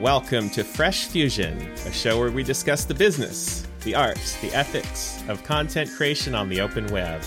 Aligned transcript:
Welcome 0.00 0.48
to 0.50 0.62
Fresh 0.62 1.06
Fusion, 1.06 1.60
a 1.84 1.90
show 1.90 2.20
where 2.20 2.30
we 2.30 2.44
discuss 2.44 2.84
the 2.84 2.94
business, 2.94 3.66
the 3.82 3.96
arts, 3.96 4.40
the 4.40 4.54
ethics 4.54 5.24
of 5.26 5.42
content 5.42 5.90
creation 5.90 6.36
on 6.36 6.48
the 6.48 6.60
open 6.60 6.86
web. 6.92 7.20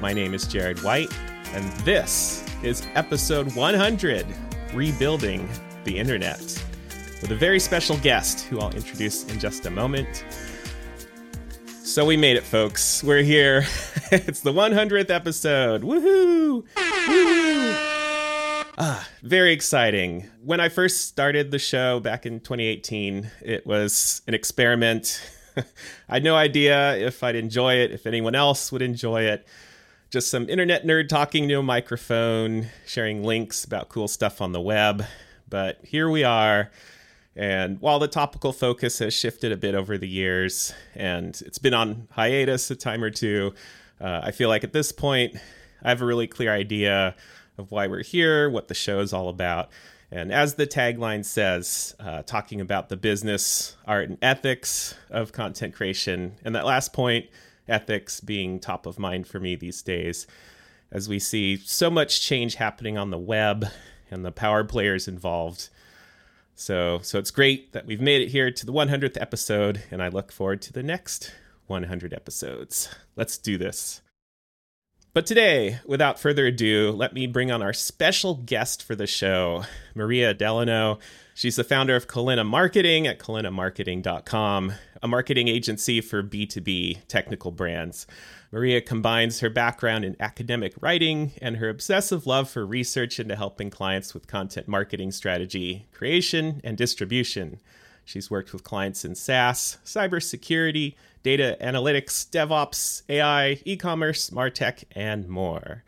My 0.00 0.14
name 0.14 0.32
is 0.32 0.46
Jared 0.46 0.82
White, 0.82 1.12
and 1.52 1.70
this 1.84 2.42
is 2.62 2.88
episode 2.94 3.54
100 3.54 4.26
Rebuilding 4.72 5.46
the 5.84 5.98
Internet, 5.98 6.40
with 7.20 7.32
a 7.32 7.36
very 7.36 7.60
special 7.60 7.98
guest 7.98 8.46
who 8.46 8.60
I'll 8.60 8.74
introduce 8.74 9.24
in 9.30 9.38
just 9.38 9.66
a 9.66 9.70
moment. 9.70 10.24
So 11.82 12.06
we 12.06 12.16
made 12.16 12.38
it, 12.38 12.44
folks. 12.44 13.04
We're 13.04 13.24
here. 13.24 13.58
it's 14.10 14.40
the 14.40 14.54
100th 14.54 15.10
episode. 15.10 15.82
Woohoo! 15.82 16.64
Woohoo! 16.76 17.76
Ah, 18.78 19.05
very 19.22 19.52
exciting. 19.52 20.28
When 20.42 20.60
I 20.60 20.68
first 20.68 21.08
started 21.08 21.50
the 21.50 21.58
show 21.58 22.00
back 22.00 22.26
in 22.26 22.40
2018, 22.40 23.30
it 23.42 23.66
was 23.66 24.22
an 24.26 24.34
experiment. 24.34 25.20
I 25.56 26.14
had 26.14 26.24
no 26.24 26.36
idea 26.36 26.96
if 26.96 27.22
I'd 27.22 27.36
enjoy 27.36 27.74
it, 27.74 27.90
if 27.90 28.06
anyone 28.06 28.34
else 28.34 28.70
would 28.72 28.82
enjoy 28.82 29.22
it. 29.22 29.46
Just 30.10 30.30
some 30.30 30.48
internet 30.48 30.84
nerd 30.84 31.08
talking 31.08 31.48
to 31.48 31.54
a 31.54 31.62
microphone, 31.62 32.68
sharing 32.86 33.24
links 33.24 33.64
about 33.64 33.88
cool 33.88 34.08
stuff 34.08 34.40
on 34.40 34.52
the 34.52 34.60
web. 34.60 35.04
But 35.48 35.80
here 35.82 36.08
we 36.08 36.24
are. 36.24 36.70
And 37.34 37.80
while 37.80 37.98
the 37.98 38.08
topical 38.08 38.52
focus 38.52 38.98
has 39.00 39.12
shifted 39.12 39.52
a 39.52 39.56
bit 39.56 39.74
over 39.74 39.98
the 39.98 40.08
years 40.08 40.72
and 40.94 41.40
it's 41.44 41.58
been 41.58 41.74
on 41.74 42.08
hiatus 42.12 42.70
a 42.70 42.76
time 42.76 43.02
or 43.02 43.10
two, 43.10 43.52
uh, 44.00 44.20
I 44.24 44.30
feel 44.30 44.48
like 44.48 44.64
at 44.64 44.72
this 44.72 44.92
point, 44.92 45.36
I 45.82 45.90
have 45.90 46.02
a 46.02 46.06
really 46.06 46.26
clear 46.26 46.52
idea 46.52 47.14
of 47.58 47.70
why 47.70 47.86
we're 47.86 48.02
here, 48.02 48.48
what 48.48 48.68
the 48.68 48.74
show 48.74 49.00
is 49.00 49.12
all 49.12 49.28
about. 49.28 49.70
And 50.10 50.32
as 50.32 50.54
the 50.54 50.66
tagline 50.66 51.24
says, 51.24 51.94
uh, 51.98 52.22
talking 52.22 52.60
about 52.60 52.88
the 52.88 52.96
business, 52.96 53.76
art, 53.86 54.08
and 54.08 54.18
ethics 54.22 54.94
of 55.10 55.32
content 55.32 55.74
creation. 55.74 56.36
And 56.44 56.54
that 56.54 56.64
last 56.64 56.92
point, 56.92 57.26
ethics 57.68 58.20
being 58.20 58.60
top 58.60 58.86
of 58.86 58.98
mind 58.98 59.26
for 59.26 59.40
me 59.40 59.56
these 59.56 59.82
days, 59.82 60.26
as 60.92 61.08
we 61.08 61.18
see 61.18 61.56
so 61.56 61.90
much 61.90 62.20
change 62.20 62.54
happening 62.54 62.96
on 62.96 63.10
the 63.10 63.18
web 63.18 63.66
and 64.10 64.24
the 64.24 64.30
power 64.30 64.62
players 64.62 65.08
involved. 65.08 65.68
So, 66.54 67.00
so 67.02 67.18
it's 67.18 67.32
great 67.32 67.72
that 67.72 67.86
we've 67.86 68.00
made 68.00 68.22
it 68.22 68.28
here 68.28 68.50
to 68.50 68.66
the 68.66 68.72
100th 68.72 69.20
episode, 69.20 69.82
and 69.90 70.02
I 70.02 70.08
look 70.08 70.30
forward 70.30 70.62
to 70.62 70.72
the 70.72 70.82
next 70.82 71.32
100 71.66 72.14
episodes. 72.14 72.88
Let's 73.16 73.36
do 73.36 73.58
this. 73.58 74.00
But 75.16 75.24
today, 75.24 75.78
without 75.86 76.20
further 76.20 76.44
ado, 76.44 76.92
let 76.92 77.14
me 77.14 77.26
bring 77.26 77.50
on 77.50 77.62
our 77.62 77.72
special 77.72 78.34
guest 78.34 78.82
for 78.82 78.94
the 78.94 79.06
show, 79.06 79.64
Mariya 79.94 80.34
Delano. 80.34 80.98
She's 81.34 81.56
the 81.56 81.64
founder 81.64 81.96
of 81.96 82.06
Kalyna 82.06 82.46
Marketing 82.46 83.06
at 83.06 83.18
kalynamarketing.com, 83.18 84.72
a 85.02 85.08
marketing 85.08 85.48
agency 85.48 86.02
for 86.02 86.22
B2B 86.22 87.06
technical 87.08 87.50
brands. 87.50 88.06
Mariya 88.52 88.82
combines 88.82 89.40
her 89.40 89.48
background 89.48 90.04
in 90.04 90.16
academic 90.20 90.74
writing 90.82 91.32
and 91.40 91.56
her 91.56 91.70
obsessive 91.70 92.26
love 92.26 92.50
for 92.50 92.66
research 92.66 93.18
into 93.18 93.36
helping 93.36 93.70
clients 93.70 94.12
with 94.12 94.26
content 94.26 94.68
marketing 94.68 95.12
strategy, 95.12 95.86
creation, 95.94 96.60
and 96.62 96.76
distribution. 96.76 97.58
She's 98.06 98.30
worked 98.30 98.52
with 98.52 98.62
clients 98.62 99.04
in 99.04 99.16
SaaS, 99.16 99.78
cybersecurity, 99.84 100.94
data 101.24 101.58
analytics, 101.60 102.30
DevOps, 102.30 103.02
AI, 103.08 103.60
e 103.64 103.76
commerce, 103.76 104.30
MarTech, 104.30 104.84
and 104.92 105.28
more. 105.28 105.82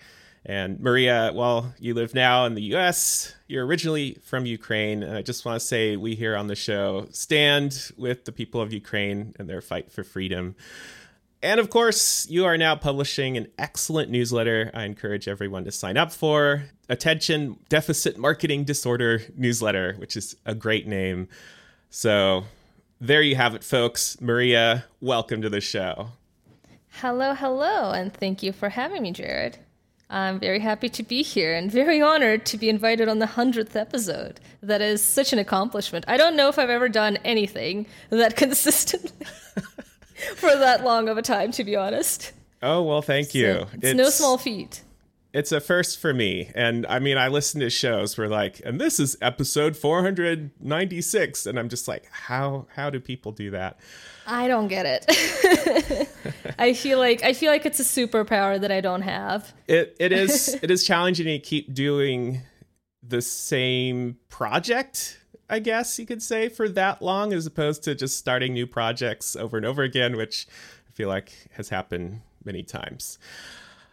And 0.44 0.80
Mariya, 0.80 1.30
well, 1.32 1.72
you 1.78 1.94
live 1.94 2.14
now 2.14 2.44
in 2.44 2.54
the 2.54 2.74
US. 2.74 3.34
You're 3.46 3.64
originally 3.64 4.18
from 4.24 4.46
Ukraine. 4.46 5.04
And 5.04 5.16
I 5.16 5.22
just 5.22 5.44
want 5.44 5.60
to 5.60 5.66
say 5.66 5.96
we 5.96 6.16
here 6.16 6.36
on 6.36 6.48
the 6.48 6.56
show 6.56 7.06
stand 7.12 7.92
with 7.96 8.24
the 8.24 8.32
people 8.32 8.60
of 8.60 8.72
Ukraine 8.72 9.34
and 9.38 9.48
their 9.48 9.60
fight 9.60 9.92
for 9.92 10.02
freedom. 10.02 10.56
And 11.40 11.60
of 11.60 11.70
course, 11.70 12.28
you 12.28 12.46
are 12.46 12.58
now 12.58 12.74
publishing 12.74 13.36
an 13.36 13.46
excellent 13.58 14.10
newsletter 14.10 14.72
I 14.74 14.84
encourage 14.84 15.28
everyone 15.28 15.64
to 15.66 15.70
sign 15.70 15.96
up 15.96 16.10
for. 16.10 16.64
Attention 16.88 17.60
Deficit 17.68 18.18
Marketing 18.18 18.64
Disorder 18.64 19.22
newsletter, 19.36 19.94
which 19.98 20.16
is 20.16 20.34
a 20.44 20.56
great 20.56 20.88
name. 20.88 21.28
So 21.90 22.44
there 23.00 23.22
you 23.22 23.36
have 23.36 23.54
it, 23.54 23.64
folks. 23.64 24.20
Mariya, 24.20 24.84
welcome 25.00 25.42
to 25.42 25.48
the 25.48 25.60
show. 25.60 26.08
Hello, 27.00 27.34
hello, 27.34 27.92
and 27.92 28.12
thank 28.12 28.42
you 28.42 28.52
for 28.52 28.68
having 28.70 29.02
me, 29.02 29.12
Jared. 29.12 29.58
I'm 30.10 30.40
very 30.40 30.58
happy 30.58 30.88
to 30.88 31.02
be 31.02 31.22
here 31.22 31.54
and 31.54 31.70
very 31.70 32.00
honored 32.00 32.46
to 32.46 32.58
be 32.58 32.68
invited 32.68 33.08
on 33.08 33.18
the 33.18 33.26
100th 33.26 33.76
episode. 33.76 34.40
That 34.62 34.80
is 34.80 35.02
such 35.02 35.32
an 35.32 35.38
accomplishment. 35.38 36.06
I 36.08 36.16
don't 36.16 36.34
know 36.34 36.48
if 36.48 36.58
I've 36.58 36.70
ever 36.70 36.88
done 36.88 37.18
anything 37.24 37.86
that 38.10 38.36
consistently 38.36 39.26
for 40.36 40.56
that 40.56 40.82
long 40.82 41.08
of 41.08 41.18
a 41.18 41.22
time, 41.22 41.52
to 41.52 41.64
be 41.64 41.76
honest. 41.76 42.32
Oh, 42.62 42.82
well, 42.82 43.02
thank 43.02 43.34
you. 43.34 43.44
So 43.44 43.68
it's, 43.74 43.84
it's 43.84 43.96
no 43.96 44.10
small 44.10 44.38
feat 44.38 44.82
it's 45.32 45.52
a 45.52 45.60
first 45.60 45.98
for 45.98 46.14
me. 46.14 46.50
And 46.54 46.86
I 46.86 46.98
mean, 46.98 47.18
I 47.18 47.28
listen 47.28 47.60
to 47.60 47.70
shows 47.70 48.16
where 48.16 48.28
like, 48.28 48.60
and 48.64 48.80
this 48.80 48.98
is 48.98 49.16
episode 49.20 49.76
496, 49.76 51.46
and 51.46 51.58
I'm 51.58 51.68
just 51.68 51.88
like, 51.88 52.06
how 52.10 52.66
how 52.74 52.90
do 52.90 53.00
people 53.00 53.32
do 53.32 53.50
that? 53.50 53.78
I 54.26 54.48
don't 54.48 54.68
get 54.68 54.86
it. 54.86 56.08
I 56.58 56.72
feel 56.74 56.98
like 56.98 57.22
I 57.22 57.32
feel 57.32 57.50
like 57.50 57.66
it's 57.66 57.80
a 57.80 57.84
superpower 57.84 58.60
that 58.60 58.70
I 58.70 58.80
don't 58.80 59.02
have. 59.02 59.52
It 59.66 59.96
it 59.98 60.12
is 60.12 60.58
it 60.62 60.70
is 60.70 60.84
challenging 60.84 61.26
to 61.26 61.38
keep 61.38 61.74
doing 61.74 62.42
the 63.02 63.22
same 63.22 64.16
project, 64.28 65.18
I 65.48 65.60
guess 65.60 65.98
you 65.98 66.06
could 66.06 66.22
say, 66.22 66.48
for 66.48 66.68
that 66.70 67.00
long, 67.00 67.32
as 67.32 67.46
opposed 67.46 67.82
to 67.84 67.94
just 67.94 68.18
starting 68.18 68.52
new 68.52 68.66
projects 68.66 69.34
over 69.34 69.56
and 69.56 69.64
over 69.64 69.82
again, 69.82 70.16
which 70.16 70.46
I 70.88 70.92
feel 70.92 71.08
like 71.08 71.32
has 71.52 71.70
happened 71.70 72.20
many 72.44 72.62
times. 72.62 73.18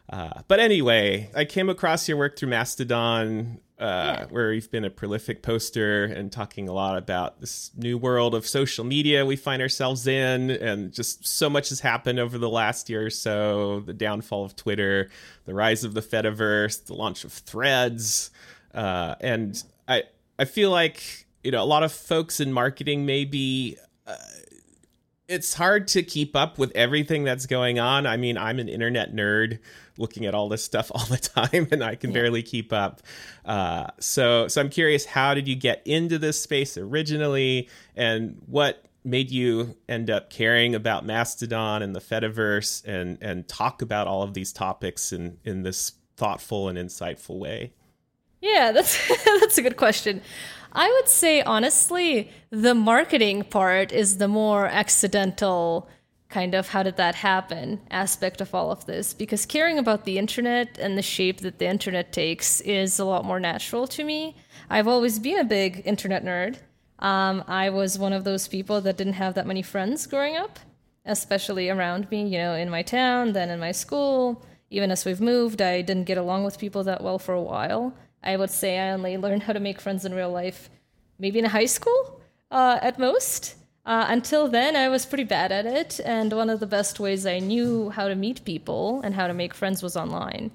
Uh, 0.09 0.41
but 0.47 0.59
anyway, 0.59 1.29
I 1.35 1.45
came 1.45 1.69
across 1.69 2.07
your 2.07 2.17
work 2.17 2.37
through 2.37 2.49
Mastodon, 2.49 3.59
uh, 3.79 3.83
yeah. 4.19 4.25
where 4.29 4.53
you've 4.53 4.71
been 4.71 4.85
a 4.85 4.89
prolific 4.89 5.41
poster 5.41 6.05
and 6.05 6.31
talking 6.31 6.69
a 6.69 6.73
lot 6.73 6.97
about 6.97 7.41
this 7.41 7.71
new 7.75 7.97
world 7.97 8.33
of 8.33 8.47
social 8.47 8.85
media 8.85 9.25
we 9.25 9.35
find 9.35 9.61
ourselves 9.61 10.07
in. 10.07 10.51
And 10.51 10.93
just 10.93 11.27
so 11.27 11.49
much 11.49 11.69
has 11.69 11.79
happened 11.81 12.19
over 12.19 12.37
the 12.37 12.49
last 12.49 12.89
year 12.89 13.05
or 13.05 13.09
so 13.09 13.81
the 13.81 13.93
downfall 13.93 14.45
of 14.45 14.55
Twitter, 14.55 15.09
the 15.45 15.53
rise 15.53 15.83
of 15.83 15.93
the 15.93 16.01
Fediverse, 16.01 16.85
the 16.85 16.93
launch 16.93 17.23
of 17.23 17.33
threads. 17.33 18.29
Uh, 18.73 19.15
and 19.19 19.61
I, 19.87 20.03
I 20.37 20.45
feel 20.45 20.69
like, 20.69 21.25
you 21.43 21.51
know, 21.51 21.63
a 21.63 21.65
lot 21.65 21.83
of 21.83 21.91
folks 21.91 22.39
in 22.39 22.53
marketing 22.53 23.05
maybe 23.05 23.77
uh, 24.07 24.15
it's 25.27 25.53
hard 25.53 25.87
to 25.89 26.03
keep 26.03 26.35
up 26.35 26.57
with 26.57 26.71
everything 26.75 27.23
that's 27.23 27.45
going 27.45 27.79
on. 27.79 28.05
I 28.05 28.17
mean, 28.17 28.37
I'm 28.37 28.59
an 28.59 28.69
internet 28.69 29.13
nerd 29.13 29.59
looking 29.97 30.25
at 30.25 30.35
all 30.35 30.49
this 30.49 30.63
stuff 30.63 30.91
all 30.95 31.05
the 31.05 31.17
time 31.17 31.67
and 31.71 31.83
I 31.83 31.95
can 31.95 32.11
yeah. 32.11 32.15
barely 32.15 32.43
keep 32.43 32.71
up. 32.71 33.01
Uh, 33.43 33.87
so, 33.99 34.47
so 34.47 34.61
I'm 34.61 34.69
curious, 34.69 35.05
how 35.05 35.33
did 35.33 35.47
you 35.47 35.55
get 35.55 35.81
into 35.85 36.19
this 36.19 36.41
space 36.41 36.77
originally 36.77 37.69
and 37.95 38.41
what 38.45 38.85
made 39.03 39.31
you 39.31 39.75
end 39.87 40.09
up 40.09 40.29
caring 40.29 40.75
about 40.75 41.05
Mastodon 41.05 41.81
and 41.81 41.95
the 41.95 42.01
Fediverse 42.01 42.83
and, 42.85 43.17
and 43.21 43.47
talk 43.47 43.81
about 43.81 44.07
all 44.07 44.23
of 44.23 44.33
these 44.33 44.51
topics 44.51 45.13
in, 45.13 45.37
in 45.43 45.63
this 45.63 45.93
thoughtful 46.17 46.69
and 46.69 46.77
insightful 46.77 47.37
way? 47.37 47.73
Yeah, 48.41 48.71
that's 48.71 49.07
that's 49.39 49.57
a 49.57 49.61
good 49.61 49.77
question. 49.77 50.21
I 50.75 50.91
would 50.91 51.07
say 51.07 51.41
honestly, 51.41 52.29
the 52.49 52.75
marketing 52.75 53.43
part 53.43 53.93
is 53.93 54.17
the 54.17 54.27
more 54.27 54.67
accidental 54.67 55.87
kind 56.27 56.53
of 56.53 56.67
how 56.67 56.83
did 56.83 56.97
that 56.97 57.15
happen 57.15 57.79
aspect 57.89 58.41
of 58.41 58.53
all 58.53 58.69
of 58.69 58.85
this 58.85 59.13
because 59.13 59.45
caring 59.45 59.77
about 59.77 60.03
the 60.03 60.17
internet 60.17 60.77
and 60.77 60.97
the 60.97 61.01
shape 61.01 61.39
that 61.39 61.59
the 61.59 61.67
internet 61.67 62.11
takes 62.11 62.59
is 62.61 62.99
a 62.99 63.05
lot 63.05 63.23
more 63.23 63.39
natural 63.39 63.87
to 63.87 64.03
me. 64.03 64.35
I've 64.69 64.87
always 64.87 65.17
been 65.17 65.39
a 65.39 65.45
big 65.45 65.81
internet 65.85 66.25
nerd. 66.25 66.57
Um, 66.99 67.45
I 67.47 67.69
was 67.69 67.97
one 67.97 68.11
of 68.11 68.25
those 68.25 68.49
people 68.49 68.81
that 68.81 68.97
didn't 68.97 69.13
have 69.13 69.33
that 69.35 69.47
many 69.47 69.61
friends 69.61 70.07
growing 70.07 70.35
up, 70.35 70.59
especially 71.05 71.69
around 71.69 72.11
me, 72.11 72.27
you 72.27 72.37
know, 72.37 72.53
in 72.53 72.69
my 72.69 72.81
town, 72.81 73.31
then 73.31 73.49
in 73.49 73.59
my 73.61 73.71
school. 73.71 74.43
Even 74.69 74.91
as 74.91 75.05
we've 75.05 75.21
moved, 75.21 75.61
I 75.61 75.81
didn't 75.81 76.03
get 76.03 76.17
along 76.17 76.43
with 76.43 76.59
people 76.59 76.83
that 76.83 77.01
well 77.01 77.19
for 77.19 77.33
a 77.33 77.41
while. 77.41 77.93
I 78.25 78.37
would 78.37 78.51
say 78.51 78.79
I 78.79 78.91
only 78.91 79.17
learned 79.17 79.43
how 79.43 79.53
to 79.53 79.59
make 79.59 79.79
friends 79.79 80.05
in 80.05 80.13
real 80.13 80.31
life 80.31 80.69
maybe 81.19 81.39
in 81.39 81.45
high 81.45 81.65
school 81.65 82.19
uh, 82.51 82.79
at 82.81 82.99
most. 82.99 83.55
Uh, 83.85 84.05
until 84.09 84.47
then, 84.47 84.75
I 84.75 84.89
was 84.89 85.05
pretty 85.05 85.25
bad 85.25 85.51
at 85.51 85.67
it, 85.67 85.99
and 86.03 86.33
one 86.33 86.49
of 86.49 86.59
the 86.59 86.65
best 86.65 86.99
ways 86.99 87.25
I 87.25 87.37
knew 87.37 87.91
how 87.91 88.07
to 88.07 88.15
meet 88.15 88.43
people 88.43 89.01
and 89.03 89.13
how 89.13 89.27
to 89.27 89.33
make 89.33 89.53
friends 89.53 89.83
was 89.83 89.95
online. 89.95 90.49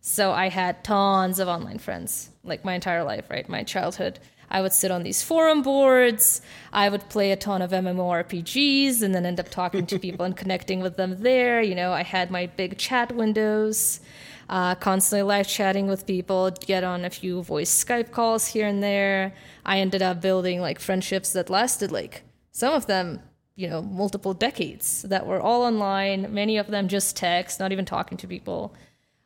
So 0.00 0.32
I 0.32 0.48
had 0.48 0.84
tons 0.84 1.40
of 1.40 1.48
online 1.48 1.78
friends, 1.78 2.30
like 2.44 2.64
my 2.64 2.74
entire 2.74 3.02
life, 3.02 3.28
right? 3.30 3.48
My 3.48 3.64
childhood. 3.64 4.20
I 4.50 4.62
would 4.62 4.72
sit 4.72 4.90
on 4.90 5.02
these 5.02 5.22
forum 5.22 5.62
boards. 5.62 6.40
I 6.72 6.88
would 6.88 7.08
play 7.10 7.32
a 7.32 7.36
ton 7.36 7.60
of 7.62 7.72
MMORPGs 7.72 9.02
and 9.02 9.14
then 9.14 9.26
end 9.26 9.40
up 9.40 9.50
talking 9.50 9.84
to 9.86 9.98
people 10.06 10.24
and 10.24 10.36
connecting 10.36 10.80
with 10.80 10.96
them 10.96 11.20
there. 11.20 11.60
You 11.60 11.74
know, 11.74 11.92
I 11.92 12.04
had 12.04 12.30
my 12.30 12.46
big 12.46 12.78
chat 12.78 13.14
windows. 13.14 14.00
Uh, 14.48 14.74
constantly 14.76 15.22
live 15.22 15.46
chatting 15.46 15.88
with 15.88 16.06
people, 16.06 16.50
get 16.50 16.84
on 16.84 17.04
a 17.04 17.10
few 17.10 17.42
voice 17.42 17.84
Skype 17.84 18.10
calls 18.10 18.46
here 18.48 18.66
and 18.66 18.82
there. 18.82 19.34
I 19.64 19.80
ended 19.80 20.02
up 20.02 20.20
building 20.20 20.60
like 20.60 20.80
friendships 20.80 21.32
that 21.32 21.50
lasted 21.50 21.92
like 21.92 22.22
some 22.50 22.72
of 22.72 22.86
them, 22.86 23.20
you 23.56 23.68
know, 23.68 23.82
multiple 23.82 24.34
decades 24.34 25.02
that 25.02 25.26
were 25.26 25.40
all 25.40 25.62
online, 25.62 26.32
many 26.32 26.56
of 26.56 26.68
them 26.68 26.88
just 26.88 27.16
text, 27.16 27.60
not 27.60 27.72
even 27.72 27.84
talking 27.84 28.16
to 28.18 28.26
people. 28.26 28.74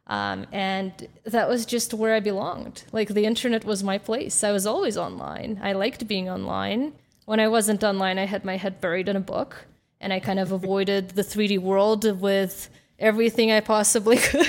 Um, 0.08 0.46
and 0.50 1.08
that 1.24 1.48
was 1.48 1.64
just 1.64 1.94
where 1.94 2.14
I 2.14 2.20
belonged. 2.20 2.84
Like 2.92 3.08
the 3.08 3.24
internet 3.24 3.64
was 3.64 3.84
my 3.84 3.98
place. 3.98 4.42
I 4.42 4.50
was 4.50 4.66
always 4.66 4.96
online. 4.96 5.60
I 5.62 5.72
liked 5.72 6.06
being 6.08 6.28
online. 6.28 6.94
When 7.24 7.38
I 7.38 7.46
wasn't 7.46 7.84
online, 7.84 8.18
I 8.18 8.26
had 8.26 8.44
my 8.44 8.56
head 8.56 8.80
buried 8.80 9.08
in 9.08 9.16
a 9.16 9.20
book 9.20 9.66
and 10.00 10.12
I 10.12 10.18
kind 10.18 10.40
of 10.40 10.50
avoided 10.50 11.10
the 11.10 11.22
3D 11.22 11.60
world 11.60 12.20
with 12.20 12.68
everything 12.98 13.52
I 13.52 13.60
possibly 13.60 14.16
could. 14.30 14.46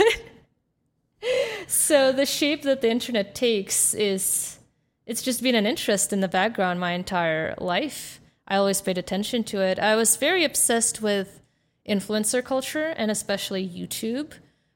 So 1.74 2.12
the 2.12 2.26
shape 2.26 2.62
that 2.64 2.82
the 2.82 2.90
internet 2.90 3.34
takes 3.34 3.96
is 3.96 4.60
it's 5.08 5.24
just 5.24 5.42
been 5.42 5.56
an 5.56 5.66
interest 5.66 6.14
in 6.14 6.20
the 6.20 6.28
background 6.28 6.80
my 6.80 6.92
entire 6.92 7.56
life. 7.58 8.22
I 8.48 8.58
always 8.58 8.80
paid 8.80 9.00
attention 9.00 9.44
to 9.46 9.62
it. 9.62 9.80
I 9.80 9.96
was 9.96 10.16
very 10.16 10.44
obsessed 10.44 11.02
with 11.02 11.42
influencer 11.90 12.44
culture 12.44 12.94
and 12.96 13.10
especially 13.10 13.68
YouTube. 13.68 14.34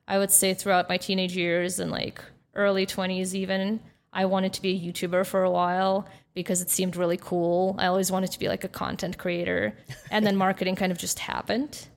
I 0.08 0.18
would 0.18 0.32
say 0.32 0.56
throughout 0.56 0.90
my 0.90 0.98
teenage 0.98 1.38
years 1.38 1.80
and 1.80 1.92
like 1.92 2.20
early 2.56 2.88
20s 2.88 3.36
even, 3.36 3.80
I 4.12 4.26
wanted 4.26 4.54
to 4.54 4.62
be 4.64 4.72
a 4.72 4.92
YouTuber 4.92 5.28
for 5.28 5.44
a 5.44 5.52
while 5.52 6.08
because 6.34 6.62
it 6.64 6.72
seemed 6.72 6.96
really 6.96 7.18
cool. 7.18 7.76
I 7.78 7.86
always 7.86 8.12
wanted 8.12 8.32
to 8.32 8.40
be 8.40 8.48
like 8.48 8.64
a 8.64 8.70
content 8.70 9.20
creator. 9.20 9.78
And 10.10 10.26
then 10.26 10.36
marketing 10.36 10.76
kind 10.76 10.92
of 10.92 10.98
just 10.98 11.20
happened. 11.20 11.88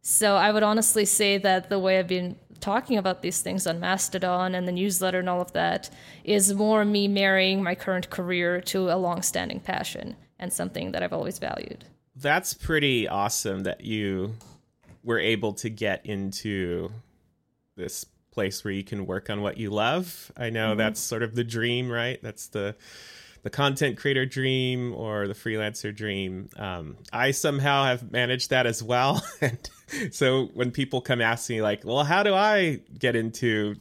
So 0.00 0.36
I 0.36 0.52
would 0.52 0.62
honestly 0.62 1.04
say 1.04 1.38
that 1.38 1.68
the 1.68 1.78
way 1.78 1.98
I've 1.98 2.06
been 2.06 2.36
talking 2.60 2.98
about 2.98 3.22
these 3.22 3.40
things 3.40 3.66
on 3.66 3.80
Mastodon 3.80 4.54
and 4.54 4.66
the 4.66 4.72
newsletter 4.72 5.20
and 5.20 5.28
all 5.28 5.40
of 5.40 5.52
that 5.52 5.90
is 6.24 6.54
more 6.54 6.84
me 6.84 7.08
marrying 7.08 7.62
my 7.62 7.74
current 7.74 8.10
career 8.10 8.60
to 8.62 8.90
a 8.90 8.96
long-standing 8.96 9.60
passion 9.60 10.16
and 10.38 10.52
something 10.52 10.92
that 10.92 11.02
I've 11.02 11.12
always 11.12 11.38
valued. 11.38 11.84
That's 12.16 12.54
pretty 12.54 13.08
awesome 13.08 13.62
that 13.64 13.82
you 13.82 14.34
were 15.04 15.18
able 15.18 15.52
to 15.54 15.70
get 15.70 16.04
into 16.04 16.90
this 17.76 18.04
place 18.32 18.64
where 18.64 18.72
you 18.72 18.84
can 18.84 19.06
work 19.06 19.30
on 19.30 19.40
what 19.40 19.56
you 19.56 19.70
love. 19.70 20.30
I 20.36 20.50
know 20.50 20.70
mm-hmm. 20.70 20.78
that's 20.78 21.00
sort 21.00 21.22
of 21.22 21.34
the 21.34 21.44
dream, 21.44 21.90
right? 21.90 22.20
That's 22.22 22.48
the 22.48 22.76
the 23.42 23.50
content 23.50 23.96
creator 23.96 24.26
dream 24.26 24.92
or 24.94 25.28
the 25.28 25.34
freelancer 25.34 25.94
dream. 25.94 26.48
Um, 26.56 26.96
I 27.12 27.30
somehow 27.30 27.84
have 27.84 28.10
managed 28.10 28.50
that 28.50 28.66
as 28.66 28.82
well. 28.82 29.24
and 29.40 29.70
so 30.10 30.46
when 30.54 30.70
people 30.70 31.00
come 31.00 31.20
ask 31.20 31.48
me, 31.50 31.62
like, 31.62 31.84
well, 31.84 32.04
how 32.04 32.22
do 32.22 32.34
I 32.34 32.80
get 32.98 33.16
into, 33.16 33.76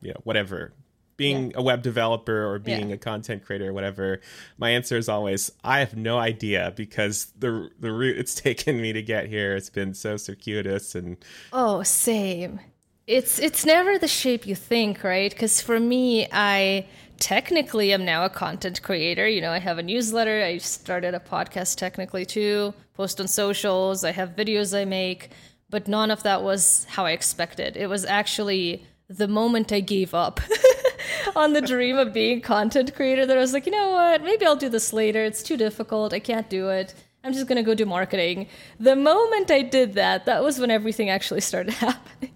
you 0.00 0.12
know, 0.12 0.20
whatever, 0.24 0.72
being 1.16 1.50
yeah. 1.50 1.58
a 1.58 1.62
web 1.62 1.82
developer 1.82 2.46
or 2.46 2.58
being 2.58 2.88
yeah. 2.88 2.94
a 2.94 2.98
content 2.98 3.44
creator 3.44 3.68
or 3.68 3.72
whatever, 3.72 4.20
my 4.56 4.70
answer 4.70 4.96
is 4.96 5.08
always, 5.08 5.52
I 5.62 5.80
have 5.80 5.94
no 5.94 6.18
idea 6.18 6.72
because 6.74 7.26
the 7.38 7.70
the 7.78 7.92
route 7.92 8.16
it's 8.18 8.34
taken 8.48 8.80
me 8.80 8.92
to 8.92 9.02
get 9.02 9.26
here, 9.26 9.54
it's 9.54 9.70
been 9.70 9.94
so 9.94 10.16
circuitous 10.16 10.94
and. 10.94 11.18
Oh, 11.52 11.82
same. 11.82 12.60
It's 13.06 13.38
it's 13.38 13.66
never 13.66 13.98
the 13.98 14.08
shape 14.08 14.46
you 14.46 14.54
think, 14.54 15.04
right? 15.04 15.30
Because 15.30 15.60
for 15.60 15.80
me, 15.80 16.26
I 16.32 16.86
technically 17.20 17.92
am 17.92 18.04
now 18.04 18.24
a 18.24 18.30
content 18.30 18.82
creator. 18.82 19.28
You 19.28 19.40
know, 19.40 19.52
I 19.52 19.58
have 19.58 19.78
a 19.78 19.82
newsletter. 19.82 20.42
I 20.42 20.58
started 20.58 21.14
a 21.14 21.20
podcast 21.20 21.76
technically 21.76 22.24
too, 22.24 22.74
post 22.94 23.20
on 23.20 23.28
socials. 23.28 24.04
I 24.04 24.10
have 24.12 24.30
videos 24.30 24.76
I 24.76 24.84
make, 24.84 25.30
but 25.70 25.88
none 25.88 26.10
of 26.10 26.22
that 26.24 26.42
was 26.42 26.86
how 26.90 27.06
I 27.06 27.12
expected. 27.12 27.76
It 27.76 27.88
was 27.88 28.04
actually 28.04 28.84
the 29.08 29.28
moment 29.28 29.72
I 29.72 29.80
gave 29.80 30.14
up 30.14 30.40
on 31.36 31.52
the 31.52 31.60
dream 31.60 31.96
of 31.96 32.12
being 32.12 32.40
content 32.40 32.94
creator 32.94 33.26
that 33.26 33.36
I 33.36 33.40
was 33.40 33.52
like, 33.52 33.66
you 33.66 33.72
know 33.72 33.90
what? 33.90 34.22
Maybe 34.22 34.44
I'll 34.46 34.56
do 34.56 34.68
this 34.68 34.92
later. 34.92 35.24
It's 35.24 35.42
too 35.42 35.56
difficult. 35.56 36.12
I 36.12 36.20
can't 36.20 36.48
do 36.48 36.68
it. 36.68 36.94
I'm 37.22 37.32
just 37.32 37.46
going 37.46 37.56
to 37.56 37.62
go 37.62 37.74
do 37.74 37.86
marketing. 37.86 38.46
The 38.78 38.96
moment 38.96 39.50
I 39.50 39.62
did 39.62 39.94
that, 39.94 40.26
that 40.26 40.42
was 40.42 40.58
when 40.58 40.70
everything 40.70 41.10
actually 41.10 41.42
started 41.42 41.74
happening. 41.86 42.32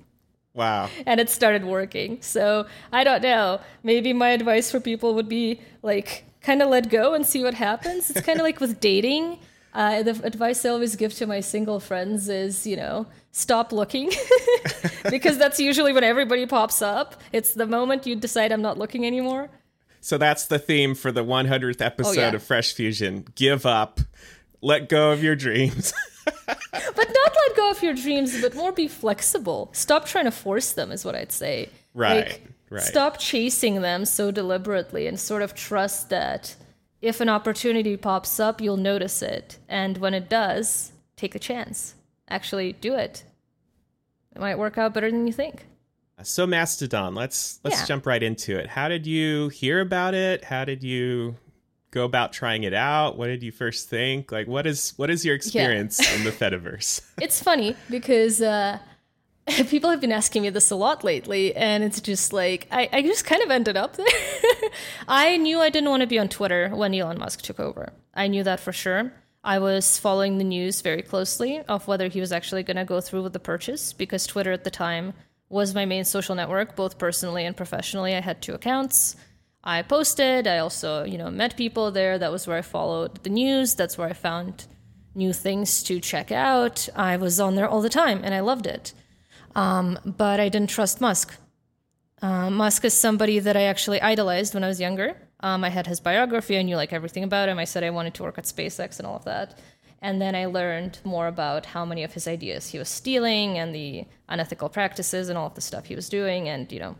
Wow. 0.52 0.88
And 1.06 1.20
it 1.20 1.30
started 1.30 1.64
working. 1.64 2.18
So 2.20 2.66
I 2.92 3.02
don't 3.02 3.22
know. 3.22 3.60
Maybe 3.82 4.12
my 4.12 4.30
advice 4.30 4.70
for 4.70 4.80
people 4.80 5.14
would 5.14 5.28
be 5.28 5.60
like, 5.82 6.24
kind 6.42 6.62
of 6.62 6.68
let 6.68 6.90
go 6.90 7.14
and 7.14 7.26
see 7.26 7.42
what 7.42 7.54
happens. 7.54 8.10
It's 8.10 8.20
kind 8.20 8.38
of 8.38 8.44
like 8.44 8.60
with 8.60 8.78
dating. 8.78 9.38
Uh, 9.74 10.04
the 10.04 10.20
advice 10.22 10.64
I 10.64 10.68
always 10.68 10.94
give 10.94 11.12
to 11.14 11.26
my 11.26 11.40
single 11.40 11.80
friends 11.80 12.28
is, 12.28 12.64
you 12.64 12.76
know, 12.76 13.06
stop 13.32 13.72
looking 13.72 14.12
because 15.10 15.36
that's 15.36 15.58
usually 15.58 15.92
when 15.92 16.04
everybody 16.04 16.46
pops 16.46 16.80
up. 16.80 17.20
It's 17.32 17.54
the 17.54 17.66
moment 17.66 18.06
you 18.06 18.14
decide 18.14 18.52
I'm 18.52 18.62
not 18.62 18.78
looking 18.78 19.04
anymore. 19.04 19.50
So 20.00 20.16
that's 20.16 20.46
the 20.46 20.60
theme 20.60 20.94
for 20.94 21.10
the 21.10 21.24
100th 21.24 21.80
episode 21.80 22.18
oh, 22.18 22.20
yeah. 22.20 22.34
of 22.34 22.42
Fresh 22.42 22.74
Fusion. 22.74 23.26
Give 23.34 23.66
up, 23.66 24.00
let 24.60 24.88
go 24.88 25.10
of 25.10 25.24
your 25.24 25.34
dreams. 25.34 25.92
but 26.46 26.46
not 26.46 27.36
let 27.36 27.56
go 27.56 27.70
of 27.70 27.82
your 27.82 27.94
dreams, 27.94 28.40
but 28.40 28.54
more 28.54 28.70
be 28.70 28.86
flexible. 28.86 29.70
Stop 29.72 30.06
trying 30.06 30.26
to 30.26 30.30
force 30.30 30.74
them, 30.74 30.92
is 30.92 31.04
what 31.04 31.16
I'd 31.16 31.32
say. 31.32 31.68
Right. 31.94 32.26
Like, 32.26 32.42
right. 32.70 32.82
Stop 32.82 33.18
chasing 33.18 33.80
them 33.80 34.04
so 34.04 34.30
deliberately 34.30 35.06
and 35.08 35.18
sort 35.18 35.42
of 35.42 35.54
trust 35.54 36.10
that 36.10 36.54
if 37.04 37.20
an 37.20 37.28
opportunity 37.28 37.98
pops 37.98 38.40
up, 38.40 38.62
you'll 38.62 38.78
notice 38.78 39.20
it. 39.20 39.58
And 39.68 39.98
when 39.98 40.14
it 40.14 40.30
does, 40.30 40.92
take 41.16 41.34
a 41.34 41.38
chance. 41.38 41.94
Actually, 42.30 42.72
do 42.72 42.94
it. 42.94 43.24
It 44.34 44.40
might 44.40 44.58
work 44.58 44.78
out 44.78 44.94
better 44.94 45.10
than 45.10 45.26
you 45.26 45.32
think. 45.32 45.66
So 46.22 46.46
Mastodon, 46.46 47.14
let's 47.14 47.60
let's 47.62 47.80
yeah. 47.80 47.86
jump 47.86 48.06
right 48.06 48.22
into 48.22 48.56
it. 48.58 48.68
How 48.68 48.88
did 48.88 49.06
you 49.06 49.48
hear 49.48 49.80
about 49.80 50.14
it? 50.14 50.44
How 50.44 50.64
did 50.64 50.82
you 50.82 51.36
go 51.90 52.04
about 52.04 52.32
trying 52.32 52.62
it 52.62 52.72
out? 52.72 53.18
What 53.18 53.26
did 53.26 53.42
you 53.42 53.52
first 53.52 53.90
think? 53.90 54.32
Like, 54.32 54.46
what 54.46 54.66
is 54.66 54.94
what 54.96 55.10
is 55.10 55.24
your 55.24 55.34
experience 55.34 56.00
yeah. 56.00 56.16
in 56.16 56.24
the 56.24 56.30
Fediverse? 56.30 57.02
it's 57.20 57.42
funny 57.42 57.76
because 57.90 58.40
uh, 58.40 58.78
people 59.68 59.90
have 59.90 60.00
been 60.00 60.12
asking 60.12 60.42
me 60.42 60.50
this 60.50 60.70
a 60.70 60.76
lot 60.76 61.04
lately, 61.04 61.54
and 61.54 61.84
it's 61.84 62.00
just 62.00 62.32
like 62.32 62.66
I, 62.70 62.88
I 62.92 63.02
just 63.02 63.24
kind 63.24 63.42
of 63.42 63.50
ended 63.50 63.76
up 63.76 63.96
there. 63.96 64.06
I 65.08 65.36
knew 65.36 65.60
I 65.60 65.70
didn't 65.70 65.90
want 65.90 66.00
to 66.00 66.06
be 66.06 66.18
on 66.18 66.28
Twitter 66.28 66.70
when 66.70 66.94
Elon 66.94 67.18
Musk 67.18 67.42
took 67.42 67.60
over. 67.60 67.92
I 68.14 68.28
knew 68.28 68.42
that 68.44 68.60
for 68.60 68.72
sure. 68.72 69.12
I 69.42 69.58
was 69.58 69.98
following 69.98 70.38
the 70.38 70.44
news 70.44 70.80
very 70.80 71.02
closely 71.02 71.60
of 71.60 71.86
whether 71.86 72.08
he 72.08 72.20
was 72.20 72.32
actually 72.32 72.62
going 72.62 72.78
to 72.78 72.84
go 72.84 73.02
through 73.02 73.24
with 73.24 73.34
the 73.34 73.38
purchase 73.38 73.92
because 73.92 74.26
Twitter 74.26 74.52
at 74.52 74.64
the 74.64 74.70
time 74.70 75.12
was 75.50 75.74
my 75.74 75.84
main 75.84 76.06
social 76.06 76.34
network, 76.34 76.74
both 76.74 76.96
personally 76.96 77.44
and 77.44 77.54
professionally. 77.54 78.14
I 78.14 78.22
had 78.22 78.40
two 78.40 78.54
accounts. 78.54 79.16
I 79.62 79.82
posted. 79.82 80.46
I 80.46 80.58
also, 80.58 81.04
you 81.04 81.18
know, 81.18 81.30
met 81.30 81.58
people 81.58 81.90
there. 81.90 82.16
That 82.18 82.32
was 82.32 82.46
where 82.46 82.56
I 82.56 82.62
followed 82.62 83.22
the 83.22 83.30
news. 83.30 83.74
That's 83.74 83.98
where 83.98 84.08
I 84.08 84.14
found 84.14 84.66
new 85.14 85.34
things 85.34 85.82
to 85.84 86.00
check 86.00 86.32
out. 86.32 86.88
I 86.96 87.18
was 87.18 87.38
on 87.38 87.54
there 87.54 87.68
all 87.68 87.82
the 87.82 87.90
time 87.90 88.22
and 88.24 88.34
I 88.34 88.40
loved 88.40 88.66
it. 88.66 88.94
Um, 89.54 89.98
but 90.04 90.40
I 90.40 90.48
didn't 90.48 90.70
trust 90.70 91.00
Musk. 91.00 91.34
Uh, 92.22 92.50
Musk 92.50 92.84
is 92.84 92.94
somebody 92.94 93.38
that 93.38 93.56
I 93.56 93.62
actually 93.62 94.00
idolized 94.00 94.54
when 94.54 94.64
I 94.64 94.68
was 94.68 94.80
younger. 94.80 95.16
Um, 95.40 95.62
I 95.62 95.68
had 95.68 95.86
his 95.86 96.00
biography. 96.00 96.58
I 96.58 96.62
knew 96.62 96.76
like 96.76 96.92
everything 96.92 97.24
about 97.24 97.48
him. 97.48 97.58
I 97.58 97.64
said 97.64 97.84
I 97.84 97.90
wanted 97.90 98.14
to 98.14 98.22
work 98.22 98.38
at 98.38 98.44
SpaceX 98.44 98.98
and 98.98 99.06
all 99.06 99.16
of 99.16 99.24
that. 99.24 99.58
And 100.00 100.20
then 100.20 100.34
I 100.34 100.46
learned 100.46 100.98
more 101.04 101.26
about 101.26 101.66
how 101.66 101.84
many 101.84 102.02
of 102.02 102.12
his 102.12 102.28
ideas 102.28 102.68
he 102.68 102.78
was 102.78 102.88
stealing 102.88 103.58
and 103.58 103.74
the 103.74 104.04
unethical 104.28 104.68
practices 104.68 105.28
and 105.28 105.38
all 105.38 105.46
of 105.46 105.54
the 105.54 105.60
stuff 105.60 105.86
he 105.86 105.94
was 105.94 106.08
doing. 106.08 106.48
And, 106.48 106.70
you 106.70 106.78
know, 106.78 106.96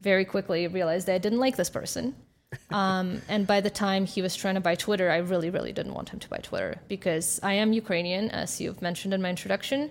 very 0.00 0.24
quickly 0.24 0.66
realized 0.66 1.06
that 1.06 1.14
I 1.14 1.18
didn't 1.18 1.38
like 1.38 1.56
this 1.56 1.70
person. 1.70 2.14
Um, 2.70 3.22
and 3.28 3.46
by 3.46 3.60
the 3.60 3.70
time 3.70 4.06
he 4.06 4.22
was 4.22 4.34
trying 4.34 4.56
to 4.56 4.60
buy 4.60 4.74
Twitter, 4.74 5.08
I 5.08 5.18
really, 5.18 5.50
really 5.50 5.72
didn't 5.72 5.94
want 5.94 6.08
him 6.08 6.18
to 6.18 6.28
buy 6.28 6.38
Twitter 6.38 6.80
because 6.88 7.38
I 7.44 7.52
am 7.54 7.72
Ukrainian, 7.72 8.28
as 8.30 8.60
you've 8.60 8.82
mentioned 8.82 9.14
in 9.14 9.22
my 9.22 9.30
introduction. 9.30 9.90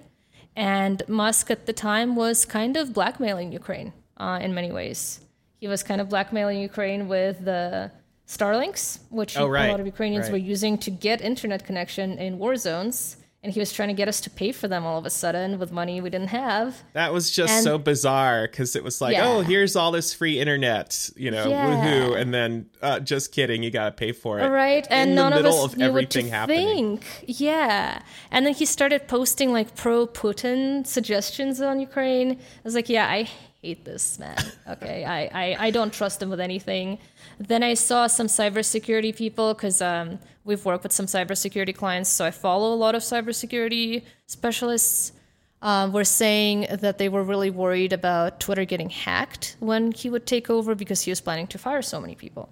And 0.55 1.01
Musk 1.07 1.49
at 1.51 1.65
the 1.65 1.73
time 1.73 2.15
was 2.15 2.45
kind 2.45 2.75
of 2.75 2.93
blackmailing 2.93 3.51
Ukraine 3.51 3.93
uh, 4.17 4.39
in 4.41 4.53
many 4.53 4.71
ways. 4.71 5.21
He 5.59 5.67
was 5.67 5.83
kind 5.83 6.01
of 6.01 6.09
blackmailing 6.09 6.59
Ukraine 6.59 7.07
with 7.07 7.43
the 7.45 7.91
Starlinks, 8.27 8.99
which 9.09 9.37
oh, 9.37 9.47
right. 9.47 9.67
a 9.67 9.71
lot 9.71 9.79
of 9.79 9.85
Ukrainians 9.85 10.25
right. 10.25 10.33
were 10.33 10.37
using 10.37 10.77
to 10.79 10.91
get 10.91 11.21
internet 11.21 11.65
connection 11.65 12.17
in 12.17 12.37
war 12.37 12.55
zones 12.55 13.17
and 13.41 13.53
he 13.53 13.59
was 13.59 13.71
trying 13.71 13.87
to 13.87 13.93
get 13.93 14.09
us 14.09 14.19
to 14.21 14.29
pay 14.29 14.51
for 14.51 14.67
them 14.67 14.85
all 14.85 14.97
of 14.97 15.05
a 15.05 15.09
sudden 15.09 15.59
with 15.59 15.71
money 15.71 16.01
we 16.01 16.09
didn't 16.09 16.27
have. 16.27 16.83
That 16.93 17.13
was 17.13 17.31
just 17.31 17.53
and, 17.53 17.63
so 17.63 17.77
bizarre 17.77 18.47
because 18.47 18.75
it 18.75 18.83
was 18.83 18.99
like, 18.99 19.13
yeah. 19.13 19.27
oh, 19.27 19.41
here's 19.41 19.77
all 19.77 19.91
this 19.91 20.13
free 20.13 20.39
internet, 20.39 21.09
you 21.15 21.31
know, 21.31 21.47
yeah. 21.47 21.65
woohoo, 21.65 22.19
and 22.19 22.33
then 22.33 22.69
uh, 22.81 22.99
just 22.99 23.31
kidding, 23.31 23.63
you 23.63 23.71
got 23.71 23.85
to 23.85 23.91
pay 23.91 24.11
for 24.11 24.39
it. 24.39 24.47
Right, 24.49 24.85
and 24.89 25.15
none 25.15 25.31
of 25.31 25.45
us 25.45 25.63
of 25.63 25.77
knew 25.77 25.93
what 25.93 26.09
to 26.09 26.29
happening. 26.29 26.97
think. 26.97 27.39
Yeah, 27.39 28.01
and 28.29 28.45
then 28.45 28.53
he 28.53 28.65
started 28.65 29.07
posting 29.07 29.53
like 29.53 29.73
pro 29.75 30.05
Putin 30.05 30.85
suggestions 30.85 31.61
on 31.61 31.79
Ukraine. 31.79 32.31
I 32.31 32.37
was 32.63 32.75
like, 32.75 32.89
yeah, 32.89 33.07
I 33.07 33.29
hate 33.61 33.85
this 33.85 34.19
man. 34.19 34.37
Okay, 34.69 35.03
I, 35.05 35.19
I 35.43 35.67
I 35.67 35.71
don't 35.71 35.91
trust 35.93 36.21
him 36.21 36.29
with 36.29 36.39
anything. 36.39 36.97
Then 37.39 37.63
I 37.63 37.73
saw 37.75 38.07
some 38.07 38.27
cybersecurity 38.27 39.15
people 39.15 39.53
because 39.53 39.81
um, 39.81 40.19
we've 40.43 40.63
worked 40.65 40.83
with 40.83 40.93
some 40.93 41.05
cybersecurity 41.07 41.75
clients, 41.75 42.09
so 42.09 42.25
I 42.25 42.31
follow 42.31 42.73
a 42.73 42.79
lot 42.85 42.95
of 42.95 43.01
cybersecurity 43.01 44.03
specialists. 44.27 45.13
um, 45.61 45.91
were 45.91 46.05
saying 46.05 46.67
that 46.71 46.97
they 46.97 47.09
were 47.09 47.23
really 47.23 47.49
worried 47.49 47.93
about 47.93 48.39
Twitter 48.39 48.65
getting 48.65 48.89
hacked 48.89 49.57
when 49.59 49.91
he 49.91 50.09
would 50.09 50.25
take 50.25 50.49
over 50.49 50.73
because 50.75 51.01
he 51.01 51.11
was 51.11 51.21
planning 51.21 51.47
to 51.47 51.57
fire 51.57 51.81
so 51.81 51.99
many 51.99 52.15
people. 52.15 52.49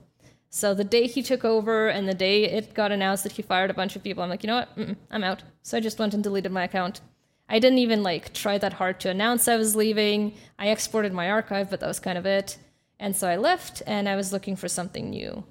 So 0.50 0.74
the 0.74 0.84
day 0.84 1.08
he 1.08 1.22
took 1.24 1.46
over 1.46 1.88
and 1.88 2.08
the 2.08 2.14
day 2.14 2.44
it 2.46 2.74
got 2.74 2.92
announced 2.92 3.24
that 3.24 3.34
he 3.34 3.42
fired 3.42 3.70
a 3.70 3.74
bunch 3.74 3.96
of 3.96 4.04
people, 4.04 4.24
I'm 4.24 4.30
like, 4.30 4.44
you 4.44 4.48
know 4.48 4.56
what? 4.58 4.76
Mm-mm, 4.78 4.96
I'm 5.10 5.24
out. 5.24 5.44
So 5.64 5.78
I 5.78 5.82
just 5.82 6.00
went 6.00 6.14
and 6.14 6.24
deleted 6.24 6.52
my 6.52 6.64
account. 6.66 7.02
I 7.50 7.60
didn't 7.60 7.80
even 7.80 8.04
like 8.04 8.34
try 8.34 8.58
that 8.58 8.74
hard 8.74 9.00
to 9.02 9.10
announce 9.10 9.48
I 9.48 9.56
was 9.56 9.76
leaving. 9.76 10.34
I 10.60 10.70
exported 10.70 11.14
my 11.14 11.30
archive, 11.30 11.70
but 11.70 11.80
that 11.80 11.88
was 11.88 12.00
kind 12.00 12.18
of 12.18 12.26
it. 12.26 12.58
And 13.00 13.16
so 13.16 13.28
I 13.28 13.38
left 13.38 13.82
and 13.86 14.10
I 14.10 14.16
was 14.16 14.34
looking 14.34 14.56
for 14.56 14.68
something 14.68 15.10
new. 15.10 15.44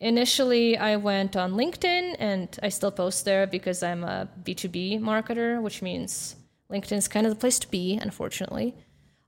Initially, 0.00 0.78
I 0.78 0.96
went 0.96 1.36
on 1.36 1.52
LinkedIn 1.52 2.16
and 2.18 2.58
I 2.62 2.68
still 2.68 2.90
post 2.90 3.24
there 3.24 3.46
because 3.46 3.82
I'm 3.82 4.04
a 4.04 4.28
B2B 4.44 5.00
marketer, 5.00 5.60
which 5.60 5.82
means 5.82 6.36
LinkedIn 6.70 6.96
is 6.96 7.08
kind 7.08 7.26
of 7.26 7.30
the 7.30 7.38
place 7.38 7.58
to 7.58 7.68
be, 7.68 7.98
unfortunately. 8.00 8.74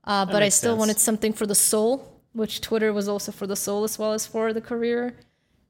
Uh, 0.03 0.25
but 0.25 0.41
I 0.41 0.49
still 0.49 0.73
sense. 0.73 0.79
wanted 0.79 0.99
something 0.99 1.33
for 1.33 1.45
the 1.45 1.55
soul, 1.55 2.21
which 2.33 2.61
Twitter 2.61 2.91
was 2.91 3.07
also 3.07 3.31
for 3.31 3.47
the 3.47 3.55
soul 3.55 3.83
as 3.83 3.99
well 3.99 4.13
as 4.13 4.25
for 4.25 4.51
the 4.51 4.61
career. 4.61 5.15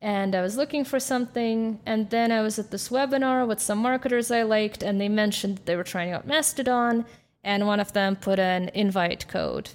And 0.04 0.36
I 0.36 0.42
was 0.42 0.58
looking 0.58 0.84
for 0.84 1.00
something, 1.00 1.80
and 1.86 2.10
then 2.10 2.30
I 2.30 2.42
was 2.42 2.60
at 2.60 2.72
this 2.72 2.90
webinar 2.90 3.48
with 3.48 3.62
some 3.62 3.78
marketers 3.78 4.30
I 4.32 4.44
liked, 4.44 4.84
and 4.84 5.00
they 5.00 5.08
mentioned 5.08 5.60
that 5.60 5.66
they 5.66 5.78
were 5.78 5.84
trying 5.86 6.12
out 6.12 6.28
Mastodon, 6.28 7.06
and 7.42 7.66
one 7.66 7.80
of 7.80 7.94
them 7.94 8.18
put 8.18 8.38
an 8.38 8.70
invite 8.74 9.30
code 9.30 9.70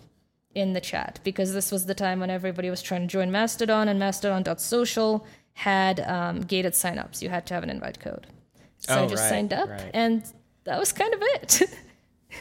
in 0.54 0.74
the 0.74 0.82
chat 0.82 1.18
because 1.24 1.54
this 1.54 1.72
was 1.72 1.86
the 1.86 1.94
time 1.94 2.20
when 2.20 2.28
everybody 2.28 2.68
was 2.68 2.82
trying 2.82 3.00
to 3.00 3.06
join 3.06 3.30
Mastodon, 3.32 3.88
and 3.88 3.98
Mastodon.social 3.98 5.26
had 5.54 6.00
um, 6.00 6.42
gated 6.42 6.74
signups. 6.74 7.22
You 7.22 7.30
had 7.30 7.46
to 7.46 7.54
have 7.54 7.62
an 7.62 7.70
invite 7.70 7.98
code. 7.98 8.26
So 8.76 8.94
I 8.94 8.98
Oh, 9.04 9.08
just 9.08 9.22
right, 9.22 9.28
signed 9.30 9.54
up, 9.54 9.70
right. 9.70 9.90
and 9.94 10.22
that 10.64 10.78
was 10.78 10.92
kind 10.92 11.14
of 11.14 11.20
it. 11.22 11.62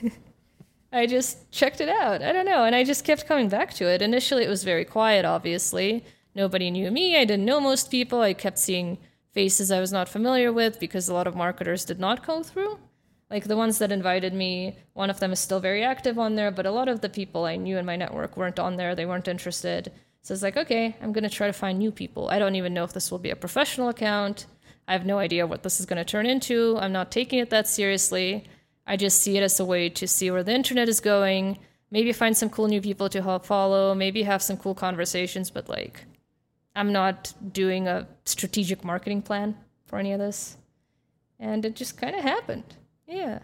I 0.91 1.05
just 1.05 1.49
checked 1.51 1.79
it 1.79 1.87
out. 1.89 2.21
I 2.21 2.33
don't 2.33 2.45
know. 2.45 2.65
And 2.65 2.75
I 2.75 2.83
just 2.83 3.05
kept 3.05 3.27
coming 3.27 3.47
back 3.49 3.73
to 3.75 3.85
it. 3.87 4.01
Initially, 4.01 4.43
it 4.43 4.49
was 4.49 4.63
very 4.65 4.83
quiet, 4.85 5.23
obviously. 5.25 6.03
Nobody 6.37 6.69
knew 6.69 6.91
me. 6.91 7.17
I 7.17 7.25
didn't 7.25 7.45
know 7.45 7.59
most 7.59 7.89
people. 7.89 8.21
I 8.21 8.35
kept 8.35 8.59
seeing 8.59 8.99
faces 9.31 9.71
I 9.71 9.79
was 9.79 9.91
not 9.91 10.07
familiar 10.07 10.53
with 10.53 10.79
because 10.79 11.09
a 11.09 11.13
lot 11.15 11.25
of 11.25 11.35
marketers 11.35 11.83
did 11.83 11.99
not 11.99 12.23
go 12.27 12.43
through. 12.43 12.77
Like 13.31 13.45
the 13.45 13.57
ones 13.57 13.79
that 13.79 13.91
invited 13.91 14.35
me, 14.35 14.77
one 14.93 15.09
of 15.09 15.19
them 15.19 15.31
is 15.31 15.39
still 15.39 15.59
very 15.59 15.83
active 15.83 16.19
on 16.19 16.35
there, 16.35 16.51
but 16.51 16.67
a 16.67 16.71
lot 16.71 16.89
of 16.89 17.01
the 17.01 17.09
people 17.09 17.45
I 17.45 17.55
knew 17.55 17.79
in 17.79 17.87
my 17.87 17.95
network 17.95 18.37
weren't 18.37 18.59
on 18.59 18.75
there. 18.75 18.93
They 18.93 19.07
weren't 19.07 19.27
interested. 19.27 19.91
So 20.21 20.31
it's 20.31 20.43
like, 20.43 20.57
okay, 20.57 20.95
I'm 21.01 21.11
going 21.11 21.23
to 21.23 21.37
try 21.37 21.47
to 21.47 21.53
find 21.53 21.79
new 21.79 21.91
people. 21.91 22.29
I 22.29 22.37
don't 22.37 22.55
even 22.55 22.71
know 22.71 22.83
if 22.83 22.93
this 22.93 23.09
will 23.09 23.17
be 23.17 23.31
a 23.31 23.35
professional 23.35 23.89
account. 23.89 24.45
I 24.87 24.93
have 24.93 25.07
no 25.07 25.17
idea 25.17 25.47
what 25.47 25.63
this 25.63 25.79
is 25.79 25.87
going 25.87 25.97
to 25.97 26.05
turn 26.05 26.27
into. 26.27 26.77
I'm 26.77 26.93
not 26.93 27.09
taking 27.09 27.39
it 27.39 27.49
that 27.49 27.67
seriously. 27.67 28.43
I 28.85 28.95
just 28.95 29.23
see 29.23 29.37
it 29.37 29.43
as 29.43 29.59
a 29.59 29.65
way 29.65 29.89
to 29.89 30.07
see 30.07 30.29
where 30.29 30.43
the 30.43 30.53
internet 30.53 30.87
is 30.87 30.99
going, 30.99 31.57
maybe 31.89 32.13
find 32.13 32.37
some 32.37 32.51
cool 32.51 32.67
new 32.67 32.79
people 32.79 33.09
to 33.09 33.23
help 33.23 33.43
follow, 33.43 33.95
maybe 33.95 34.21
have 34.21 34.43
some 34.43 34.57
cool 34.57 34.75
conversations, 34.75 35.49
but 35.49 35.67
like, 35.67 36.05
I'm 36.77 36.91
not 36.91 37.33
doing 37.51 37.87
a 37.87 38.07
strategic 38.25 38.83
marketing 38.83 39.23
plan 39.23 39.57
for 39.87 39.97
any 39.97 40.13
of 40.13 40.19
this. 40.19 40.57
And 41.39 41.65
it 41.65 41.75
just 41.75 41.97
kind 41.97 42.15
of 42.15 42.21
happened. 42.21 42.75
Yeah. 43.07 43.39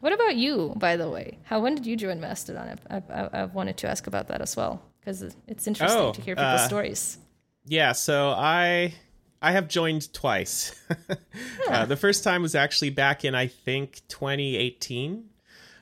What 0.00 0.12
about 0.12 0.36
you, 0.36 0.72
by 0.76 0.96
the 0.96 1.10
way? 1.10 1.38
How 1.44 1.58
when 1.60 1.74
did 1.74 1.84
you 1.84 1.96
join 1.96 2.20
Mastodon? 2.20 2.78
I, 2.88 3.02
I, 3.10 3.28
I 3.32 3.44
wanted 3.46 3.76
to 3.78 3.88
ask 3.88 4.06
about 4.06 4.28
that 4.28 4.40
as 4.40 4.56
well 4.56 4.82
because 5.00 5.22
it's 5.48 5.66
interesting 5.66 6.00
Oh, 6.00 6.12
to 6.12 6.20
hear 6.20 6.36
people's 6.36 6.60
uh, 6.60 6.68
stories. 6.68 7.18
Yeah, 7.64 7.92
so 7.92 8.30
I 8.30 8.94
I 9.42 9.52
have 9.52 9.66
joined 9.68 10.12
twice. 10.12 10.74
uh, 11.68 11.86
the 11.86 11.96
first 11.96 12.22
time 12.22 12.42
was 12.42 12.54
actually 12.54 12.90
back 12.90 13.24
in 13.24 13.34
I 13.34 13.48
think 13.48 14.02
2018, 14.08 15.24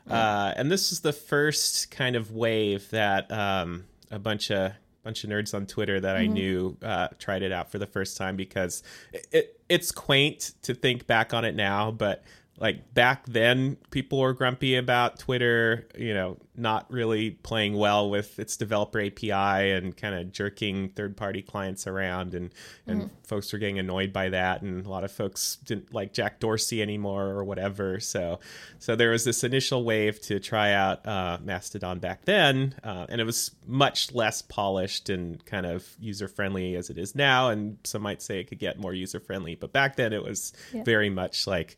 uh, 0.09 0.55
and 0.57 0.71
this 0.71 0.91
was 0.91 1.01
the 1.01 1.13
first 1.13 1.91
kind 1.91 2.17
of 2.17 2.33
wave 2.33 2.89
that 2.91 3.31
um, 3.31 3.85
a 4.11 4.19
bunch 4.19 4.51
of 4.51 4.73
bunch 5.05 5.23
of 5.23 5.31
nerds 5.31 5.55
on 5.55 5.67
Twitter 5.67 6.01
that 6.01 6.17
I 6.17 6.27
knew 6.27 6.77
uh, 6.83 7.09
tried 7.19 7.43
it 7.43 7.53
out 7.53 7.71
for 7.71 7.79
the 7.79 7.87
first 7.87 8.17
time 8.17 8.37
because 8.37 8.83
it, 9.13 9.27
it 9.31 9.61
it's 9.69 9.93
quaint 9.93 10.53
to 10.63 10.75
think 10.75 11.07
back 11.07 11.33
on 11.33 11.45
it 11.45 11.55
now, 11.55 11.91
but 11.91 12.25
like 12.65 12.95
back 12.95 13.27
then 13.27 13.77
people 13.91 14.19
were 14.19 14.33
grumpy 14.33 14.75
about 14.77 15.19
twitter 15.19 15.87
you 15.99 16.15
know 16.15 16.37
not 16.57 16.89
really 16.91 17.33
playing 17.33 17.77
well 17.77 18.09
with 18.09 18.39
its 18.39 18.57
developer 18.57 19.01
api 19.01 19.31
and 19.33 19.97
kind 19.97 20.15
of 20.15 20.31
jerking 20.33 20.89
third 20.91 21.17
party 21.17 21.43
clients 21.43 21.87
around 21.87 22.33
and 22.33 22.53
and 22.87 23.11
folks 23.25 23.53
were 23.53 23.59
getting 23.59 23.79
annoyed 23.79 24.13
by 24.13 24.29
that 24.29 24.63
and 24.63 24.87
a 24.87 24.89
lot 24.89 25.03
of 25.05 25.11
folks 25.13 25.57
didn't 25.65 25.93
like 25.93 26.13
jack 26.15 26.39
dorsey 26.41 26.81
anymore 26.81 27.25
or 27.27 27.45
whatever 27.45 27.99
so 28.01 28.39
so 28.79 28.95
there 28.97 29.11
was 29.11 29.25
this 29.25 29.43
initial 29.45 29.85
wave 29.85 30.21
to 30.21 30.39
try 30.41 30.73
out 30.73 31.05
uh, 31.07 31.37
mastodon 31.43 31.99
back 31.99 32.25
then 32.25 32.75
uh, 32.85 33.05
and 33.09 33.21
it 33.21 33.25
was 33.25 33.51
much 33.67 34.15
less 34.15 34.41
polished 34.41 35.11
and 35.11 35.45
kind 35.45 35.67
of 35.67 35.85
user 36.01 36.29
friendly 36.29 36.77
as 36.77 36.89
it 36.89 36.97
is 36.97 37.15
now 37.17 37.51
and 37.51 37.77
some 37.85 38.01
might 38.03 38.23
say 38.23 38.39
it 38.41 38.45
could 38.45 38.61
get 38.61 38.79
more 38.79 38.95
user 38.95 39.19
friendly 39.21 39.55
but 39.57 39.73
back 39.73 39.97
then 39.97 40.13
it 40.15 40.23
was 40.23 40.53
Yeah. 40.73 40.85
very 40.85 41.11
much 41.11 41.47
like 41.49 41.77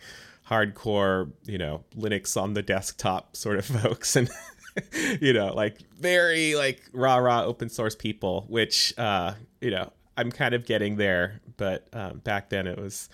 hardcore, 0.49 1.33
you 1.45 1.59
know, 1.59 1.85
Linux 1.97 2.41
on 2.41 2.55
the 2.55 2.63
desktop 2.63 3.37
sort 3.37 3.59
of 3.59 3.65
folks 3.83 4.17
and 4.17 4.31
you 5.21 5.33
know, 5.33 5.55
like 5.55 5.79
very 5.99 6.55
like 6.55 6.83
rah 6.93 7.17
rah 7.17 7.43
open 7.43 7.69
source 7.69 7.95
people, 7.95 8.45
which 8.49 8.97
uh, 8.99 9.35
you 9.61 9.71
know, 9.71 9.93
I'm 10.17 10.31
kind 10.31 10.55
of 10.55 10.67
getting 10.67 10.97
there, 10.97 11.41
but 11.57 11.89
um, 11.93 12.19
back 12.19 12.51
then 12.51 12.67
it 12.67 12.79
was 12.79 13.09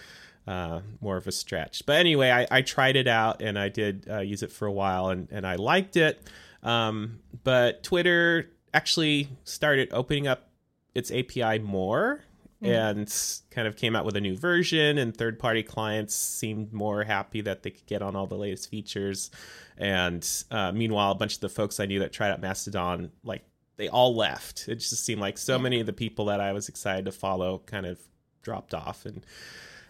uh, 0.47 0.81
more 1.01 1.17
of 1.17 1.27
a 1.27 1.33
stretch. 1.33 1.87
But 1.87 1.97
anyway, 1.97 2.31
I, 2.31 2.47
I 2.51 2.63
tried 2.63 2.97
it 2.97 3.09
out 3.09 3.43
and 3.43 3.59
I 3.59 3.69
did 3.69 4.07
uh, 4.11 4.21
use 4.21 4.43
it 4.43 4.53
for 4.53 4.67
a 4.67 4.73
while 4.73 5.09
and, 5.09 5.29
and 5.31 5.47
I 5.47 5.57
liked 5.57 5.97
it. 5.97 6.21
Um, 6.63 7.21
but 7.45 7.83
Twitter 7.83 8.51
actually 8.75 9.29
started 9.45 9.89
opening 9.93 10.27
up 10.27 10.49
its 10.95 11.11
API 11.11 11.59
more 11.59 12.25
and 12.63 13.15
kind 13.51 13.67
of 13.67 13.77
came 13.77 13.97
out 13.97 14.05
with 14.05 14.17
a 14.17 14.21
new 14.21 14.37
version 14.37 14.99
and 14.99 15.17
third 15.17 15.39
party 15.39 15.63
clients 15.63 16.15
seemed 16.15 16.73
more 16.73 17.03
happy 17.05 17.41
that 17.41 17.63
they 17.63 17.71
could 17.71 17.87
get 17.87 18.03
on 18.03 18.15
all 18.15 18.27
the 18.27 18.37
latest 18.37 18.71
features. 18.71 19.31
And 19.77 20.29
uh, 20.51 20.73
meanwhile 20.73 21.13
a 21.13 21.15
bunch 21.15 21.35
of 21.35 21.41
the 21.41 21.49
folks 21.49 21.81
i 21.81 21.87
knew 21.87 21.99
that 22.01 22.13
tried 22.13 22.31
out 22.31 22.41
mastodon 22.41 23.11
like 23.25 23.45
they 23.77 23.89
all 23.89 24.15
left. 24.15 24.69
It 24.69 24.77
just 24.77 25.05
seemed 25.05 25.21
like 25.21 25.39
so 25.39 25.59
many 25.59 25.81
of 25.81 25.87
the 25.87 25.93
people 25.93 26.27
that 26.27 26.41
i 26.41 26.53
was 26.53 26.69
excited 26.69 27.07
to 27.07 27.13
follow 27.13 27.63
kind 27.67 27.87
of 27.87 27.99
dropped 28.43 28.75
off 28.75 29.07
and 29.07 29.25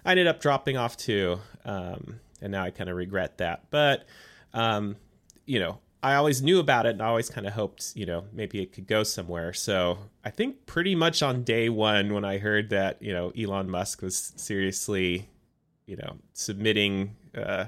i 0.05 0.11
ended 0.13 0.27
up 0.27 0.41
dropping 0.41 0.77
off 0.77 0.97
too. 0.97 1.39
Um, 1.65 2.21
and 2.41 2.53
now 2.53 2.65
i 2.65 2.71
kind 2.71 2.89
of 2.89 2.97
regret 2.97 3.39
that. 3.39 3.65
But 3.71 4.07
um, 4.55 4.97
you 5.45 5.59
know 5.59 5.79
I 6.03 6.15
always 6.17 6.43
knew 6.43 6.59
about 6.59 6.87
it 6.87 6.91
and 6.91 7.03
I 7.03 7.07
always 7.07 7.31
kind 7.31 7.47
of 7.47 7.53
hoped, 7.53 7.93
you 7.95 8.07
know, 8.07 8.25
maybe 8.33 8.61
it 8.61 8.73
could 8.73 8.89
go 8.89 9.05
somewhere. 9.05 9.53
So 9.53 9.99
I 10.25 10.31
think 10.31 10.67
pretty 10.67 10.97
much 10.97 11.23
on 11.23 11.45
day 11.45 11.69
one, 11.69 12.13
when 12.13 12.25
I 12.25 12.39
heard 12.39 12.71
that, 12.71 13.01
you 13.01 13.13
know, 13.13 13.31
Elon 13.39 13.71
Musk 13.71 14.03
was 14.03 14.33
seriously, 14.37 15.29
you 15.87 15.97
know, 15.97 16.17
submitting 16.33 17.15
uh, 17.37 17.67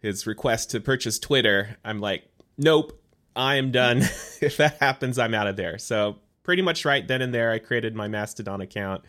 his 0.00 0.26
request 0.26 0.70
to 0.70 0.80
purchase 0.80 1.18
Twitter, 1.18 1.76
I'm 1.84 2.00
like, 2.00 2.24
nope, 2.56 2.98
I 3.36 3.56
am 3.56 3.70
done. 3.70 3.98
if 4.40 4.56
that 4.56 4.78
happens, 4.78 5.18
I'm 5.18 5.34
out 5.34 5.46
of 5.46 5.56
there. 5.56 5.76
So 5.76 6.16
pretty 6.44 6.62
much 6.62 6.86
right 6.86 7.06
then 7.06 7.20
and 7.20 7.34
there, 7.34 7.50
I 7.50 7.58
created 7.58 7.94
my 7.94 8.08
Mastodon 8.08 8.62
account. 8.62 9.04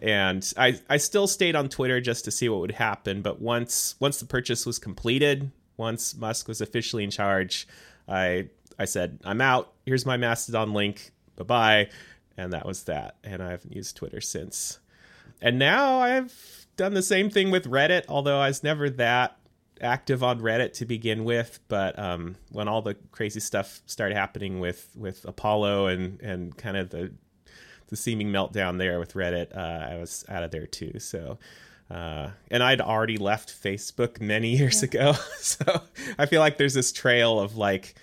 And 0.00 0.52
I, 0.56 0.78
I 0.90 0.96
still 0.96 1.26
stayed 1.26 1.54
on 1.54 1.68
Twitter 1.68 2.00
just 2.00 2.24
to 2.24 2.30
see 2.30 2.48
what 2.48 2.60
would 2.60 2.72
happen. 2.72 3.22
But 3.22 3.40
once 3.40 3.94
once 4.00 4.18
the 4.18 4.26
purchase 4.26 4.66
was 4.66 4.78
completed, 4.78 5.50
once 5.76 6.16
Musk 6.16 6.48
was 6.48 6.60
officially 6.60 7.04
in 7.04 7.10
charge, 7.10 7.66
I 8.08 8.48
I 8.78 8.84
said, 8.84 9.20
I'm 9.24 9.40
out. 9.40 9.72
Here's 9.84 10.06
my 10.06 10.16
Mastodon 10.16 10.72
link. 10.72 11.12
Bye 11.36 11.44
bye. 11.44 11.90
And 12.36 12.52
that 12.52 12.66
was 12.66 12.84
that. 12.84 13.16
And 13.24 13.42
I 13.42 13.50
haven't 13.50 13.74
used 13.74 13.96
Twitter 13.96 14.20
since. 14.20 14.78
And 15.40 15.58
now 15.58 16.00
I've 16.00 16.66
done 16.76 16.94
the 16.94 17.02
same 17.02 17.30
thing 17.30 17.50
with 17.50 17.70
Reddit, 17.70 18.04
although 18.08 18.38
I 18.38 18.48
was 18.48 18.62
never 18.62 18.90
that 18.90 19.38
active 19.80 20.22
on 20.22 20.40
Reddit 20.40 20.72
to 20.74 20.86
begin 20.86 21.24
with. 21.24 21.60
But 21.68 21.98
um, 21.98 22.36
when 22.50 22.68
all 22.68 22.82
the 22.82 22.94
crazy 23.12 23.40
stuff 23.40 23.80
started 23.86 24.16
happening 24.16 24.60
with 24.60 24.90
with 24.96 25.24
Apollo 25.24 25.88
and 25.88 26.20
and 26.20 26.56
kind 26.56 26.76
of 26.76 26.90
the 26.90 27.12
the 27.88 27.96
seeming 27.96 28.28
meltdown 28.28 28.78
there 28.78 28.98
with 28.98 29.14
Reddit, 29.14 29.56
uh, 29.56 29.94
I 29.94 29.96
was 29.96 30.24
out 30.28 30.42
of 30.42 30.50
there 30.50 30.66
too. 30.66 30.98
So, 30.98 31.38
uh, 31.90 32.30
and 32.50 32.62
I'd 32.62 32.80
already 32.80 33.16
left 33.16 33.50
Facebook 33.50 34.20
many 34.20 34.56
years 34.56 34.82
ago. 34.82 35.14
So 35.38 35.82
I 36.18 36.26
feel 36.26 36.40
like 36.40 36.58
there's 36.58 36.74
this 36.74 36.92
trail 36.92 37.38
of 37.38 37.56
like 37.56 37.94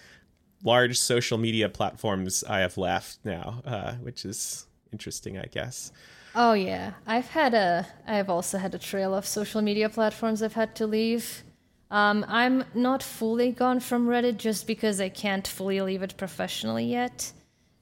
large 0.64 0.98
social 0.98 1.38
media 1.38 1.68
platforms 1.68 2.44
I 2.44 2.60
have 2.60 2.78
left 2.78 3.20
now, 3.26 3.62
uh, 3.66 3.94
which 3.96 4.24
is 4.24 4.66
interesting, 4.92 5.38
I 5.38 5.46
guess. 5.46 5.92
Oh 6.36 6.54
yeah, 6.54 6.94
I've 7.06 7.28
had 7.28 7.54
a. 7.54 7.86
I've 8.08 8.30
also 8.30 8.58
had 8.58 8.74
a 8.74 8.80
trail 8.80 9.14
of 9.14 9.26
social 9.26 9.62
media 9.62 9.90
platforms 9.90 10.42
I've 10.42 10.54
had 10.54 10.76
to 10.78 10.88
leave. 10.88 11.44
Um, 11.92 12.26
I'm 12.28 12.64
not 12.74 13.04
fully 13.04 13.52
gone 13.52 13.80
from 13.80 14.08
Reddit 14.08 14.38
just 14.38 14.66
because 14.66 15.00
I 15.00 15.10
can't 15.10 15.48
fully 15.48 15.80
leave 15.82 16.02
it 16.02 16.18
professionally 16.18 16.86
yet. 16.86 17.34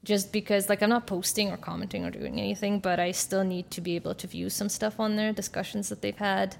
Just 0.03 0.31
because, 0.31 0.67
like, 0.67 0.81
I'm 0.81 0.89
not 0.89 1.05
posting 1.05 1.51
or 1.51 1.57
commenting 1.57 2.03
or 2.05 2.09
doing 2.09 2.39
anything, 2.39 2.79
but 2.79 2.99
I 2.99 3.11
still 3.11 3.43
need 3.43 3.69
to 3.71 3.81
be 3.81 3.95
able 3.95 4.15
to 4.15 4.27
view 4.27 4.49
some 4.49 4.69
stuff 4.69 4.99
on 4.99 5.15
there, 5.15 5.31
discussions 5.31 5.89
that 5.89 6.01
they've 6.01 6.17
had, 6.17 6.55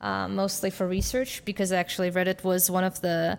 um, 0.00 0.34
mostly 0.34 0.70
for 0.70 0.88
research. 0.88 1.44
Because 1.44 1.70
actually, 1.70 2.10
Reddit 2.10 2.42
was 2.42 2.70
one 2.70 2.82
of 2.82 3.00
the 3.00 3.38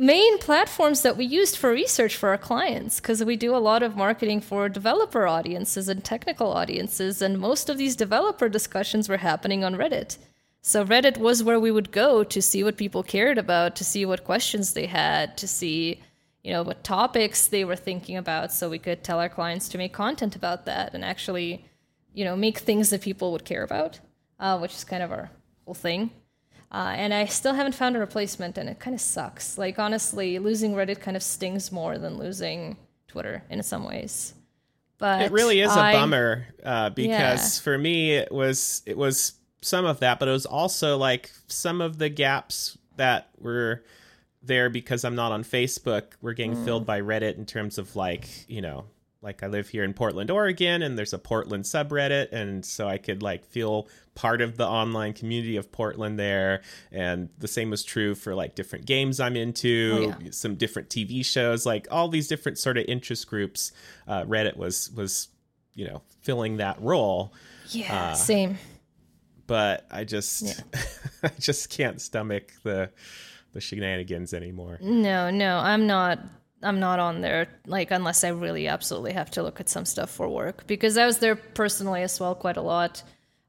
main 0.00 0.38
platforms 0.38 1.02
that 1.02 1.18
we 1.18 1.26
used 1.26 1.58
for 1.58 1.70
research 1.70 2.16
for 2.16 2.30
our 2.30 2.38
clients 2.38 3.00
because 3.00 3.22
we 3.22 3.36
do 3.36 3.54
a 3.54 3.58
lot 3.58 3.82
of 3.82 3.98
marketing 3.98 4.40
for 4.40 4.66
developer 4.66 5.26
audiences 5.26 5.90
and 5.90 6.02
technical 6.02 6.50
audiences 6.54 7.20
and 7.20 7.38
most 7.38 7.68
of 7.68 7.76
these 7.76 7.94
developer 7.94 8.48
discussions 8.48 9.10
were 9.10 9.18
happening 9.18 9.62
on 9.62 9.74
reddit 9.74 10.16
so 10.62 10.82
reddit 10.86 11.18
was 11.18 11.42
where 11.42 11.60
we 11.60 11.70
would 11.70 11.92
go 11.92 12.24
to 12.24 12.40
see 12.40 12.64
what 12.64 12.78
people 12.78 13.02
cared 13.02 13.36
about 13.36 13.76
to 13.76 13.84
see 13.84 14.06
what 14.06 14.24
questions 14.24 14.72
they 14.72 14.86
had 14.86 15.36
to 15.36 15.46
see 15.46 16.00
you 16.42 16.52
know 16.52 16.62
what 16.62 16.82
topics 16.82 17.46
they 17.46 17.64
were 17.64 17.76
thinking 17.76 18.16
about 18.16 18.52
so 18.52 18.68
we 18.68 18.78
could 18.78 19.02
tell 19.04 19.20
our 19.20 19.28
clients 19.28 19.68
to 19.68 19.78
make 19.78 19.92
content 19.92 20.36
about 20.36 20.64
that 20.64 20.94
and 20.94 21.04
actually 21.04 21.64
you 22.14 22.24
know 22.24 22.36
make 22.36 22.58
things 22.58 22.90
that 22.90 23.02
people 23.02 23.32
would 23.32 23.44
care 23.44 23.62
about 23.62 24.00
uh, 24.38 24.58
which 24.58 24.74
is 24.74 24.84
kind 24.84 25.02
of 25.02 25.12
our 25.12 25.30
whole 25.64 25.74
thing 25.74 26.10
uh, 26.72 26.92
and 26.94 27.12
I 27.12 27.24
still 27.24 27.54
haven't 27.54 27.74
found 27.74 27.96
a 27.96 27.98
replacement, 27.98 28.56
and 28.56 28.68
it 28.68 28.78
kind 28.78 28.94
of 28.94 29.00
sucks. 29.00 29.58
Like, 29.58 29.80
honestly, 29.80 30.38
losing 30.38 30.74
Reddit 30.74 31.00
kind 31.00 31.16
of 31.16 31.22
stings 31.22 31.72
more 31.72 31.98
than 31.98 32.16
losing 32.16 32.76
Twitter 33.08 33.42
in 33.50 33.62
some 33.62 33.84
ways. 33.84 34.34
But 34.98 35.22
it 35.22 35.32
really 35.32 35.60
is 35.60 35.70
I, 35.70 35.90
a 35.90 35.94
bummer 35.94 36.46
uh, 36.62 36.90
because 36.90 37.56
Yeah. 37.58 37.62
for 37.62 37.78
me 37.78 38.12
it 38.12 38.30
was 38.30 38.82
it 38.84 38.96
was 38.96 39.32
some 39.62 39.84
of 39.84 40.00
that, 40.00 40.18
but 40.18 40.28
it 40.28 40.32
was 40.32 40.46
also 40.46 40.96
like 40.96 41.30
some 41.48 41.80
of 41.80 41.98
the 41.98 42.10
gaps 42.10 42.78
that 42.96 43.30
were 43.38 43.82
there 44.50 44.68
because 44.68 45.04
I'm 45.04 45.14
not 45.14 45.32
on 45.32 45.44
Facebook 45.44 46.12
We're 46.20 46.34
getting 46.34 46.56
Mm. 46.56 46.64
filled 46.66 46.84
by 46.84 47.00
Reddit 47.00 47.36
in 47.38 47.46
terms 47.46 47.78
of 47.78 47.96
like 47.96 48.28
you 48.48 48.60
know 48.60 48.84
like 49.22 49.42
I 49.42 49.48
live 49.48 49.68
here 49.68 49.84
in 49.84 49.92
Portland, 49.92 50.30
Oregon, 50.30 50.80
and 50.82 50.96
there's 50.96 51.12
a 51.12 51.18
Portland 51.18 51.64
subreddit, 51.64 52.32
and 52.32 52.64
so 52.64 52.88
I 52.88 52.96
could 52.96 53.22
like 53.22 53.44
feel 53.44 53.86
part 54.14 54.40
of 54.40 54.56
the 54.56 54.66
online 54.66 55.12
community 55.12 55.56
of 55.58 55.70
Portland 55.70 56.18
there. 56.18 56.62
And 56.90 57.28
the 57.38 57.46
same 57.46 57.68
was 57.68 57.84
true 57.84 58.14
for 58.14 58.34
like 58.34 58.54
different 58.54 58.86
games 58.86 59.20
I'm 59.20 59.36
into, 59.36 60.14
Oh, 60.16 60.22
yeah. 60.24 60.30
some 60.30 60.54
different 60.54 60.88
TV 60.88 61.22
shows, 61.22 61.66
like 61.66 61.86
all 61.90 62.08
these 62.08 62.28
different 62.28 62.56
sort 62.56 62.78
of 62.78 62.86
interest 62.88 63.26
groups. 63.28 63.72
Uh, 64.08 64.24
Reddit 64.24 64.56
was 64.56 64.90
was 64.92 65.28
you 65.74 65.86
know 65.86 66.00
filling 66.22 66.56
that 66.56 66.80
role, 66.80 67.34
Yeah, 67.68 68.12
uh, 68.12 68.14
same. 68.14 68.56
but 69.46 69.86
I 69.90 70.04
just 70.04 70.64
I 71.22 71.30
just 71.38 71.68
can't 71.68 72.00
stomach 72.00 72.52
the 72.62 72.88
the 73.52 73.60
shenanigans 73.60 74.34
anymore. 74.34 74.78
No, 74.80 75.30
no, 75.30 75.58
I'm 75.58 75.86
not. 75.86 76.18
I'm 76.62 76.78
not 76.78 76.98
on 76.98 77.22
there 77.22 77.48
like 77.66 77.90
unless 77.90 78.22
I 78.22 78.28
really 78.28 78.68
absolutely 78.68 79.12
have 79.12 79.30
to 79.30 79.42
look 79.42 79.60
at 79.60 79.70
some 79.70 79.86
stuff 79.86 80.10
for 80.10 80.28
work 80.28 80.66
because 80.66 80.98
I 80.98 81.06
was 81.06 81.18
there 81.18 81.34
personally 81.34 82.02
as 82.02 82.20
well 82.20 82.34
quite 82.34 82.58
a 82.58 82.62
lot. 82.62 83.02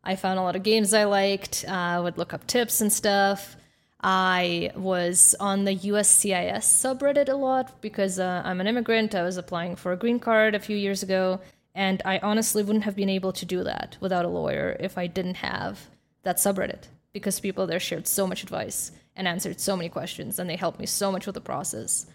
I 0.04 0.16
found 0.16 0.40
a 0.40 0.42
lot 0.42 0.56
of 0.56 0.64
games 0.64 0.94
I 0.94 1.04
liked. 1.04 1.66
Uh, 1.68 1.72
I 1.72 2.00
would 2.00 2.18
look 2.18 2.34
up 2.34 2.48
tips 2.48 2.80
and 2.80 2.92
stuff. 2.92 3.58
I 4.04 4.72
was 4.76 5.36
on 5.40 5.66
the 5.66 5.76
USCIS 5.76 6.64
subreddit 6.64 7.30
a 7.30 7.36
lot 7.36 7.82
because 7.82 8.18
uh, 8.18 8.42
I'm 8.46 8.62
an 8.62 8.68
immigrant. 8.68 9.14
I 9.14 9.24
was 9.24 9.38
applying 9.38 9.76
for 9.76 9.92
a 9.92 9.98
green 9.98 10.20
card 10.20 10.56
a 10.56 10.60
few 10.60 10.76
years 10.76 11.04
ago, 11.04 11.40
and 11.76 12.02
I 12.04 12.18
honestly 12.20 12.64
wouldn't 12.64 12.86
have 12.86 12.96
been 12.96 13.10
able 13.10 13.34
to 13.34 13.46
do 13.46 13.64
that 13.64 13.98
without 14.00 14.26
a 14.26 14.30
lawyer 14.30 14.76
if 14.80 14.98
I 14.98 15.06
didn't 15.06 15.36
have 15.36 15.88
that 16.24 16.38
subreddit 16.38 16.86
because 17.14 17.40
people 17.40 17.68
there 17.68 17.80
shared 17.80 18.08
so 18.08 18.26
much 18.26 18.44
advice 18.44 18.92
and 19.16 19.28
answered 19.28 19.60
so 19.60 19.76
many 19.76 19.90
questions, 19.90 20.40
and 20.40 20.50
they 20.50 20.56
helped 20.56 20.80
me 20.80 20.86
so 20.86 21.12
much 21.12 21.26
with 21.26 21.36
the 21.36 21.42
process. 21.42 22.06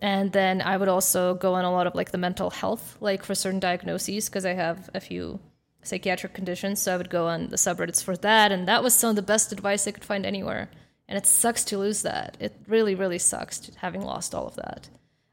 And 0.00 0.32
then 0.32 0.60
I 0.60 0.76
would 0.76 0.88
also 0.88 1.34
go 1.34 1.54
on 1.54 1.64
a 1.64 1.72
lot 1.72 1.86
of 1.86 1.94
like 1.94 2.10
the 2.10 2.18
mental 2.18 2.50
health, 2.50 2.96
like 3.00 3.22
for 3.22 3.34
certain 3.34 3.60
diagnoses, 3.60 4.28
because 4.28 4.44
I 4.44 4.54
have 4.54 4.90
a 4.94 5.00
few 5.00 5.40
psychiatric 5.82 6.34
conditions. 6.34 6.80
So 6.80 6.92
I 6.92 6.96
would 6.96 7.10
go 7.10 7.26
on 7.26 7.48
the 7.48 7.56
subreddits 7.56 8.02
for 8.02 8.16
that. 8.18 8.52
And 8.52 8.68
that 8.68 8.82
was 8.82 8.94
some 8.94 9.10
of 9.10 9.16
the 9.16 9.22
best 9.22 9.52
advice 9.52 9.86
I 9.86 9.92
could 9.92 10.04
find 10.04 10.26
anywhere. 10.26 10.70
And 11.08 11.16
it 11.16 11.26
sucks 11.26 11.64
to 11.66 11.78
lose 11.78 12.02
that. 12.02 12.36
It 12.40 12.54
really, 12.66 12.94
really 12.94 13.18
sucks 13.18 13.60
to, 13.60 13.72
having 13.78 14.02
lost 14.02 14.34
all 14.34 14.46
of 14.46 14.56
that. 14.56 14.88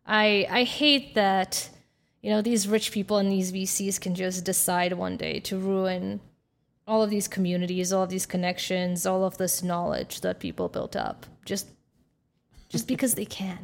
I, 0.06 0.48
I 0.50 0.64
hate 0.64 1.16
that, 1.16 1.70
you 2.22 2.30
know, 2.30 2.42
these 2.42 2.68
rich 2.68 2.92
people 2.92 3.18
and 3.18 3.32
these 3.32 3.52
VCs 3.52 4.00
can 4.00 4.16
just 4.16 4.46
decide 4.46 4.94
one 4.94 5.18
day 5.18 5.40
to 5.42 5.58
ruin 5.58 6.22
all 6.88 7.02
of 7.04 7.10
these 7.10 7.28
communities, 7.28 7.94
all 7.94 8.04
of 8.04 8.10
these 8.10 8.26
connections, 8.26 9.06
all 9.06 9.24
of 9.24 9.38
this 9.38 9.64
knowledge 9.64 10.22
that 10.22 10.40
people 10.40 10.68
built 10.70 10.96
up 10.96 11.26
just 11.46 11.68
just 12.70 12.88
because 12.88 13.16
they 13.16 13.26
can. 13.26 13.60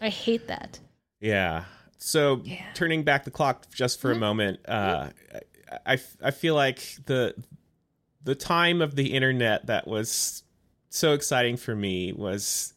I 0.00 0.08
hate 0.08 0.46
that. 0.46 0.78
Yeah. 1.20 1.64
So 1.98 2.42
Yeah. 2.44 2.64
turning 2.74 3.02
back 3.02 3.24
the 3.24 3.30
clock 3.30 3.66
just 3.74 4.00
for 4.00 4.12
a 4.12 4.14
moment, 4.16 4.60
uh, 4.68 5.08
I, 5.86 5.94
I, 5.94 5.98
I 6.22 6.30
feel 6.30 6.54
like 6.54 6.96
the 7.06 7.34
the 8.22 8.34
time 8.34 8.80
of 8.82 8.94
the 8.96 9.12
internet 9.12 9.66
that 9.66 9.86
was 9.86 10.42
so 10.90 11.12
exciting 11.12 11.56
for 11.56 11.74
me 11.74 12.12
was 12.12 12.74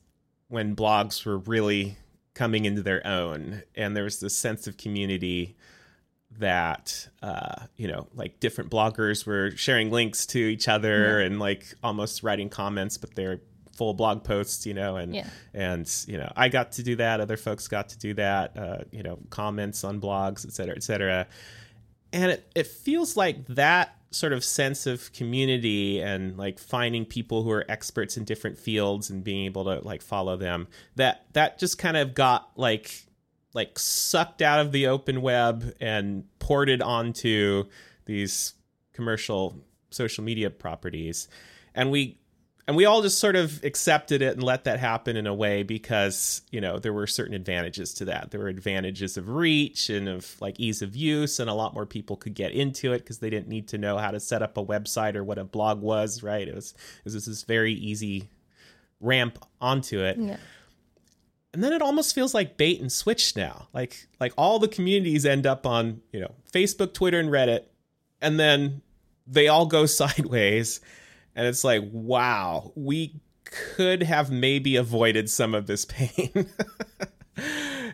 when 0.48 0.76
blogs 0.76 1.26
were 1.26 1.38
really 1.38 1.98
coming 2.34 2.66
into 2.66 2.82
their 2.82 3.06
own, 3.06 3.64
and 3.76 3.96
there 3.96 4.04
was 4.04 4.20
this 4.20 4.36
sense 4.38 4.66
of 4.68 4.78
community 4.78 5.56
that 6.40 7.08
uh, 7.22 7.64
you 7.78 7.88
know, 7.88 8.08
like 8.16 8.40
different 8.40 8.72
bloggers 8.72 9.26
were 9.26 9.52
sharing 9.52 9.92
links 9.92 10.26
to 10.28 10.40
each 10.40 10.68
other 10.68 11.20
and 11.20 11.40
like 11.40 11.66
almost 11.84 12.24
writing 12.24 12.50
comments, 12.50 12.98
but 12.98 13.14
they're 13.16 13.40
full 13.76 13.94
blog 13.94 14.24
posts, 14.26 14.66
you 14.66 14.74
know, 14.74 14.98
and 14.98 15.16
Yeah. 15.16 15.30
and 15.54 15.90
you 16.08 16.18
know, 16.18 16.32
I 16.36 16.50
got 16.50 16.74
to 16.74 16.84
do 16.84 16.96
that. 16.98 17.22
Other 17.22 17.38
folks 17.38 17.68
got 17.68 17.90
to 17.90 17.98
do 17.98 18.14
that. 18.16 18.58
Uh, 18.58 18.78
you 18.92 19.04
know, 19.04 19.20
comments 19.30 19.84
on 19.84 20.02
blogs, 20.02 20.46
et 20.46 20.52
cetera, 20.52 20.76
et 20.76 20.84
cetera. 20.84 21.28
And 22.12 22.32
it, 22.32 22.52
it 22.56 22.68
feels 22.68 23.16
like 23.16 23.46
that 23.48 23.96
sort 24.12 24.34
of 24.34 24.44
sense 24.44 24.88
of 24.88 25.14
community 25.14 26.02
and 26.02 26.36
like 26.36 26.58
finding 26.58 27.06
people 27.06 27.44
who 27.44 27.52
are 27.52 27.64
experts 27.70 28.18
in 28.18 28.24
different 28.24 28.58
fields 28.58 29.12
and 29.12 29.24
being 29.24 29.46
able 29.46 29.64
to 29.66 29.80
like 29.86 30.02
follow 30.02 30.36
them 30.36 30.68
that 30.96 31.26
that 31.34 31.60
just 31.60 31.78
kind 31.78 31.96
of 31.96 32.16
got 32.16 32.50
like 32.56 33.04
like 33.54 33.80
sucked 33.80 34.42
out 34.42 34.60
of 34.60 34.72
the 34.72 34.88
open 34.88 35.22
web 35.22 35.74
and 35.80 36.26
ported 36.40 36.82
onto 36.82 37.66
these 38.06 38.54
commercial 38.94 39.56
social 39.90 40.24
media 40.24 40.50
properties. 40.50 41.28
And 41.74 41.92
we 41.92 42.20
and 42.68 42.76
we 42.76 42.86
all 42.86 43.02
just 43.02 43.18
sort 43.18 43.36
of 43.36 43.64
accepted 43.64 44.22
it 44.22 44.36
and 44.36 44.44
let 44.44 44.66
that 44.66 44.80
happen 44.80 45.18
in 45.18 45.26
a 45.26 45.34
way 45.34 45.64
because 45.64 46.44
you 46.52 46.62
know 46.62 46.78
there 46.78 46.94
were 46.94 47.08
certain 47.08 47.34
advantages 47.34 47.96
to 47.96 48.06
that. 48.06 48.30
There 48.30 48.42
were 48.42 48.48
advantages 48.48 49.18
of 49.18 49.30
reach 49.30 49.90
and 49.90 50.08
of 50.08 50.40
like 50.40 50.60
ease 50.60 50.84
of 50.84 50.96
use 50.96 51.40
and 51.40 51.50
a 51.50 51.54
lot 51.56 51.74
more 51.74 51.88
people 51.88 52.16
could 52.16 52.36
get 52.36 52.52
into 52.52 52.94
it 52.94 53.00
because 53.00 53.18
they 53.20 53.32
didn't 53.32 53.48
need 53.48 53.70
to 53.70 53.80
know 53.80 53.98
how 53.98 54.12
to 54.12 54.20
set 54.20 54.44
up 54.44 54.56
a 54.58 54.64
website 54.64 55.16
or 55.16 55.24
what 55.24 55.40
a 55.40 55.44
blog 55.44 55.82
was 55.82 56.22
right? 56.22 56.48
It 56.48 56.54
was 56.54 56.76
it 57.04 57.06
was 57.06 57.26
this 57.26 57.44
very 57.44 57.74
easy 57.74 58.30
ramp 59.00 59.44
onto 59.60 60.02
it. 60.02 60.18
Yeah. 60.18 60.38
And 61.54 61.64
then 61.64 61.74
it 61.74 61.82
almost 61.82 62.14
feels 62.14 62.34
like 62.34 62.58
bait 62.58 62.80
and 62.80 62.92
switch 62.92 63.36
now. 63.36 63.68
Like 63.74 64.08
like 64.20 64.34
all 64.38 64.60
the 64.60 64.68
communities 64.68 65.26
end 65.26 65.48
up 65.48 65.66
on 65.66 66.02
you 66.12 66.20
know 66.20 66.34
facebook 66.52 66.94
twitter 66.94 67.20
and 67.20 67.30
reddit 67.30 67.66
and 68.22 68.40
then 68.40 68.82
they 69.28 69.48
all 69.48 69.66
go 69.66 69.86
sideways. 70.02 70.82
And 71.36 71.48
it's 71.48 71.64
like 71.64 71.84
wow 71.92 72.72
we 72.76 73.20
could 73.46 74.04
have 74.04 74.30
maybe 74.30 74.76
avoided 74.76 75.30
some 75.30 75.56
of 75.56 75.66
this 75.68 75.86
pain. 75.86 76.50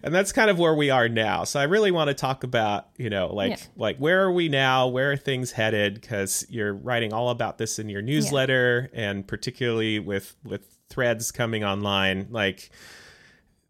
And 0.03 0.13
that's 0.13 0.31
kind 0.31 0.49
of 0.51 0.59
where 0.59 0.73
we 0.75 0.89
are 0.91 1.07
now. 1.09 1.45
So 1.45 1.59
i 1.59 1.63
really 1.63 1.89
want 1.89 2.09
to 2.09 2.13
talk 2.13 2.43
about 2.43 2.89
you 2.97 3.09
know 3.09 3.33
like 3.33 3.51
Yeah. 3.51 3.57
like 3.75 3.97
where 3.97 4.21
are 4.23 4.31
we 4.31 4.49
now? 4.49 4.87
Where 4.87 5.11
are 5.13 5.17
things 5.17 5.51
headed? 5.51 5.95
Because 5.95 6.45
you're 6.49 6.73
writing 6.73 7.11
all 7.13 7.29
about 7.29 7.57
this 7.57 7.79
in 7.79 7.89
your 7.89 8.01
newsletter 8.01 8.89
and 8.93 9.27
particularly 9.27 9.99
with 9.99 10.35
with 10.43 10.77
threads 10.89 11.31
coming 11.31 11.63
online. 11.63 12.27
Like 12.29 12.69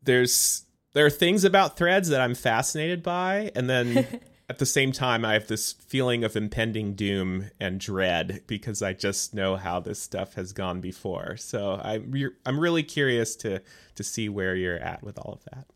there's 0.06 0.64
there 0.94 1.06
are 1.06 1.12
things 1.12 1.44
about 1.44 1.78
threads 1.78 2.10
that 2.10 2.22
I'm 2.22 2.36
fascinated 2.36 3.04
by, 3.04 3.52
and 3.56 3.70
then 3.70 4.08
at 4.50 4.60
the 4.60 4.66
same 4.66 4.92
time, 4.92 5.26
I 5.26 5.34
have 5.34 5.48
this 5.48 5.74
feeling 5.74 6.24
of 6.24 6.36
impending 6.36 6.94
doom 6.94 7.50
and 7.60 7.80
dread 7.80 8.44
because 8.48 8.82
I 8.82 8.94
just 8.94 9.34
know 9.34 9.56
how 9.56 9.80
this 9.80 10.02
stuff 10.02 10.36
has 10.36 10.54
gone 10.54 10.82
before. 10.82 11.36
So 11.38 11.80
I'm 11.84 12.14
I'm 12.46 12.60
really 12.60 12.84
curious 12.84 13.36
to 13.38 13.62
to 13.96 14.04
see 14.04 14.30
where 14.30 14.56
you're 14.56 14.80
at 14.80 15.04
with 15.04 15.18
all 15.18 15.34
of 15.34 15.44
that. 15.54 15.68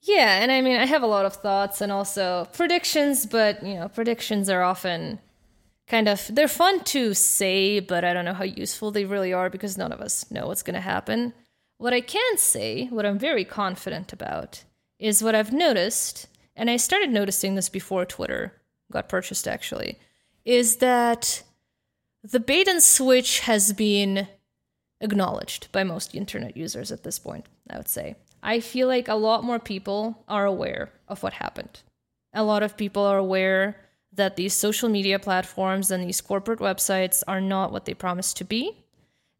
Yeah, 0.00 0.42
and 0.42 0.50
I 0.50 0.60
mean, 0.62 0.76
I 0.76 0.86
have 0.86 1.02
a 1.02 1.06
lot 1.06 1.26
of 1.26 1.34
thoughts 1.34 1.80
and 1.80 1.92
also 1.92 2.48
predictions, 2.52 3.26
but 3.26 3.62
you 3.64 3.74
know, 3.74 3.88
predictions 3.88 4.48
are 4.48 4.62
often 4.62 5.20
kind 5.88 6.08
of 6.08 6.28
they're 6.32 6.48
fun 6.48 6.82
to 6.84 7.14
say, 7.14 7.80
but 7.80 8.04
I 8.04 8.12
don't 8.12 8.24
know 8.24 8.34
how 8.34 8.44
useful 8.44 8.90
they 8.90 9.04
really 9.04 9.32
are 9.32 9.50
because 9.50 9.76
none 9.76 9.92
of 9.92 10.00
us 10.00 10.30
know 10.30 10.46
what's 10.46 10.62
going 10.62 10.74
to 10.74 10.80
happen. 10.80 11.34
What 11.82 11.92
I 11.92 12.00
can 12.00 12.38
say, 12.38 12.86
what 12.90 13.04
I'm 13.04 13.18
very 13.18 13.44
confident 13.44 14.12
about, 14.12 14.62
is 15.00 15.20
what 15.20 15.34
I've 15.34 15.52
noticed, 15.52 16.28
and 16.54 16.70
I 16.70 16.76
started 16.76 17.10
noticing 17.10 17.56
this 17.56 17.68
before 17.68 18.04
Twitter 18.04 18.52
got 18.92 19.08
purchased 19.08 19.48
actually, 19.48 19.98
is 20.44 20.76
that 20.76 21.42
the 22.22 22.38
bait 22.38 22.68
and 22.68 22.80
switch 22.80 23.40
has 23.40 23.72
been 23.72 24.28
acknowledged 25.00 25.72
by 25.72 25.82
most 25.82 26.14
internet 26.14 26.56
users 26.56 26.92
at 26.92 27.02
this 27.02 27.18
point, 27.18 27.46
I 27.68 27.78
would 27.78 27.88
say. 27.88 28.14
I 28.44 28.60
feel 28.60 28.86
like 28.86 29.08
a 29.08 29.16
lot 29.16 29.42
more 29.42 29.58
people 29.58 30.22
are 30.28 30.46
aware 30.46 30.92
of 31.08 31.24
what 31.24 31.32
happened. 31.32 31.80
A 32.32 32.44
lot 32.44 32.62
of 32.62 32.76
people 32.76 33.02
are 33.02 33.18
aware 33.18 33.76
that 34.12 34.36
these 34.36 34.54
social 34.54 34.88
media 34.88 35.18
platforms 35.18 35.90
and 35.90 36.04
these 36.04 36.20
corporate 36.20 36.60
websites 36.60 37.24
are 37.26 37.40
not 37.40 37.72
what 37.72 37.86
they 37.86 37.94
promised 37.94 38.36
to 38.36 38.44
be. 38.44 38.81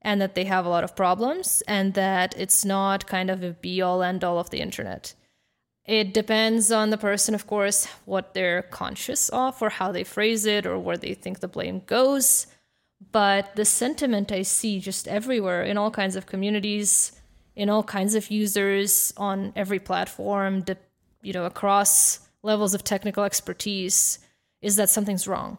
And 0.03 0.21
that 0.21 0.35
they 0.35 0.45
have 0.45 0.67
a 0.67 0.69
lot 0.69 0.85
of 0.85 0.97
problems 0.97 1.63
and 1.67 1.95
that 1.95 2.35
it's 2.37 2.65
not 2.65 3.07
kind 3.07 3.31
of 3.31 3.43
a 3.43 3.51
be 3.51 3.81
all 3.81 4.03
end 4.03 4.23
all 4.23 4.39
of 4.39 4.51
the 4.51 4.61
internet. 4.61 5.15
It 5.85 6.15
depends 6.15 6.71
on 6.71 6.91
the 6.91 6.99
person, 6.99 7.35
of 7.35 7.47
course, 7.47 7.87
what 8.05 8.35
they're 8.35 8.63
conscious 8.63 9.29
of 9.31 9.61
or 9.61 9.71
how 9.71 9.91
they 9.91 10.05
phrase 10.05 10.47
it 10.47 10.65
or 10.67 10.79
where 10.79 10.97
they 10.97 11.15
think 11.15 11.41
the 11.41 11.49
blame 11.49 11.83
goes. 11.87 12.47
But 13.11 13.57
the 13.57 13.65
sentiment 13.65 14.31
I 14.31 14.43
see 14.43 14.79
just 14.79 15.09
everywhere 15.09 15.65
in 15.65 15.77
all 15.77 15.91
kinds 15.91 16.15
of 16.15 16.27
communities, 16.27 17.21
in 17.57 17.69
all 17.69 17.83
kinds 17.83 18.15
of 18.15 18.31
users 18.31 19.13
on 19.17 19.53
every 19.57 19.81
platform, 19.81 20.65
you 21.23 21.33
know, 21.33 21.45
across 21.45 22.21
levels 22.43 22.75
of 22.75 22.85
technical 22.85 23.25
expertise 23.25 24.21
is 24.61 24.77
that 24.77 24.89
something's 24.89 25.27
wrong. 25.27 25.59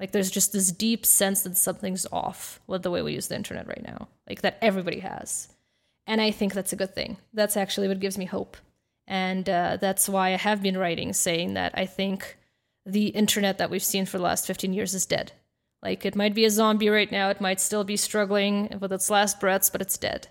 Like 0.00 0.12
there's 0.12 0.30
just 0.30 0.52
this 0.52 0.70
deep 0.70 1.04
sense 1.04 1.42
that 1.42 1.56
something's 1.56 2.06
off 2.12 2.60
with 2.66 2.82
the 2.82 2.90
way 2.90 3.02
we 3.02 3.14
use 3.14 3.28
the 3.28 3.36
internet 3.36 3.66
right 3.66 3.82
now. 3.82 4.08
Like 4.28 4.42
that 4.42 4.58
everybody 4.62 5.00
has. 5.00 5.48
And 6.06 6.20
I 6.20 6.30
think 6.30 6.54
that's 6.54 6.72
a 6.72 6.76
good 6.76 6.94
thing. 6.94 7.16
That's 7.34 7.56
actually 7.56 7.88
what 7.88 8.00
gives 8.00 8.16
me 8.16 8.24
hope 8.24 8.56
and 9.08 9.48
uh, 9.48 9.78
that's 9.80 10.08
why 10.08 10.28
I 10.28 10.36
have 10.36 10.62
been 10.62 10.76
writing 10.76 11.14
saying 11.14 11.54
that 11.54 11.72
I 11.74 11.86
think 11.86 12.36
the 12.84 13.06
internet 13.08 13.56
that 13.58 13.70
we've 13.70 13.82
seen 13.82 14.04
for 14.04 14.18
the 14.18 14.24
last 14.24 14.46
15 14.46 14.74
years 14.74 14.94
is 14.94 15.06
dead. 15.06 15.32
Like 15.82 16.04
it 16.04 16.14
might 16.14 16.34
be 16.34 16.44
a 16.44 16.50
zombie 16.50 16.90
right 16.90 17.10
now, 17.10 17.30
it 17.30 17.40
might 17.40 17.60
still 17.60 17.84
be 17.84 17.96
struggling 17.96 18.76
with 18.80 18.92
its 18.92 19.08
last 19.08 19.40
breaths, 19.40 19.70
but 19.70 19.80
it's 19.80 19.96
dead. 19.96 20.28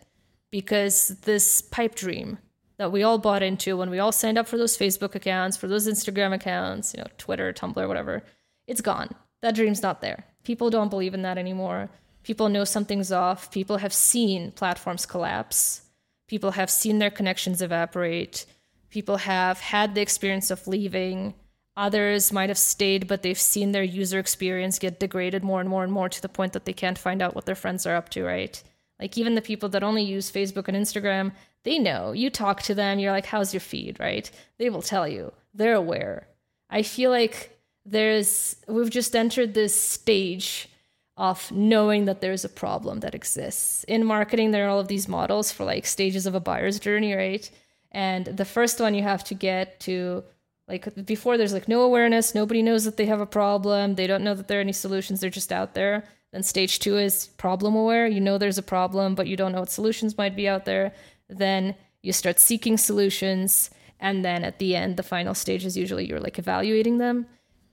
Because 0.51 1.10
this 1.23 1.62
pipe 1.62 1.95
dream 1.95 2.38
that 2.77 2.91
we 2.91 3.01
all 3.01 3.17
bought 3.17 3.41
into 3.41 3.75
when 3.75 3.89
we 3.89 3.99
all 3.99 4.12
signed 4.12 4.38
up 4.38 4.47
for 4.47 4.58
those 4.58 4.77
Facebook 4.77 5.15
accounts, 5.15 5.58
for 5.58 5.67
those 5.67 5.88
Instagram 5.88 6.34
accounts, 6.34 6.93
you 6.93 7.01
know, 7.01 7.10
Twitter, 7.17 7.51
Tumblr, 7.51 7.88
whatever, 7.88 8.23
it's 8.67 8.82
gone. 8.82 9.15
That 9.47 9.55
dream's 9.55 9.81
not 9.81 10.01
there. 10.01 10.25
People 10.43 10.69
don't 10.69 10.89
believe 10.89 11.13
in 11.13 11.21
that 11.21 11.38
anymore. 11.38 11.89
People 12.23 12.49
know 12.49 12.65
something's 12.65 13.13
off. 13.13 13.49
People 13.49 13.77
have 13.77 13.93
seen 13.93 14.51
platforms 14.51 15.05
collapse. 15.05 15.83
People 16.27 16.51
have 16.51 16.69
seen 16.69 16.99
their 16.99 17.10
connections 17.10 17.62
evaporate 17.62 18.45
People 18.89 19.17
have 19.17 19.60
had 19.60 19.95
the 19.95 20.01
experience 20.01 20.49
of 20.49 20.67
leaving. 20.67 21.33
Others 21.75 22.31
might 22.31 22.49
have 22.49 22.57
stayed, 22.57 23.07
but 23.07 23.21
they've 23.21 23.39
seen 23.39 23.71
their 23.71 23.83
user 23.83 24.17
experience 24.17 24.79
get 24.79 24.99
degraded 24.99 25.43
more 25.43 25.60
and 25.60 25.69
more 25.69 25.83
and 25.83 25.91
more 25.91 26.10
to 26.10 26.21
the 26.21 26.29
point 26.29 26.53
that 26.53 26.65
they 26.65 26.73
can't 26.73 26.97
find 26.97 27.21
out 27.21 27.36
what 27.36 27.45
their 27.45 27.55
friends 27.55 27.86
are 27.86 27.95
up 27.95 28.10
to, 28.10 28.23
right? 28.23 28.62
Like, 28.99 29.17
even 29.17 29.36
the 29.36 29.41
people 29.41 29.69
that 29.69 29.83
only 29.83 30.03
use 30.03 30.31
Facebook 30.31 30.67
and 30.67 30.77
Instagram, 30.77 31.33
they 31.63 31.77
know. 31.77 32.13
You 32.13 32.29
talk 32.29 32.63
to 32.63 32.73
them, 32.73 32.97
you're 32.97 33.12
like, 33.12 33.27
how's 33.27 33.53
your 33.53 33.62
feed, 33.62 33.99
right? 33.99 34.29
They 34.57 34.69
will 34.69 34.81
tell 34.81 35.07
you. 35.07 35.33
They're 35.53 35.75
aware. 35.75 36.27
I 36.69 36.81
feel 36.81 37.12
like 37.12 37.56
there's, 37.89 38.56
we've 38.67 38.89
just 38.89 39.15
entered 39.15 39.54
this 39.54 39.80
stage 39.80 40.69
of 41.15 41.52
knowing 41.52 42.06
that 42.06 42.21
there's 42.21 42.45
a 42.45 42.50
problem 42.50 43.00
that 43.00 43.15
exists. 43.15 43.84
In 43.86 44.06
marketing, 44.06 44.52
there 44.52 44.67
are 44.67 44.69
all 44.69 44.80
of 44.80 44.88
these 44.88 45.08
models 45.08 45.52
for 45.52 45.63
like 45.63 45.86
stages 45.86 46.26
of 46.26 46.36
a 46.36 46.39
buyer's 46.39 46.80
journey, 46.80 47.13
right? 47.13 47.50
And 47.91 48.26
the 48.26 48.45
first 48.45 48.80
one 48.80 48.93
you 48.93 49.02
have 49.02 49.23
to 49.26 49.34
get 49.34 49.80
to 49.82 50.23
like 50.67 51.06
before 51.06 51.38
there's 51.38 51.54
like 51.54 51.67
no 51.67 51.82
awareness, 51.82 52.36
nobody 52.36 52.62
knows 52.62 52.84
that 52.84 52.97
they 52.97 53.06
have 53.06 53.21
a 53.21 53.26
problem, 53.26 53.95
they 53.95 54.06
don't 54.06 54.23
know 54.23 54.36
that 54.36 54.47
there 54.47 54.60
are 54.60 54.62
any 54.62 54.73
solutions, 54.73 55.21
they're 55.21 55.30
just 55.30 55.52
out 55.52 55.73
there. 55.73 56.04
Then 56.34 56.43
stage 56.43 56.80
2 56.80 56.97
is 56.97 57.28
problem 57.38 57.73
aware. 57.73 58.06
You 58.06 58.19
know 58.19 58.38
there's 58.38 58.58
a 58.58 58.63
problem, 58.63 59.15
but 59.15 59.28
you 59.28 59.38
don't 59.38 59.54
know 59.54 59.62
what 59.62 59.71
solutions 59.71 60.17
might 60.17 60.36
be 60.36 60.47
out 60.47 60.65
there. 60.65 60.93
Then 61.30 61.73
you 62.02 62.12
start 62.12 62.39
seeking 62.39 62.78
solutions 62.78 63.71
and 64.00 64.23
then 64.23 64.43
at 64.43 64.60
the 64.60 64.76
end 64.76 64.97
the 64.97 65.04
final 65.04 65.34
stage 65.34 65.65
is 65.65 65.78
usually 65.78 66.06
you're 66.06 66.19
like 66.19 66.38
evaluating 66.38 67.00
them 67.00 67.26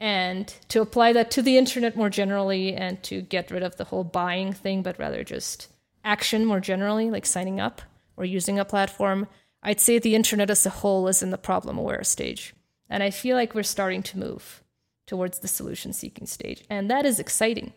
and 0.04 0.54
to 0.68 0.80
apply 0.80 1.12
that 1.12 1.30
to 1.30 1.42
the 1.42 1.56
internet 1.56 1.96
more 1.96 2.10
generally 2.10 2.74
and 2.74 3.02
to 3.02 3.22
get 3.22 3.50
rid 3.50 3.62
of 3.62 3.76
the 3.76 3.84
whole 3.84 4.04
buying 4.04 4.52
thing 4.52 4.82
but 4.82 4.98
rather 4.98 5.24
just 5.24 5.68
action 6.04 6.44
more 6.44 6.60
generally 6.60 7.10
like 7.10 7.26
signing 7.26 7.58
up 7.58 7.80
or 8.16 8.24
using 8.24 8.58
a 8.58 8.64
platform 8.64 9.26
I'd 9.64 9.80
say 9.80 9.98
the 9.98 10.14
internet 10.14 10.50
as 10.50 10.66
a 10.66 10.70
whole 10.70 11.08
is 11.08 11.22
in 11.22 11.30
the 11.30 11.38
problem 11.38 11.78
aware 11.78 12.04
stage. 12.04 12.54
And 12.90 13.02
I 13.02 13.10
feel 13.10 13.34
like 13.34 13.54
we're 13.54 13.62
starting 13.62 14.02
to 14.04 14.18
move 14.18 14.62
towards 15.06 15.38
the 15.38 15.48
solution 15.48 15.94
seeking 15.94 16.26
stage. 16.26 16.62
And 16.68 16.90
that 16.90 17.06
is 17.06 17.18
exciting 17.18 17.72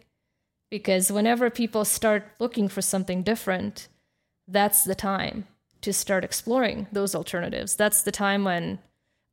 because 0.70 1.12
whenever 1.12 1.50
people 1.50 1.86
start 1.86 2.30
looking 2.40 2.68
for 2.68 2.82
something 2.82 3.24
different, 3.24 3.88
that's 4.48 4.84
the 4.84 4.96
time 4.96 5.48
to 5.82 5.94
start 5.94 6.26
exploring 6.26 6.88
those 6.92 7.16
alternatives. 7.16 7.76
That's 7.76 8.02
the 8.02 8.12
time 8.12 8.44
when 8.44 8.80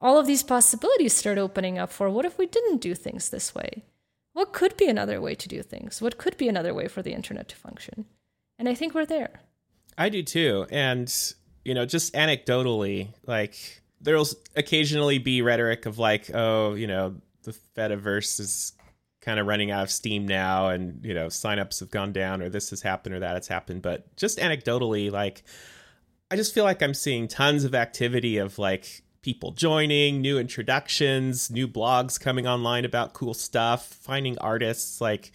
all 0.05 0.19
of 0.19 0.27
these 0.27 0.43
possibilities 0.43 1.17
start 1.17 1.39
opening 1.39 1.79
up 1.79 1.91
for 1.91 2.11
what 2.11 2.27
if 2.27 2.37
we 2.37 2.47
didn't 2.47 2.83
do 2.83 2.95
things 2.95 3.31
this 3.31 3.55
way? 3.55 3.83
What 4.35 4.53
could 4.53 4.77
be 4.77 4.87
another 4.87 5.19
way 5.19 5.35
to 5.35 5.49
do 5.49 5.63
things? 5.63 6.03
What 6.03 6.19
could 6.19 6.37
be 6.37 6.47
another 6.47 6.75
way 6.75 6.89
for 6.89 7.03
the 7.03 7.15
internet 7.15 7.49
to 7.49 7.57
function? 7.57 8.05
And 8.59 8.69
I 8.69 8.75
think 8.75 8.95
we're 8.95 9.07
there. 9.07 9.41
I 9.97 10.11
do 10.11 10.23
too. 10.23 10.67
And 10.71 11.13
you 11.65 11.73
know, 11.73 11.87
just 11.87 12.13
anecdotally, 12.13 13.09
like 13.27 13.83
there'll 14.01 14.29
occasionally 14.55 15.19
be 15.19 15.41
rhetoric 15.41 15.87
of 15.87 15.99
like, 15.99 16.31
oh, 16.35 16.75
you 16.75 16.87
know, 16.87 17.17
the 17.45 17.57
Fediverse 17.75 18.39
is 18.39 18.75
kind 19.23 19.41
of 19.41 19.47
running 19.47 19.71
out 19.71 19.85
of 19.85 19.91
steam 19.91 20.29
now 20.29 20.69
and, 20.69 21.03
you 21.03 21.15
know, 21.15 21.29
signups 21.29 21.81
have 21.81 21.91
gone 21.91 22.13
down 22.13 22.43
or 22.43 22.51
this 22.51 22.69
has 22.69 22.83
happened 22.83 23.15
or 23.15 23.21
that 23.21 23.37
has 23.37 23.49
happened. 23.49 23.81
But 23.81 24.15
just 24.17 24.39
anecdotally, 24.39 25.11
like 25.11 25.45
I 26.31 26.37
just 26.37 26.53
feel 26.53 26.65
like 26.65 26.83
I'm 26.83 26.93
seeing 26.93 27.29
tons 27.29 27.65
of 27.65 27.75
activity 27.75 28.37
of 28.37 28.59
like 28.59 29.04
people 29.25 29.53
joining, 29.53 30.21
new 30.21 30.39
introductions, 30.39 31.51
new 31.51 31.67
blogs 31.67 32.21
coming 32.21 32.47
online 32.47 32.85
about 32.85 33.15
cool 33.15 33.33
stuff, 33.33 33.87
finding 33.87 34.37
artists 34.39 35.01
like 35.01 35.33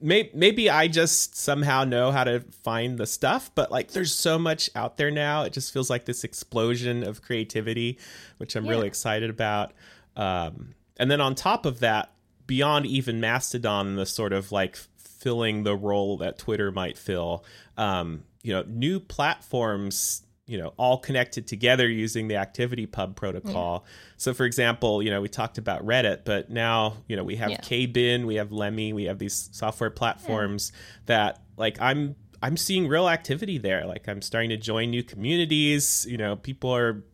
may, 0.00 0.28
maybe 0.34 0.68
I 0.68 0.88
just 0.88 1.36
somehow 1.36 1.84
know 1.84 2.10
how 2.10 2.24
to 2.24 2.40
find 2.64 2.98
the 2.98 3.06
stuff, 3.06 3.52
but 3.54 3.70
like 3.70 3.92
there's 3.92 4.12
so 4.12 4.40
much 4.40 4.68
out 4.74 4.96
there 4.96 5.12
now. 5.12 5.44
It 5.44 5.52
just 5.52 5.72
feels 5.72 5.88
like 5.88 6.04
this 6.04 6.24
explosion 6.24 7.04
of 7.04 7.22
creativity, 7.22 7.96
which 8.38 8.56
I'm 8.56 8.64
yeah. 8.64 8.72
really 8.72 8.88
excited 8.88 9.30
about. 9.30 9.72
Um, 10.16 10.74
and 10.96 11.08
then 11.12 11.20
on 11.20 11.36
top 11.36 11.64
of 11.64 11.78
that, 11.78 12.12
beyond 12.48 12.86
even 12.86 13.20
Mastodon, 13.20 13.94
the 13.94 14.04
sort 14.04 14.32
of 14.32 14.50
like 14.50 14.76
filling 14.98 15.62
the 15.62 15.76
role 15.76 16.16
that 16.16 16.38
Twitter 16.38 16.72
might 16.72 16.98
fill, 16.98 17.44
um, 17.76 18.24
you 18.42 18.52
know, 18.52 18.64
new 18.66 18.98
platforms 18.98 20.22
you 20.46 20.58
know 20.58 20.72
all 20.76 20.98
connected 20.98 21.46
together 21.46 21.88
using 21.88 22.28
the 22.28 22.34
ActivityPub 22.34 23.14
protocol 23.14 23.84
yeah. 23.84 23.92
so 24.16 24.34
for 24.34 24.44
example 24.44 25.02
you 25.02 25.10
know 25.10 25.20
we 25.20 25.28
talked 25.28 25.58
about 25.58 25.84
reddit 25.86 26.24
but 26.24 26.50
now 26.50 26.96
you 27.06 27.16
know 27.16 27.24
we 27.24 27.36
have 27.36 27.50
yeah. 27.50 27.58
kbin 27.58 28.26
we 28.26 28.36
have 28.36 28.50
lemmy 28.50 28.92
we 28.92 29.04
have 29.04 29.18
these 29.18 29.48
software 29.52 29.90
platforms 29.90 30.72
yeah. 30.74 30.80
that 31.06 31.42
like 31.56 31.80
i'm 31.80 32.16
i'm 32.42 32.56
seeing 32.56 32.88
real 32.88 33.08
activity 33.08 33.56
there 33.56 33.86
like 33.86 34.08
i'm 34.08 34.20
starting 34.20 34.50
to 34.50 34.56
join 34.56 34.90
new 34.90 35.02
communities 35.02 36.06
you 36.08 36.16
know 36.16 36.34
people 36.34 36.74
are 36.74 37.04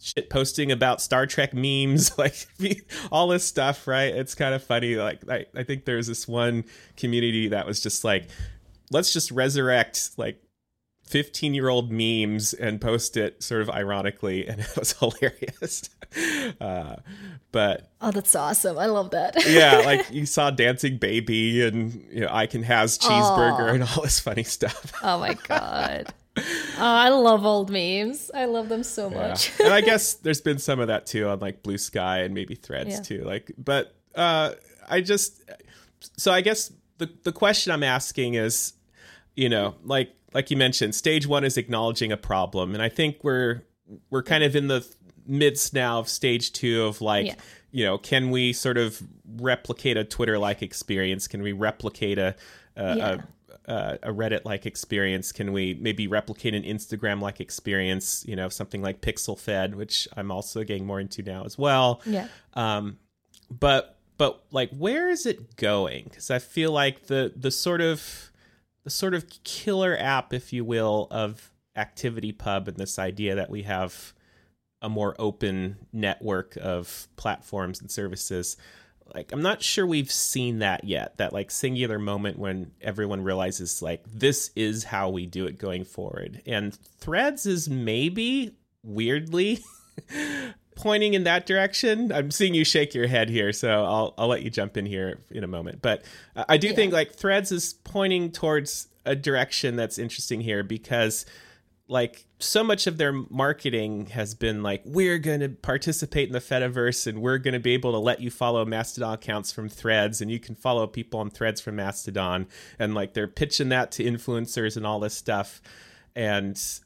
shit 0.00 0.28
posting 0.28 0.70
about 0.70 1.00
star 1.00 1.26
trek 1.26 1.54
memes 1.54 2.16
like 2.18 2.46
all 3.10 3.28
this 3.28 3.44
stuff 3.44 3.88
right 3.88 4.14
it's 4.14 4.34
kind 4.34 4.54
of 4.54 4.62
funny 4.62 4.94
like 4.96 5.28
I, 5.28 5.46
I 5.56 5.64
think 5.64 5.86
there's 5.86 6.06
this 6.06 6.28
one 6.28 6.64
community 6.96 7.48
that 7.48 7.66
was 7.66 7.82
just 7.82 8.04
like 8.04 8.28
let's 8.90 9.12
just 9.12 9.30
resurrect 9.30 10.10
like 10.16 10.43
15 11.14 11.54
year 11.54 11.68
old 11.68 11.92
memes 11.92 12.54
and 12.54 12.80
post 12.80 13.16
it 13.16 13.40
sort 13.40 13.62
of 13.62 13.70
ironically 13.70 14.48
and 14.48 14.60
it 14.60 14.76
was 14.76 14.92
hilarious. 14.98 15.88
Uh, 16.60 16.94
but 17.50 17.90
oh 18.00 18.12
that's 18.12 18.36
awesome. 18.36 18.78
I 18.78 18.86
love 18.86 19.10
that. 19.10 19.34
Yeah 19.48 19.78
like 19.84 20.08
you 20.12 20.26
saw 20.26 20.52
dancing 20.52 20.96
baby 20.96 21.66
and 21.66 22.06
you 22.08 22.20
know 22.20 22.28
I 22.30 22.46
Can 22.46 22.62
Has 22.62 22.98
Cheezburger 22.98 23.70
oh. 23.70 23.74
and 23.74 23.82
all 23.82 24.02
this 24.04 24.20
funny 24.20 24.44
stuff. 24.44 24.92
Oh 25.02 25.18
my 25.18 25.34
god. 25.34 26.14
Oh, 26.36 26.44
i 26.78 27.08
love 27.08 27.44
old 27.44 27.68
memes. 27.68 28.30
I 28.32 28.44
love 28.44 28.68
them 28.68 28.84
so 28.84 29.10
much. 29.10 29.58
And 29.58 29.74
i 29.74 29.80
guess 29.80 30.14
there's 30.14 30.40
been 30.40 30.60
some 30.60 30.78
of 30.78 30.86
that 30.86 31.06
too 31.06 31.26
on 31.26 31.40
like 31.40 31.64
Bluesky 31.64 32.24
and 32.24 32.32
maybe 32.32 32.54
threads 32.54 32.90
yeah. 32.90 33.00
too. 33.00 33.24
Like 33.24 33.50
but 33.58 33.96
uh 34.14 34.52
i 34.88 35.00
just 35.00 35.42
so 36.16 36.30
i 36.30 36.42
guess 36.42 36.72
the 36.98 37.10
the 37.24 37.32
question 37.32 37.72
i'm 37.72 37.82
asking 37.82 38.34
is 38.34 38.74
you 39.34 39.48
know 39.48 39.74
like 39.82 40.14
like 40.34 40.50
you 40.50 40.56
mentioned, 40.56 40.94
stage 40.94 41.26
one 41.26 41.44
is 41.44 41.56
acknowledging 41.56 42.10
a 42.12 42.16
problem, 42.16 42.74
and 42.74 42.82
I 42.82 42.88
think 42.88 43.22
we're 43.22 43.62
we're 44.10 44.22
kind 44.22 44.42
of 44.42 44.56
in 44.56 44.66
the 44.66 44.86
midst 45.26 45.72
now 45.72 46.00
of 46.00 46.08
stage 46.08 46.52
two 46.52 46.84
of 46.84 47.00
like, 47.00 47.26
yeah. 47.26 47.34
you 47.70 47.84
know, 47.84 47.96
can 47.96 48.30
we 48.30 48.52
sort 48.52 48.76
of 48.76 49.00
replicate 49.38 49.96
a 49.96 50.04
Twitter 50.04 50.38
like 50.38 50.62
experience? 50.62 51.28
Can 51.28 51.42
we 51.42 51.52
replicate 51.52 52.18
a 52.18 52.34
a, 52.76 52.96
yeah. 52.96 53.16
a, 53.66 53.98
a 54.02 54.12
Reddit 54.12 54.44
like 54.44 54.66
experience? 54.66 55.30
Can 55.30 55.52
we 55.52 55.74
maybe 55.74 56.08
replicate 56.08 56.54
an 56.54 56.64
Instagram 56.64 57.20
like 57.20 57.40
experience? 57.40 58.24
You 58.26 58.34
know, 58.34 58.48
something 58.48 58.82
like 58.82 59.00
Pixelfed, 59.00 59.74
which 59.74 60.08
I'm 60.16 60.32
also 60.32 60.64
getting 60.64 60.84
more 60.84 61.00
into 61.00 61.22
now 61.22 61.44
as 61.44 61.56
well. 61.56 62.02
Yeah. 62.04 62.26
Um, 62.54 62.98
but 63.50 63.98
but 64.18 64.44
like, 64.50 64.70
where 64.70 65.08
is 65.08 65.26
it 65.26 65.56
going? 65.56 66.04
Because 66.04 66.30
I 66.30 66.40
feel 66.40 66.72
like 66.72 67.06
the 67.06 67.32
the 67.36 67.52
sort 67.52 67.80
of 67.80 68.32
the 68.84 68.90
sort 68.90 69.14
of 69.14 69.26
killer 69.44 69.96
app, 69.98 70.32
if 70.32 70.52
you 70.52 70.64
will, 70.64 71.08
of 71.10 71.50
ActivityPub 71.76 72.68
and 72.68 72.76
this 72.76 72.98
idea 72.98 73.34
that 73.34 73.50
we 73.50 73.62
have 73.62 74.12
a 74.80 74.88
more 74.88 75.16
open 75.18 75.78
network 75.92 76.56
of 76.60 77.08
platforms 77.16 77.80
and 77.80 77.90
services. 77.90 78.56
like 79.14 79.32
I'm 79.32 79.42
not 79.42 79.62
sure 79.62 79.86
we've 79.86 80.10
seen 80.10 80.58
that 80.58 80.84
yet. 80.84 81.16
That 81.16 81.32
like 81.32 81.50
singular 81.50 81.98
moment 81.98 82.38
when 82.38 82.72
everyone 82.82 83.24
realizes 83.24 83.80
like 83.82 84.04
this 84.06 84.50
is 84.54 84.84
how 84.84 85.08
we 85.08 85.26
do 85.26 85.46
it 85.46 85.58
going 85.58 85.84
forward. 85.84 86.42
And 86.46 86.74
Threads 86.74 87.46
is 87.46 87.68
maybe 87.68 88.54
weirdly 88.82 89.64
pointing 90.74 91.14
in 91.14 91.24
that 91.24 91.46
direction. 91.46 92.12
I'm 92.12 92.30
seeing 92.30 92.54
you 92.54 92.64
shake 92.64 92.94
your 92.94 93.06
head 93.06 93.28
here, 93.28 93.52
so 93.52 93.84
I'll 93.84 94.14
I'll 94.18 94.28
let 94.28 94.42
you 94.42 94.50
jump 94.50 94.76
in 94.76 94.86
here 94.86 95.20
in 95.30 95.44
a 95.44 95.48
moment. 95.48 95.82
But 95.82 96.04
I 96.48 96.56
do 96.56 96.68
yeah. 96.68 96.74
think 96.74 96.92
like 96.92 97.12
Threads 97.12 97.52
is 97.52 97.74
pointing 97.84 98.32
towards 98.32 98.88
a 99.04 99.14
direction 99.14 99.76
that's 99.76 99.98
interesting 99.98 100.40
here 100.40 100.62
because 100.62 101.26
like 101.86 102.26
so 102.38 102.64
much 102.64 102.86
of 102.86 102.96
their 102.96 103.12
marketing 103.12 104.06
has 104.06 104.34
been 104.34 104.62
like 104.62 104.82
we're 104.86 105.18
going 105.18 105.40
to 105.40 105.50
participate 105.50 106.28
in 106.28 106.32
the 106.32 106.40
fediverse 106.40 107.06
and 107.06 107.20
we're 107.20 107.36
going 107.36 107.52
to 107.52 107.60
be 107.60 107.74
able 107.74 107.92
to 107.92 107.98
let 107.98 108.20
you 108.20 108.30
follow 108.30 108.64
mastodon 108.64 109.14
accounts 109.14 109.52
from 109.52 109.68
threads 109.68 110.22
and 110.22 110.30
you 110.30 110.40
can 110.40 110.54
follow 110.54 110.86
people 110.86 111.20
on 111.20 111.28
threads 111.28 111.60
from 111.60 111.76
mastodon 111.76 112.46
and 112.78 112.94
like 112.94 113.12
they're 113.12 113.28
pitching 113.28 113.68
that 113.68 113.92
to 113.92 114.02
influencers 114.02 114.76
and 114.76 114.86
all 114.86 114.98
this 114.98 115.14
stuff 115.14 115.60
and 116.16 116.80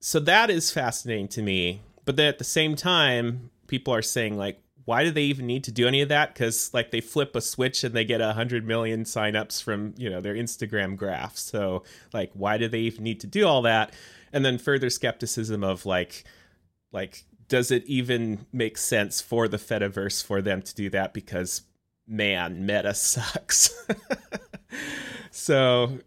so 0.00 0.20
that 0.20 0.48
is 0.48 0.70
fascinating 0.70 1.26
to 1.26 1.42
me 1.42 1.82
but 2.04 2.16
then 2.16 2.26
at 2.26 2.38
the 2.38 2.44
same 2.44 2.76
time 2.76 3.50
people 3.66 3.94
are 3.94 4.02
saying 4.02 4.36
like 4.36 4.60
why 4.84 5.02
do 5.02 5.10
they 5.10 5.22
even 5.22 5.46
need 5.46 5.64
to 5.64 5.72
do 5.72 5.88
any 5.88 6.02
of 6.02 6.10
that? 6.10 6.34
Because 6.34 6.74
like 6.74 6.90
they 6.90 7.00
flip 7.00 7.34
a 7.34 7.40
switch 7.40 7.84
and 7.84 7.94
they 7.94 8.04
get 8.04 8.20
a 8.20 8.34
hundred 8.34 8.66
million 8.66 9.04
signups 9.04 9.62
from 9.62 9.94
you 9.96 10.10
know 10.10 10.20
their 10.20 10.34
instagram 10.34 10.96
graph. 10.96 11.36
So 11.36 11.84
like 12.12 12.30
why 12.34 12.58
do 12.58 12.68
they 12.68 12.80
even 12.80 13.04
need 13.04 13.20
to 13.20 13.26
do 13.26 13.46
all 13.46 13.62
that? 13.62 13.94
And 14.32 14.44
then 14.44 14.58
further 14.58 14.90
skepticism 14.90 15.64
of 15.64 15.86
like 15.86 16.24
like 16.92 17.24
does 17.48 17.70
it 17.70 17.84
even 17.86 18.46
make 18.52 18.76
sense 18.78 19.20
for 19.20 19.48
the 19.48 19.58
fediverse 19.58 20.24
for 20.24 20.42
them 20.42 20.62
to 20.62 20.74
do 20.74 20.90
that? 20.90 21.14
Because 21.14 21.62
man 22.06 22.66
meta 22.66 22.94
sucks. 22.94 23.70
So 25.34 25.98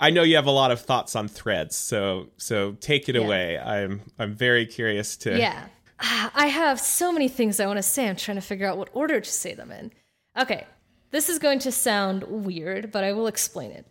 I 0.00 0.10
know 0.10 0.22
you 0.22 0.36
have 0.36 0.46
a 0.46 0.52
lot 0.52 0.70
of 0.70 0.80
thoughts 0.80 1.16
on 1.16 1.28
threads, 1.28 1.76
so 1.76 2.28
so 2.36 2.72
take 2.80 3.08
it 3.08 3.14
yeah. 3.14 3.20
away. 3.20 3.58
I'm 3.58 4.02
I'm 4.18 4.34
very 4.34 4.66
curious 4.66 5.16
to 5.18 5.38
Yeah. 5.38 5.66
I 6.00 6.46
have 6.46 6.80
so 6.80 7.12
many 7.12 7.28
things 7.28 7.58
I 7.58 7.66
want 7.66 7.78
to 7.78 7.82
say. 7.82 8.08
I'm 8.08 8.16
trying 8.16 8.36
to 8.36 8.42
figure 8.42 8.66
out 8.66 8.78
what 8.78 8.90
order 8.92 9.20
to 9.20 9.30
say 9.30 9.54
them 9.54 9.72
in. 9.72 9.92
Okay. 10.38 10.66
This 11.10 11.28
is 11.28 11.38
going 11.38 11.58
to 11.60 11.72
sound 11.72 12.24
weird, 12.24 12.92
but 12.92 13.02
I 13.02 13.12
will 13.12 13.26
explain 13.26 13.70
it. 13.70 13.86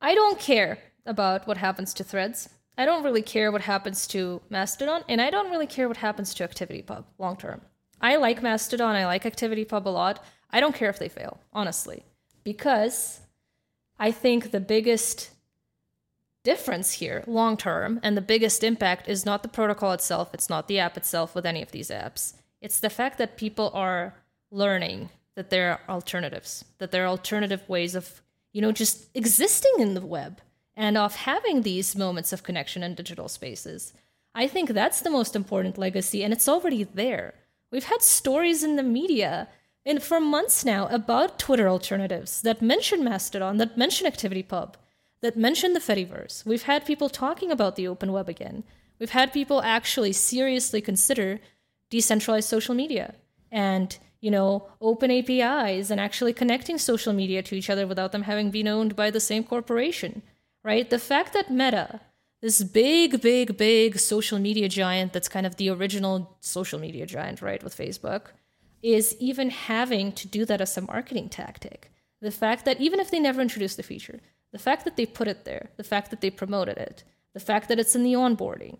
I 0.00 0.14
don't 0.14 0.38
care 0.38 0.78
about 1.04 1.46
what 1.46 1.58
happens 1.58 1.92
to 1.94 2.04
threads. 2.04 2.48
I 2.78 2.86
don't 2.86 3.02
really 3.02 3.22
care 3.22 3.52
what 3.52 3.60
happens 3.60 4.06
to 4.08 4.40
Mastodon, 4.48 5.02
and 5.08 5.20
I 5.20 5.30
don't 5.30 5.50
really 5.50 5.66
care 5.66 5.88
what 5.88 5.96
happens 5.96 6.32
to 6.34 6.46
ActivityPub 6.46 7.04
long 7.18 7.36
term. 7.36 7.60
I 8.00 8.16
like 8.16 8.42
Mastodon, 8.42 8.94
I 8.94 9.04
like 9.04 9.24
ActivityPub 9.24 9.84
a 9.84 9.90
lot. 9.90 10.24
I 10.50 10.60
don't 10.60 10.74
care 10.74 10.88
if 10.88 10.98
they 10.98 11.08
fail, 11.08 11.40
honestly, 11.52 12.04
because 12.44 13.20
I 13.98 14.10
think 14.12 14.50
the 14.50 14.60
biggest 14.60 15.30
difference 16.44 16.92
here 16.92 17.24
long 17.26 17.56
term 17.56 18.00
and 18.02 18.16
the 18.16 18.22
biggest 18.22 18.62
impact 18.62 19.08
is 19.08 19.26
not 19.26 19.42
the 19.42 19.48
protocol 19.48 19.92
itself, 19.92 20.32
it's 20.32 20.48
not 20.48 20.68
the 20.68 20.78
app 20.78 20.96
itself 20.96 21.34
with 21.34 21.44
any 21.44 21.62
of 21.62 21.72
these 21.72 21.90
apps. 21.90 22.34
It's 22.60 22.80
the 22.80 22.90
fact 22.90 23.18
that 23.18 23.36
people 23.36 23.70
are 23.74 24.14
learning 24.50 25.10
that 25.34 25.50
there 25.50 25.70
are 25.70 25.80
alternatives, 25.88 26.64
that 26.78 26.90
there 26.90 27.04
are 27.04 27.08
alternative 27.08 27.68
ways 27.68 27.94
of, 27.94 28.22
you 28.52 28.60
know, 28.60 28.72
just 28.72 29.08
existing 29.14 29.74
in 29.78 29.94
the 29.94 30.00
web 30.00 30.40
and 30.76 30.96
of 30.96 31.14
having 31.16 31.62
these 31.62 31.96
moments 31.96 32.32
of 32.32 32.42
connection 32.42 32.82
in 32.82 32.94
digital 32.94 33.28
spaces. 33.28 33.92
I 34.34 34.46
think 34.46 34.70
that's 34.70 35.00
the 35.00 35.10
most 35.10 35.36
important 35.36 35.78
legacy, 35.78 36.22
and 36.22 36.32
it's 36.32 36.48
already 36.48 36.84
there. 36.84 37.34
We've 37.70 37.84
had 37.84 38.02
stories 38.02 38.62
in 38.64 38.76
the 38.76 38.82
media 38.82 39.48
and 39.88 40.02
for 40.02 40.20
months 40.20 40.66
now 40.66 40.86
about 40.88 41.38
Twitter 41.38 41.66
alternatives 41.66 42.42
that 42.42 42.60
mention 42.60 43.02
Mastodon, 43.02 43.56
that 43.56 43.78
mention 43.78 44.06
ActivityPub, 44.06 44.74
that 45.22 45.36
mention 45.36 45.72
the 45.72 45.80
Fediverse. 45.80 46.44
We've 46.44 46.64
had 46.64 46.84
people 46.84 47.08
talking 47.08 47.50
about 47.50 47.76
the 47.76 47.88
open 47.88 48.12
web 48.12 48.28
again. 48.28 48.64
We've 48.98 49.10
had 49.10 49.32
people 49.32 49.62
actually 49.62 50.12
seriously 50.12 50.82
consider 50.82 51.40
decentralized 51.88 52.48
social 52.48 52.74
media 52.74 53.14
and, 53.50 53.96
you 54.20 54.30
know, 54.30 54.68
open 54.82 55.10
APIs 55.10 55.90
and 55.90 55.98
actually 55.98 56.34
connecting 56.34 56.76
social 56.76 57.14
media 57.14 57.42
to 57.44 57.54
each 57.54 57.70
other 57.70 57.86
without 57.86 58.12
them 58.12 58.24
having 58.24 58.50
been 58.50 58.68
owned 58.68 58.94
by 58.94 59.10
the 59.10 59.20
same 59.20 59.42
corporation, 59.42 60.20
right? 60.62 60.90
The 60.90 60.98
fact 60.98 61.32
that 61.32 61.50
Meta, 61.50 62.00
this 62.42 62.62
big, 62.62 63.22
big, 63.22 63.56
big 63.56 63.98
social 63.98 64.38
media 64.38 64.68
giant 64.68 65.14
that's 65.14 65.30
kind 65.30 65.46
of 65.46 65.56
the 65.56 65.70
original 65.70 66.36
social 66.40 66.78
media 66.78 67.06
giant, 67.06 67.40
right, 67.40 67.64
with 67.64 67.74
Facebook, 67.74 68.32
is 68.82 69.16
even 69.18 69.50
having 69.50 70.12
to 70.12 70.28
do 70.28 70.44
that 70.44 70.60
as 70.60 70.76
a 70.76 70.82
marketing 70.82 71.28
tactic. 71.28 71.90
The 72.20 72.30
fact 72.30 72.64
that 72.64 72.80
even 72.80 73.00
if 73.00 73.10
they 73.10 73.20
never 73.20 73.40
introduce 73.40 73.76
the 73.76 73.82
feature, 73.82 74.20
the 74.52 74.58
fact 74.58 74.84
that 74.84 74.96
they 74.96 75.06
put 75.06 75.28
it 75.28 75.44
there, 75.44 75.70
the 75.76 75.84
fact 75.84 76.10
that 76.10 76.20
they 76.20 76.30
promoted 76.30 76.78
it, 76.78 77.04
the 77.34 77.40
fact 77.40 77.68
that 77.68 77.78
it's 77.78 77.94
in 77.94 78.02
the 78.02 78.14
onboarding, 78.14 78.78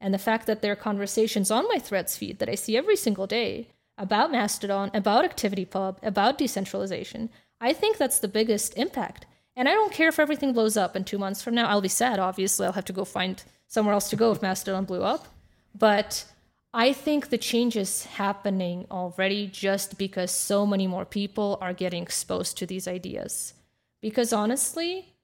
and 0.00 0.14
the 0.14 0.18
fact 0.18 0.46
that 0.46 0.62
there 0.62 0.72
are 0.72 0.76
conversations 0.76 1.50
on 1.50 1.66
my 1.68 1.78
threads 1.78 2.16
feed 2.16 2.38
that 2.38 2.48
I 2.48 2.54
see 2.54 2.76
every 2.76 2.96
single 2.96 3.26
day 3.26 3.68
about 3.96 4.30
Mastodon, 4.30 4.90
about 4.94 5.24
ActivityPub, 5.24 5.96
about 6.02 6.38
decentralization, 6.38 7.30
I 7.60 7.72
think 7.72 7.96
that's 7.96 8.20
the 8.20 8.28
biggest 8.28 8.78
impact. 8.78 9.26
And 9.56 9.68
I 9.68 9.72
don't 9.72 9.92
care 9.92 10.08
if 10.08 10.20
everything 10.20 10.52
blows 10.52 10.76
up 10.76 10.94
in 10.94 11.02
two 11.02 11.18
months 11.18 11.42
from 11.42 11.56
now. 11.56 11.66
I'll 11.66 11.80
be 11.80 11.88
sad, 11.88 12.20
obviously. 12.20 12.64
I'll 12.64 12.72
have 12.72 12.84
to 12.84 12.92
go 12.92 13.04
find 13.04 13.42
somewhere 13.66 13.92
else 13.92 14.08
to 14.10 14.16
go 14.16 14.30
if 14.30 14.40
Mastodon 14.40 14.84
blew 14.84 15.02
up. 15.02 15.26
But 15.74 16.24
I 16.72 16.92
think 16.92 17.30
the 17.30 17.38
change 17.38 17.76
is 17.76 18.04
happening 18.04 18.86
already 18.90 19.46
just 19.46 19.96
because 19.96 20.30
so 20.30 20.66
many 20.66 20.86
more 20.86 21.06
people 21.06 21.58
are 21.60 21.72
getting 21.72 22.02
exposed 22.02 22.58
to 22.58 22.66
these 22.66 22.86
ideas. 22.86 23.54
Because 24.02 24.32
honestly, 24.32 25.14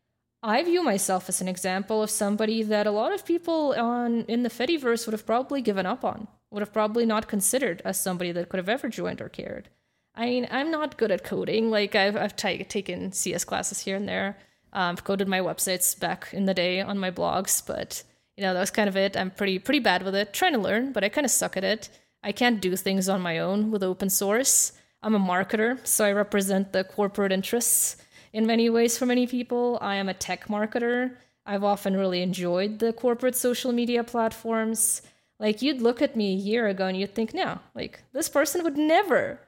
I 0.43 0.63
view 0.63 0.83
myself 0.83 1.29
as 1.29 1.41
an 1.41 1.49
example 1.49 2.03
of 2.03 2.11
somebody 2.11 2.63
that 2.63 2.87
a 2.87 2.91
lot 2.91 3.13
of 3.13 3.27
people 3.27 3.75
on 3.77 4.23
in 4.23 4.43
the 4.43 4.51
Fediverse 4.51 5.07
would 5.07 5.13
have 5.13 5.27
probably 5.27 5.61
given 5.61 5.87
up 5.87 6.05
on, 6.05 6.29
would 6.51 6.61
have 6.61 6.73
probably 6.73 7.07
not 7.07 7.29
considered 7.29 7.83
as 7.85 8.01
somebody 8.01 8.33
that 8.33 8.49
could 8.49 8.59
have 8.59 8.69
ever 8.69 8.89
joined 8.89 9.21
or 9.21 9.29
cared. 9.29 9.69
I 10.15 10.27
mean, 10.27 10.49
I'm 10.51 10.71
not 10.71 10.97
good 10.97 11.11
at 11.11 11.25
coding. 11.25 11.71
Like 11.71 11.95
I've 11.95 12.17
I've 12.17 12.37
t- 12.37 12.65
taken 12.65 13.13
CS 13.13 13.45
classes 13.45 13.81
here 13.81 13.97
and 13.97 14.09
there. 14.09 14.39
Um, 14.73 14.93
I've 14.93 15.05
coded 15.05 15.29
my 15.29 15.41
websites 15.41 15.99
back 15.99 16.29
in 16.33 16.47
the 16.47 16.55
day 16.55 16.81
on 16.81 16.99
my 16.99 17.11
blogs, 17.11 17.65
but 17.67 18.03
you 18.37 18.43
know, 18.43 18.55
that 18.55 18.61
was 18.61 18.71
kind 18.71 18.89
of 18.89 18.97
it. 18.97 19.17
I'm 19.17 19.31
pretty 19.31 19.59
pretty 19.59 19.81
bad 19.81 20.03
with 20.03 20.15
it. 20.15 20.33
Trying 20.33 20.55
to 20.55 20.59
learn, 20.59 20.93
but 20.93 21.05
I 21.05 21.09
kind 21.09 21.25
of 21.25 21.31
suck 21.31 21.57
at 21.57 21.65
it. 21.65 21.89
I 22.23 22.33
can't 22.33 22.61
do 22.61 22.75
things 22.77 23.09
on 23.09 23.21
my 23.21 23.39
own 23.39 23.71
with 23.71 23.83
open 23.83 24.11
source. 24.11 24.73
I'm 25.03 25.15
a 25.15 25.21
marketer, 25.21 25.87
so 25.87 26.05
I 26.05 26.13
represent 26.13 26.73
the 26.73 26.85
corporate 26.85 27.33
interests 27.33 27.97
in 28.33 28.47
many 28.47 28.71
ways 28.71 28.97
for 28.97 29.07
many 29.07 29.27
people. 29.27 29.79
I 29.81 29.97
am 29.97 30.09
a 30.09 30.15
tech 30.15 30.49
marketer. 30.49 31.17
I've 31.47 31.65
often 31.65 31.97
really 31.97 32.23
enjoyed 32.23 32.79
the 32.79 32.93
corporate 32.93 33.37
social 33.37 33.73
media 33.73 34.03
platforms. 34.03 35.03
Like 35.39 35.61
you'd 35.61 35.83
look 35.83 36.01
at 36.01 36.17
me 36.17 36.33
a 36.33 36.37
year 36.37 36.67
ago 36.67 36.87
and 36.87 36.97
you'd 36.97 37.15
think, 37.15 37.35
no, 37.35 37.59
like 37.75 38.03
this 38.13 38.29
person 38.31 38.65
would 38.65 38.79
never 38.79 39.41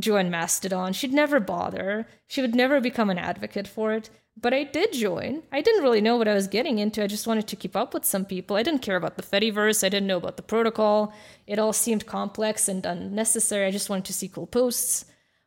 join 0.00 0.30
Mastodon. 0.30 0.92
She'd 0.92 1.12
never 1.12 1.40
bother. 1.40 2.06
She 2.26 2.40
would 2.40 2.54
never 2.54 2.80
become 2.80 3.10
an 3.10 3.18
advocate 3.18 3.68
for 3.68 3.92
it. 3.92 4.08
But 4.36 4.54
I 4.54 4.64
did 4.64 4.92
join. 4.92 5.42
I 5.52 5.60
didn't 5.60 5.82
really 5.82 6.00
know 6.00 6.16
what 6.16 6.26
I 6.26 6.34
was 6.34 6.48
getting 6.48 6.78
into. 6.78 7.02
I 7.02 7.06
just 7.06 7.26
wanted 7.26 7.46
to 7.48 7.56
keep 7.56 7.76
up 7.76 7.94
with 7.94 8.04
some 8.04 8.24
people. 8.24 8.56
I 8.56 8.62
didn't 8.62 8.82
care 8.82 8.96
about 8.96 9.16
the 9.16 9.22
Fediverse. 9.22 9.84
I 9.84 9.88
didn't 9.88 10.06
know 10.06 10.16
about 10.16 10.36
the 10.36 10.42
protocol. 10.42 11.12
It 11.46 11.58
all 11.58 11.72
seemed 11.72 12.06
complex 12.06 12.66
and 12.66 12.84
unnecessary. 12.84 13.66
I 13.66 13.70
just 13.70 13.90
wanted 13.90 14.06
to 14.06 14.12
see 14.14 14.28
cool 14.28 14.46
posts. 14.46 15.04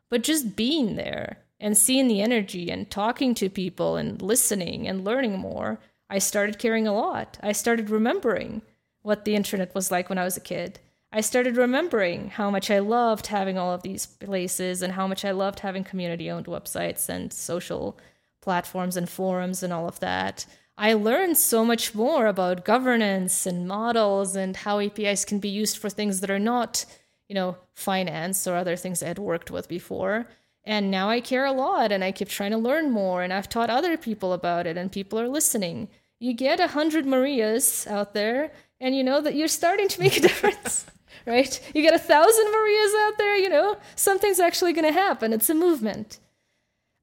But 0.08 0.22
just 0.22 0.56
being 0.56 0.96
there 0.96 1.38
and 1.58 1.76
seeing 1.76 2.06
the 2.06 2.22
energy 2.22 2.70
and 2.70 2.90
talking 2.90 3.34
to 3.34 3.50
people 3.50 3.96
and 3.96 4.22
listening 4.22 4.86
and 4.86 5.04
learning 5.04 5.38
more, 5.38 5.80
I 6.08 6.18
started 6.18 6.58
caring 6.58 6.86
a 6.86 6.94
lot. 6.94 7.38
I 7.42 7.52
started 7.52 7.90
remembering 7.90 8.62
what 9.02 9.24
the 9.24 9.34
internet 9.34 9.74
was 9.74 9.90
like 9.90 10.08
when 10.08 10.18
I 10.18 10.24
was 10.24 10.36
a 10.36 10.40
kid. 10.40 10.78
I 11.12 11.20
started 11.20 11.56
remembering 11.56 12.28
how 12.28 12.50
much 12.50 12.70
I 12.70 12.78
loved 12.78 13.28
having 13.28 13.58
all 13.58 13.72
of 13.72 13.82
these 13.82 14.06
places 14.06 14.82
and 14.82 14.92
how 14.92 15.06
much 15.06 15.24
I 15.24 15.30
loved 15.30 15.60
having 15.60 15.84
community 15.84 16.30
owned 16.30 16.46
websites 16.46 17.08
and 17.08 17.32
social 17.32 17.98
platforms 18.46 18.96
and 18.96 19.08
forums 19.08 19.64
and 19.64 19.72
all 19.72 19.88
of 19.88 19.98
that. 19.98 20.46
I 20.78 20.92
learned 20.92 21.36
so 21.36 21.64
much 21.64 21.96
more 21.96 22.28
about 22.28 22.64
governance 22.64 23.44
and 23.44 23.66
models 23.66 24.36
and 24.36 24.56
how 24.56 24.78
APIs 24.78 25.24
can 25.24 25.40
be 25.40 25.48
used 25.48 25.78
for 25.78 25.90
things 25.90 26.20
that 26.20 26.30
are 26.30 26.46
not, 26.54 26.84
you 27.28 27.34
know, 27.34 27.56
finance 27.74 28.46
or 28.46 28.54
other 28.54 28.76
things 28.76 29.02
I 29.02 29.08
had 29.08 29.18
worked 29.18 29.50
with 29.50 29.66
before. 29.68 30.28
And 30.62 30.92
now 30.92 31.08
I 31.08 31.20
care 31.20 31.44
a 31.44 31.50
lot 31.66 31.90
and 31.90 32.04
I 32.04 32.12
keep 32.12 32.28
trying 32.28 32.52
to 32.52 32.66
learn 32.68 32.92
more 32.92 33.24
and 33.24 33.32
I've 33.32 33.48
taught 33.48 33.68
other 33.68 33.96
people 33.96 34.32
about 34.32 34.64
it 34.68 34.76
and 34.76 34.92
people 34.92 35.18
are 35.18 35.28
listening. 35.38 35.88
You 36.20 36.32
get 36.32 36.60
a 36.60 36.68
hundred 36.68 37.04
Mariyas 37.04 37.86
out 37.88 38.14
there 38.14 38.52
and 38.80 38.94
you 38.94 39.02
know 39.02 39.20
that 39.22 39.34
you're 39.34 39.48
starting 39.48 39.88
to 39.88 40.00
make 40.00 40.16
a 40.16 40.20
difference. 40.28 40.86
right? 41.26 41.60
You 41.74 41.82
get 41.82 41.94
a 41.94 42.08
thousand 42.12 42.46
Mariyas 42.46 42.94
out 43.06 43.18
there, 43.18 43.36
you 43.36 43.48
know, 43.48 43.76
something's 43.96 44.38
actually 44.38 44.72
going 44.72 44.86
to 44.92 45.00
happen. 45.06 45.32
It's 45.32 45.50
a 45.50 45.54
movement. 45.54 46.20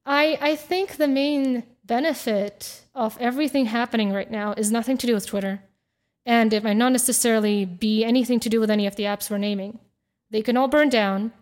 I 0.06 0.38
I 0.40 0.56
think 0.56 0.96
the 0.96 1.08
main 1.08 1.64
benefit 1.84 2.82
of 2.94 3.16
everything 3.20 3.66
happening 3.66 4.12
right 4.12 4.30
now 4.30 4.52
is 4.54 4.70
nothing 4.72 4.96
to 4.98 5.06
do 5.06 5.14
with 5.14 5.26
Twitter. 5.26 5.62
And 6.26 6.52
it 6.54 6.64
might 6.64 6.78
not 6.78 6.92
necessarily 6.92 7.66
be 7.66 8.02
anything 8.04 8.40
to 8.40 8.48
do 8.48 8.58
with 8.58 8.70
any 8.70 8.86
of 8.86 8.96
the 8.96 9.02
apps 9.02 9.30
we're 9.30 9.38
naming. 9.38 9.78
They 10.30 10.40
can 10.42 10.56
all 10.56 10.68
burn 10.68 10.88
down, 10.88 11.32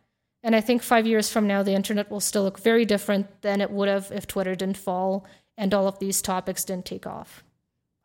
And 0.43 0.57
I 0.57 0.61
think 0.61 0.83
five 0.83 1.07
years 1.07 1.31
from 1.31 1.47
now, 1.47 1.63
the 1.63 1.75
internet 1.75 2.11
will 2.11 2.21
still 2.21 2.43
look 2.43 2.59
very 2.59 2.85
different 2.85 3.43
than 3.43 3.61
it 3.61 3.71
would 3.71 3.89
have 3.89 4.11
if 4.11 4.27
Twitter 4.27 4.55
didn't 4.55 4.77
fall 4.77 5.25
and 5.57 5.73
all 5.73 5.87
of 5.87 5.99
these 5.99 6.21
topics 6.21 6.65
didn't 6.65 6.87
take 6.87 7.07
off. 7.07 7.45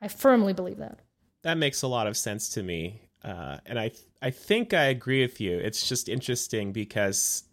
I 0.01 0.07
firmly 0.07 0.53
believe 0.53 0.77
that. 0.77 0.99
That 1.41 1.57
makes 1.57 1.81
a 1.81 1.87
lot 1.87 2.07
of 2.07 2.15
sense 2.15 2.49
to 2.49 2.63
me. 2.63 3.01
Uh, 3.23 3.57
and 3.65 3.79
I, 3.79 3.91
I 4.21 4.29
think 4.29 4.73
I 4.73 4.85
agree 4.85 5.21
with 5.21 5.41
you. 5.41 5.57
It's 5.57 5.89
just 5.89 6.07
interesting 6.07 6.71
because 6.71 7.43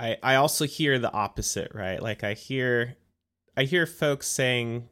I, 0.00 0.16
I 0.22 0.34
also 0.36 0.64
hear 0.64 0.98
the 0.98 1.12
opposite, 1.12 1.72
right? 1.74 2.02
Like 2.02 2.24
I 2.24 2.32
hear, 2.32 2.96
I 3.56 3.64
hear 3.64 3.84
folks 3.86 4.26
saying, 4.26 4.88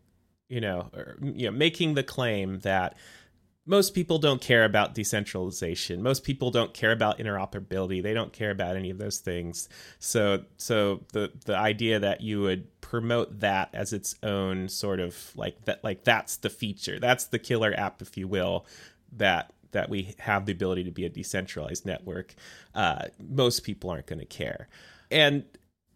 you 0.49 0.61
know, 0.61 0.91
or, 0.95 1.17
you 1.23 1.47
know, 1.47 1.57
making 1.57 1.95
the 1.95 2.03
claim 2.03 2.59
that 2.61 2.97
most 3.65 3.95
people 3.95 4.19
don't 4.19 4.41
care 4.41 4.65
about 4.65 4.95
decentralization. 4.95 6.03
Most 6.03 6.25
people 6.25 6.51
don't 6.51 6.73
care 6.73 6.93
about 6.93 7.19
interoperability. 7.19 8.03
They 8.03 8.15
don't 8.15 8.33
care 8.33 8.51
about 8.51 8.77
any 8.77 8.89
of 8.89 8.99
those 8.99 9.19
things. 9.19 9.69
So 9.99 10.45
so 10.57 11.05
the 11.13 11.33
the 11.45 11.55
idea 11.55 11.99
that 11.99 12.23
you 12.23 12.41
would 12.41 12.81
promote 12.81 13.41
that 13.41 13.69
as 13.75 13.93
its 13.93 14.15
own 14.23 14.71
sort 14.71 15.01
of 15.01 15.33
like 15.37 15.67
that 15.67 15.85
like 15.85 16.05
that's 16.05 16.37
the 16.39 16.49
feature. 16.49 16.99
That's 16.99 17.27
the 17.27 17.39
killer 17.39 17.75
app 17.77 18.01
if 18.01 18.17
you 18.17 18.27
will 18.27 18.65
that 19.13 19.53
that 19.73 19.91
we 19.91 20.15
have 20.21 20.47
the 20.47 20.53
ability 20.53 20.85
to 20.85 20.91
be 20.91 21.05
a 21.05 21.11
decentralized 21.11 21.85
network. 21.85 22.35
Uh, 22.75 23.03
most 23.21 23.65
people 23.65 23.91
aren't 23.91 24.07
going 24.07 24.19
to 24.19 24.25
care. 24.25 24.69
And 25.11 25.45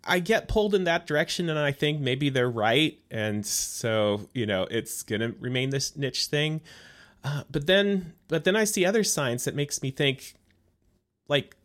I 0.04 0.18
get 0.18 0.48
pulled 0.48 0.74
in 0.74 0.84
that 0.84 1.06
direction, 1.06 1.48
and 1.48 1.58
I 1.58 1.72
think 1.72 2.00
maybe 2.00 2.28
they're 2.28 2.50
right. 2.50 2.98
And 3.10 3.46
so, 3.46 4.28
you 4.34 4.46
know, 4.46 4.66
it's 4.70 5.02
going 5.02 5.20
to 5.20 5.34
remain 5.38 5.70
this 5.70 5.96
niche 5.96 6.26
thing. 6.26 6.60
Uh, 7.24 7.44
but 7.50 7.66
then, 7.66 8.14
but 8.28 8.44
then 8.44 8.56
I 8.56 8.64
see 8.64 8.84
other 8.84 9.04
signs 9.04 9.44
that 9.44 9.54
makes 9.54 9.80
me 9.82 9.90
think, 9.90 10.34
like, 11.28 11.56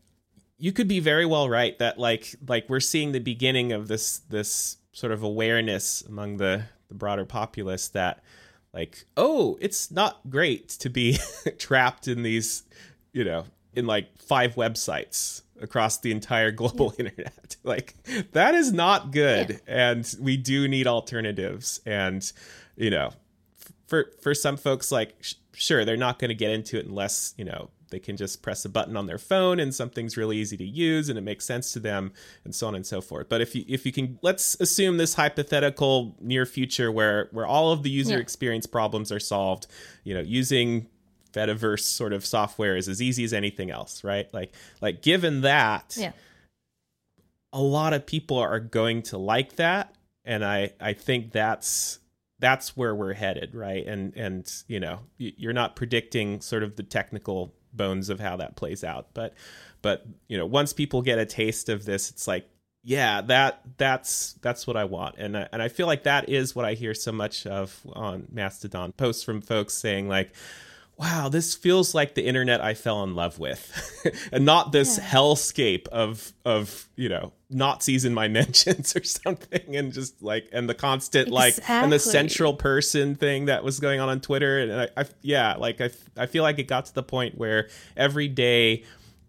you 0.57 0.71
could 0.71 0.87
be 0.87 0.99
very 0.99 1.25
well 1.25 1.49
right 1.49 1.77
that 1.79 1.99
like 1.99 2.35
like 2.47 2.67
we're 2.67 2.79
seeing 2.79 3.11
the 3.11 3.19
beginning 3.19 3.71
of 3.71 3.87
this 3.87 4.19
this 4.29 4.77
sort 4.91 5.11
of 5.11 5.23
awareness 5.23 6.01
among 6.01 6.37
the 6.37 6.63
the 6.89 6.95
broader 6.95 7.25
populace 7.25 7.87
that 7.89 8.23
like 8.73 9.05
oh 9.15 9.57
it's 9.61 9.91
not 9.91 10.19
great 10.29 10.69
to 10.69 10.89
be 10.89 11.17
trapped 11.57 12.07
in 12.07 12.23
these 12.23 12.63
you 13.13 13.23
know 13.23 13.45
in 13.73 13.85
like 13.85 14.17
five 14.17 14.55
websites 14.55 15.43
across 15.61 15.99
the 15.99 16.11
entire 16.11 16.51
global 16.61 16.93
yeah. 16.97 17.05
internet 17.05 17.55
like 17.63 17.95
that 18.31 18.55
is 18.55 18.71
not 18.71 19.11
good 19.11 19.61
yeah. 19.67 19.91
and 19.91 20.15
we 20.19 20.37
do 20.37 20.67
need 20.67 20.87
alternatives 20.87 21.79
and 21.85 22.31
you 22.75 22.89
know 22.89 23.11
for 23.87 24.11
for 24.21 24.33
some 24.33 24.57
folks 24.57 24.91
like 24.91 25.15
sure 25.53 25.85
they're 25.85 25.97
not 25.97 26.19
going 26.19 26.29
to 26.29 26.35
get 26.35 26.51
into 26.51 26.77
it 26.77 26.85
unless 26.85 27.33
you 27.37 27.45
know 27.45 27.69
they 27.89 27.99
can 27.99 28.17
just 28.17 28.41
press 28.41 28.65
a 28.65 28.69
button 28.69 28.97
on 28.97 29.05
their 29.05 29.17
phone 29.17 29.59
and 29.59 29.73
something's 29.73 30.17
really 30.17 30.37
easy 30.37 30.57
to 30.57 30.65
use 30.65 31.09
and 31.09 31.17
it 31.17 31.21
makes 31.21 31.45
sense 31.45 31.71
to 31.71 31.79
them 31.79 32.11
and 32.43 32.53
so 32.53 32.67
on 32.67 32.75
and 32.75 32.85
so 32.85 33.01
forth 33.01 33.29
but 33.29 33.41
if 33.41 33.55
you 33.55 33.63
if 33.67 33.85
you 33.85 33.91
can 33.91 34.19
let's 34.21 34.59
assume 34.59 34.97
this 34.97 35.13
hypothetical 35.13 36.15
near 36.19 36.45
future 36.45 36.91
where 36.91 37.29
where 37.31 37.45
all 37.45 37.71
of 37.71 37.83
the 37.83 37.89
user 37.89 38.15
yeah. 38.15 38.19
experience 38.19 38.65
problems 38.65 39.11
are 39.11 39.19
solved 39.19 39.67
you 40.03 40.13
know 40.13 40.21
using 40.21 40.87
fediverse 41.33 41.81
sort 41.81 42.13
of 42.13 42.25
software 42.25 42.75
is 42.75 42.87
as 42.87 43.01
easy 43.01 43.23
as 43.23 43.33
anything 43.33 43.71
else 43.71 44.03
right? 44.03 44.33
Like 44.33 44.53
like 44.81 45.01
given 45.01 45.41
that 45.41 45.95
yeah. 45.97 46.11
a 47.53 47.61
lot 47.61 47.93
of 47.93 48.05
people 48.05 48.37
are 48.37 48.59
going 48.59 49.03
to 49.03 49.17
like 49.17 49.55
that 49.57 49.95
and 50.25 50.43
i 50.43 50.71
i 50.81 50.93
think 50.93 51.31
that's 51.31 51.99
that's 52.39 52.77
where 52.77 52.93
we're 52.93 53.13
headed, 53.13 53.55
right? 53.55 53.85
And 53.85 54.15
and 54.15 54.51
you 54.67 54.79
know, 54.79 54.99
you're 55.17 55.53
not 55.53 55.75
predicting 55.75 56.41
sort 56.41 56.63
of 56.63 56.75
the 56.75 56.83
technical 56.83 57.53
bones 57.73 58.09
of 58.09 58.19
how 58.19 58.37
that 58.37 58.55
plays 58.55 58.83
out, 58.83 59.07
but 59.13 59.33
but 59.81 60.05
you 60.27 60.37
know, 60.37 60.45
once 60.45 60.73
people 60.73 61.01
get 61.01 61.19
a 61.19 61.25
taste 61.25 61.69
of 61.69 61.85
this, 61.85 62.09
it's 62.09 62.27
like, 62.27 62.47
yeah, 62.83 63.21
that 63.21 63.61
that's 63.77 64.33
that's 64.41 64.67
what 64.67 64.77
I 64.77 64.83
want, 64.83 65.15
and 65.17 65.37
I, 65.37 65.47
and 65.51 65.61
I 65.61 65.67
feel 65.67 65.87
like 65.87 66.03
that 66.03 66.29
is 66.29 66.55
what 66.55 66.65
I 66.65 66.73
hear 66.73 66.93
so 66.93 67.11
much 67.11 67.47
of 67.47 67.79
on 67.93 68.27
Mastodon 68.31 68.91
posts 68.91 69.23
from 69.23 69.41
folks 69.41 69.73
saying 69.73 70.07
like, 70.07 70.31
wow, 70.97 71.29
this 71.29 71.53
feels 71.53 71.93
like 71.93 72.15
the 72.15 72.25
internet 72.25 72.59
I 72.59 72.73
fell 72.73 73.03
in 73.03 73.13
love 73.13 73.37
with, 73.37 74.29
and 74.31 74.45
not 74.45 74.71
this 74.71 74.97
yeah. 74.97 75.03
hellscape 75.05 75.87
of 75.89 76.33
of 76.43 76.87
you 76.95 77.07
know 77.07 77.33
Nazis 77.49 78.03
in 78.03 78.13
my 78.13 78.27
mentions 78.27 78.95
or 78.95 79.03
something, 79.03 79.75
and 79.75 79.93
just 79.93 80.21
like 80.21 80.49
and 80.51 80.67
the 80.67 80.73
constant 80.73 81.27
exactly. 81.27 81.35
like 81.35 81.69
and 81.69 81.91
the 81.91 81.99
central 81.99 82.53
person 82.53 83.15
thing 83.15 83.45
that 83.45 83.63
was 83.63 83.79
going 83.79 83.99
on 83.99 84.09
on 84.09 84.21
Twitter, 84.21 84.59
and 84.59 84.81
I, 84.81 84.89
I 84.97 85.05
yeah, 85.21 85.55
like 85.55 85.81
I 85.81 85.91
I 86.17 86.25
feel 86.25 86.43
like 86.43 86.57
it 86.59 86.67
got 86.67 86.85
to 86.87 86.93
the 86.93 87.03
point 87.03 87.37
where 87.37 87.69
every 87.95 88.27
day 88.27 88.83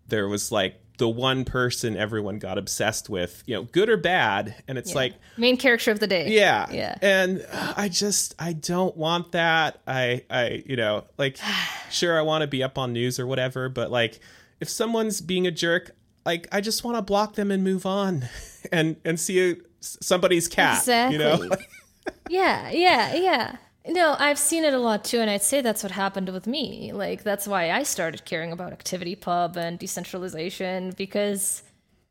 there 0.08 0.28
was 0.28 0.50
like 0.50 0.80
the 0.98 1.08
one 1.08 1.44
person 1.44 1.96
everyone 1.96 2.38
got 2.38 2.58
obsessed 2.58 3.08
with, 3.08 3.42
you 3.46 3.54
know, 3.54 3.62
good 3.62 3.88
or 3.88 3.96
bad. 3.96 4.56
And 4.66 4.76
it's 4.76 4.90
yeah. 4.90 4.96
like 4.96 5.14
main 5.36 5.56
character 5.56 5.92
of 5.92 6.00
the 6.00 6.06
day. 6.06 6.30
Yeah. 6.30 6.66
Yeah. 6.70 6.98
And 7.00 7.46
I 7.52 7.88
just 7.88 8.34
I 8.38 8.52
don't 8.52 8.96
want 8.96 9.32
that. 9.32 9.80
I 9.86 10.24
I 10.28 10.64
you 10.66 10.76
know, 10.76 11.04
like 11.16 11.38
sure 11.90 12.18
I 12.18 12.22
want 12.22 12.42
to 12.42 12.48
be 12.48 12.62
up 12.62 12.76
on 12.76 12.92
news 12.92 13.18
or 13.18 13.26
whatever, 13.26 13.68
but 13.68 13.90
like 13.90 14.18
if 14.60 14.68
someone's 14.68 15.20
being 15.20 15.46
a 15.46 15.52
jerk, 15.52 15.92
like 16.26 16.48
I 16.52 16.60
just 16.60 16.84
want 16.84 16.96
to 16.96 17.02
block 17.02 17.34
them 17.34 17.50
and 17.50 17.62
move 17.62 17.86
on 17.86 18.28
and 18.72 18.96
and 19.04 19.18
see 19.18 19.52
a, 19.52 19.56
somebody's 19.80 20.48
cat, 20.48 20.78
exactly. 20.78 21.16
you 21.16 21.22
know. 21.22 21.48
yeah, 22.28 22.70
yeah, 22.70 23.14
yeah. 23.14 23.56
No, 23.86 24.16
I've 24.18 24.38
seen 24.38 24.64
it 24.64 24.74
a 24.74 24.78
lot 24.78 25.04
too, 25.04 25.20
and 25.20 25.30
I'd 25.30 25.42
say 25.42 25.60
that's 25.60 25.82
what 25.82 25.92
happened 25.92 26.28
with 26.30 26.46
me. 26.46 26.92
Like, 26.92 27.22
that's 27.22 27.46
why 27.46 27.70
I 27.70 27.82
started 27.84 28.24
caring 28.24 28.52
about 28.52 28.78
ActivityPub 28.78 29.56
and 29.56 29.78
decentralization 29.78 30.92
because 30.96 31.62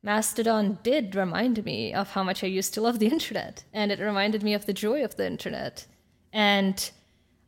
Mastodon 0.01 0.79
did 0.83 1.15
remind 1.15 1.63
me 1.65 1.93
of 1.93 2.11
how 2.11 2.23
much 2.23 2.43
I 2.43 2.47
used 2.47 2.73
to 2.75 2.81
love 2.81 2.99
the 2.99 3.07
internet, 3.07 3.63
and 3.73 3.91
it 3.91 3.99
reminded 3.99 4.43
me 4.43 4.53
of 4.53 4.65
the 4.65 4.73
joy 4.73 5.03
of 5.03 5.17
the 5.17 5.27
internet. 5.27 5.85
And 6.33 6.89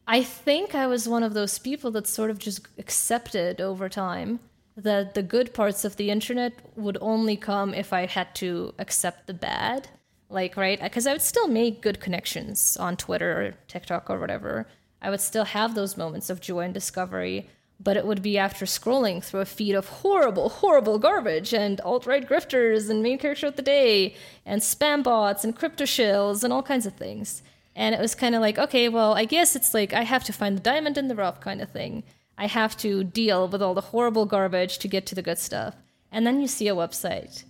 I 0.08 0.24
think 0.24 0.76
I 0.76 0.86
was 0.88 1.08
one 1.08 1.24
of 1.24 1.34
those 1.34 1.58
people 1.58 1.92
that 1.92 2.08
sort 2.08 2.30
of 2.30 2.40
just 2.40 2.68
accepted 2.78 3.62
over 3.62 3.90
time 3.90 4.40
that 4.76 5.14
the 5.14 5.24
good 5.24 5.54
parts 5.54 5.84
of 5.86 5.96
the 5.98 6.10
internet 6.10 6.54
would 6.76 6.98
only 7.02 7.36
come 7.36 7.74
if 7.74 7.94
I 7.94 8.06
had 8.06 8.34
to 8.36 8.74
accept 8.80 9.28
the 9.28 9.34
bad 9.34 9.90
like 10.30 10.56
right 10.56 10.82
because 10.82 11.08
i 11.08 11.12
would 11.12 11.22
still 11.22 11.48
make 11.48 11.82
good 11.82 12.00
connections 12.00 12.78
on 12.78 12.96
twitter 12.96 13.32
or 13.42 13.54
tiktok 13.68 14.10
or 14.10 14.20
whatever. 14.20 14.68
I 15.02 15.10
would 15.10 15.22
still 15.22 15.46
have 15.46 15.76
those 15.76 15.96
moments 15.96 16.30
of 16.30 16.42
joy 16.42 16.62
and 16.62 16.74
discovery 16.74 17.50
but 17.82 17.96
it 17.96 18.06
would 18.06 18.22
be 18.22 18.38
after 18.38 18.66
scrolling 18.66 19.24
through 19.24 19.40
a 19.40 19.46
feed 19.46 19.74
of 19.74 19.88
horrible 19.88 20.50
horrible 20.50 21.00
garbage 21.00 21.54
and 21.54 21.80
alt-right 21.82 22.28
grifters 22.28 22.90
and 22.90 23.02
main 23.02 23.18
character 23.18 23.48
of 23.48 23.56
the 23.56 23.62
day 23.62 24.14
and 24.46 24.62
spam 24.62 25.02
bots 25.02 25.44
and 25.44 25.56
crypto 25.56 25.86
shills 25.86 26.44
and 26.44 26.52
all 26.52 26.64
kinds 26.64 26.86
of 26.86 26.94
things. 26.94 27.42
And 27.76 27.96
it 27.96 28.02
was 28.02 28.14
kind 28.14 28.36
of 28.36 28.42
like 28.42 28.58
okay 28.58 28.90
well 28.90 29.14
i 29.14 29.24
guess 29.26 29.56
it's 29.56 29.74
like 29.74 29.94
i 29.94 30.04
have 30.04 30.26
to 30.26 30.34
find 30.34 30.58
the 30.58 30.62
diamond 30.62 30.98
in 30.98 31.08
the 31.08 31.16
rough 31.16 31.40
kind 31.40 31.62
of 31.62 31.72
thing. 31.72 32.04
I 32.38 32.48
have 32.48 32.78
to 32.78 33.04
deal 33.04 33.48
with 33.48 33.62
all 33.62 33.74
the 33.74 33.82
horrible 33.82 34.26
garbage 34.26 34.80
to 34.80 34.88
get 34.88 35.06
to 35.08 35.16
the 35.16 35.22
good 35.22 35.38
stuff. 35.38 35.76
And 36.10 36.26
then 36.26 36.40
you 36.40 36.48
see 36.48 36.70
a 36.70 36.76
website 36.76 37.44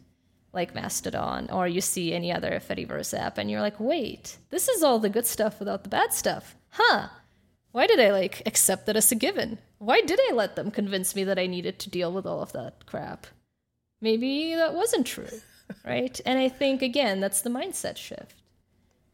like 0.53 0.73
Mastodon 0.73 1.49
or 1.51 1.67
you 1.67 1.81
see 1.81 2.13
any 2.13 2.31
other 2.31 2.59
Fediverse 2.59 3.17
app 3.17 3.38
and 3.38 3.49
you're 3.49 3.62
like, 3.62 3.79
wait, 3.79 4.38
this 4.49 4.67
is 4.67 4.83
all 4.83 4.99
the 4.99 5.09
good 5.09 5.25
stuff 5.25 5.59
without 5.59 5.83
the 5.83 5.89
bad 5.89 6.13
stuff. 6.13 6.55
Huh. 6.69 7.09
Why 7.71 7.85
did 7.85 7.99
I 7.99 8.12
like 8.12 8.41
accept 8.45 8.85
that 8.88 8.95
as 8.95 9.12
a 9.12 9.15
given? 9.15 9.59
Why 9.77 10.01
did 10.01 10.19
I 10.29 10.33
let 10.33 10.55
them 10.55 10.71
convince 10.71 11.15
me 11.15 11.23
that 11.23 11.39
I 11.39 11.45
needed 11.45 11.79
to 11.79 11.89
deal 11.89 12.12
with 12.12 12.25
all 12.25 12.41
of 12.41 12.51
that 12.53 12.85
crap? 12.85 13.27
Maybe 14.01 14.55
that 14.55 14.73
wasn't 14.73 15.05
true, 15.05 15.41
right? 15.85 16.19
And 16.25 16.39
I 16.39 16.49
think 16.49 16.81
again, 16.81 17.19
that's 17.19 17.41
the 17.41 17.49
mindset 17.49 17.97
shift. 17.97 18.35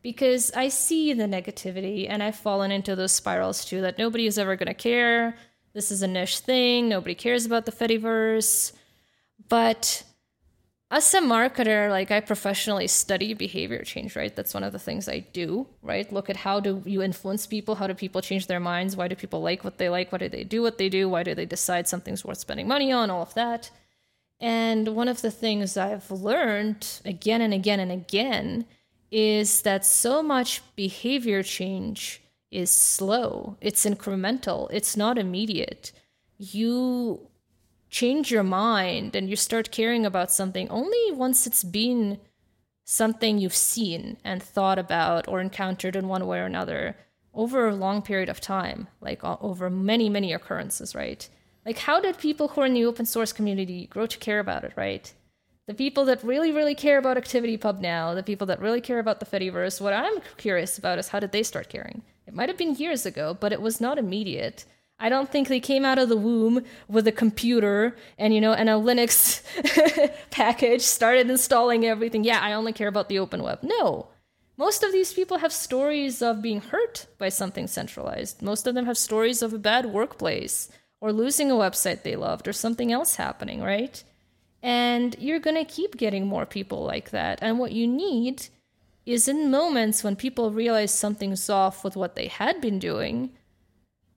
Because 0.02 0.52
I 0.56 0.70
see 0.70 1.14
the 1.14 1.24
negativity 1.24 2.08
and 2.08 2.22
I've 2.22 2.36
fallen 2.36 2.72
into 2.72 2.96
those 2.96 3.12
spirals 3.12 3.66
too 3.66 3.82
that 3.82 3.98
nobody 3.98 4.28
is 4.28 4.38
ever 4.38 4.56
going 4.56 4.68
to 4.68 4.74
care. 4.74 5.36
This 5.74 5.92
is 5.92 6.04
a 6.04 6.08
niche 6.08 6.40
thing. 6.40 6.88
Nobody 6.88 7.16
cares 7.16 7.46
about 7.46 7.66
the 7.66 7.72
Fediverse. 7.72 8.72
But 9.50 10.04
as 10.92 11.14
a 11.14 11.20
marketer 11.20 11.90
like 11.90 12.12
i 12.12 12.20
professionally 12.20 12.88
study 12.88 13.34
behavior 13.34 13.84
change 13.84 14.16
right? 14.16 14.36
That's 14.36 14.54
one 14.54 14.64
of 14.64 14.72
the 14.72 14.80
things 14.80 15.10
i 15.10 15.20
do 15.20 15.68
right? 15.82 16.12
Look 16.12 16.30
at 16.30 16.38
how 16.38 16.60
do 16.60 16.82
you 16.86 17.02
influence 17.02 17.48
people? 17.48 17.76
How 17.76 17.88
do 17.88 17.94
people 17.94 18.22
change 18.22 18.48
their 18.48 18.60
minds? 18.60 18.96
Why 18.96 19.08
do 19.08 19.16
people 19.16 19.42
like 19.42 19.64
what 19.64 19.78
they 19.78 19.90
like? 19.90 20.12
Why 20.12 20.20
do 20.20 20.30
they 20.30 20.44
do 20.44 20.62
what 20.62 20.78
they 20.78 20.90
do? 20.90 21.10
Why 21.10 21.24
do 21.24 21.36
they 21.36 21.46
decide 21.46 21.88
something's 21.88 22.24
worth 22.26 22.40
spending 22.40 22.68
money 22.68 22.92
on? 22.92 23.10
All 23.10 23.22
of 23.22 23.34
that. 23.34 23.72
And 24.40 24.90
one 24.90 25.08
of 25.08 25.22
the 25.22 25.32
things 25.32 25.78
i've 25.78 26.12
learned 26.12 27.02
again 27.06 27.42
and 27.42 27.54
again 27.54 27.80
and 27.80 27.92
again 27.92 28.66
is 29.12 29.62
that 29.62 29.86
so 29.86 30.22
much 30.22 30.62
behavior 30.76 31.42
change 31.42 32.22
is 32.52 32.72
slow. 32.72 33.58
It's 33.62 33.86
incremental. 33.86 34.70
It's 34.72 34.98
not 34.98 35.18
immediate. 35.18 35.92
You 36.38 37.28
change 37.96 38.30
your 38.30 38.44
mind 38.44 39.16
and 39.16 39.30
you 39.30 39.38
start 39.38 39.72
caring 39.72 40.06
about 40.06 40.30
something 40.30 40.68
only 40.70 41.06
once 41.14 41.48
it's 41.48 41.64
been 41.64 42.20
something 42.84 43.38
you've 43.38 43.56
seen 43.56 44.18
and 44.22 44.44
thought 44.44 44.78
about 44.78 45.30
or 45.30 45.40
encountered 45.40 45.96
in 45.96 46.10
one 46.10 46.28
way 46.28 46.40
or 46.40 46.46
another 46.46 46.98
over 47.34 47.70
a 47.70 47.76
long 47.86 48.02
period 48.02 48.28
of 48.28 48.42
time, 48.42 48.90
like 49.00 49.24
uh, 49.24 49.38
over 49.40 49.70
many, 49.70 50.10
many 50.10 50.34
occurrences, 50.34 50.94
right? 50.94 51.30
Like, 51.66 51.78
how 51.78 52.02
did 52.02 52.18
people 52.18 52.50
who 52.50 52.62
are 52.62 52.66
in 52.66 52.74
the 52.74 52.84
open 52.84 53.06
source 53.06 53.32
community 53.32 53.88
grow 53.88 54.08
to 54.08 54.18
care 54.18 54.40
about 54.40 54.66
it, 54.66 54.74
right? 54.76 55.14
The 55.68 55.74
people 55.74 56.04
that 56.06 56.22
really, 56.22 56.52
really 56.52 56.76
care 56.76 56.98
about 56.98 57.16
ActivityPub 57.16 57.80
now, 57.80 58.14
the 58.14 58.24
people 58.24 58.48
that 58.48 58.60
really 58.60 58.82
care 58.82 59.00
about 59.00 59.22
the 59.22 59.26
Fediverse, 59.26 59.80
what 59.80 59.94
I'm 59.94 60.20
curious 60.36 60.78
about 60.78 61.00
is 61.00 61.08
how 61.08 61.22
did 61.22 61.32
they 61.32 61.44
start 61.44 61.70
caring? 61.70 62.04
It 62.28 62.34
might 62.34 62.50
have 62.50 62.58
been 62.58 62.76
years 62.76 63.06
ago, 63.06 63.38
but 63.40 63.54
it 63.54 63.62
was 63.62 63.80
not 63.80 63.98
immediate. 63.98 64.66
I 65.00 65.10
don't 65.10 65.30
think 65.30 65.48
they 65.48 65.60
came 65.60 65.84
out 65.84 66.00
of 66.00 66.10
the 66.10 66.18
womb 66.18 66.64
with 66.88 67.08
a 67.08 67.12
computer 67.12 67.96
and 68.18 68.34
you 68.34 68.40
know 68.40 68.54
and 68.54 68.70
a 68.70 68.74
Linux 68.74 69.42
package 70.32 70.82
started 70.82 71.30
installing 71.30 71.86
everything. 71.86 72.24
Yeah, 72.24 72.40
I 72.42 72.54
only 72.54 72.74
care 72.74 72.88
about 72.88 73.10
the 73.10 73.20
open 73.20 73.44
web. 73.44 73.60
No. 73.62 74.08
Most 74.58 74.84
of 74.84 74.94
these 74.94 75.14
people 75.14 75.40
have 75.40 75.52
stories 75.52 76.22
of 76.22 76.42
being 76.42 76.62
hurt 76.62 77.08
by 77.18 77.28
something 77.28 77.68
centralized. 77.68 78.42
Most 78.42 78.68
of 78.68 78.74
them 78.74 78.86
have 78.86 78.98
stories 78.98 79.42
of 79.42 79.54
a 79.54 79.60
bad 79.60 79.88
workplace 79.88 80.70
or 81.02 81.12
losing 81.12 81.52
a 81.52 81.56
website 81.56 82.04
they 82.04 82.16
loved 82.16 82.48
or 82.48 82.54
something 82.54 82.92
else 82.92 83.18
happening, 83.18 83.62
right? 83.62 84.02
And 84.64 85.14
you're 85.20 85.40
going 85.40 85.58
to 85.58 85.72
keep 85.72 85.98
getting 85.98 86.26
more 86.26 86.46
people 86.46 86.86
like 86.86 87.10
that. 87.10 87.40
And 87.42 87.60
what 87.60 87.74
you 87.74 87.86
need 87.86 88.48
is 89.06 89.28
in 89.28 89.52
moments 89.52 90.04
when 90.04 90.16
people 90.16 90.52
realize 90.52 90.92
something's 90.92 91.50
off 91.50 91.84
with 91.84 91.96
what 91.96 92.16
they 92.16 92.28
had 92.28 92.62
been 92.62 92.80
doing, 92.80 93.32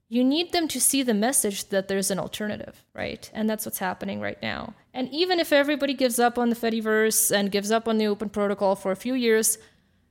you 0.09 0.23
need 0.23 0.51
them 0.51 0.67
to 0.67 0.81
see 0.81 1.03
the 1.03 1.13
message 1.13 1.69
that 1.69 1.87
there's 1.87 2.09
an 2.09 2.17
alternative, 2.19 2.83
right? 2.93 3.29
And 3.33 3.47
that's 3.47 3.65
what's 3.65 3.77
happening 3.77 4.19
right 4.19 4.41
now. 4.41 4.73
And 4.91 5.07
even 5.13 5.39
if 5.39 5.53
everybody 5.53 5.93
gives 5.93 6.17
up 6.19 6.39
on 6.39 6.49
the 6.49 6.55
Fediverse 6.55 7.33
and 7.33 7.51
gives 7.51 7.71
up 7.71 7.87
on 7.87 7.99
the 7.99 8.07
open 8.07 8.29
protocol 8.29 8.75
for 8.75 8.91
a 8.91 8.97
few 8.97 9.13
years, 9.13 9.59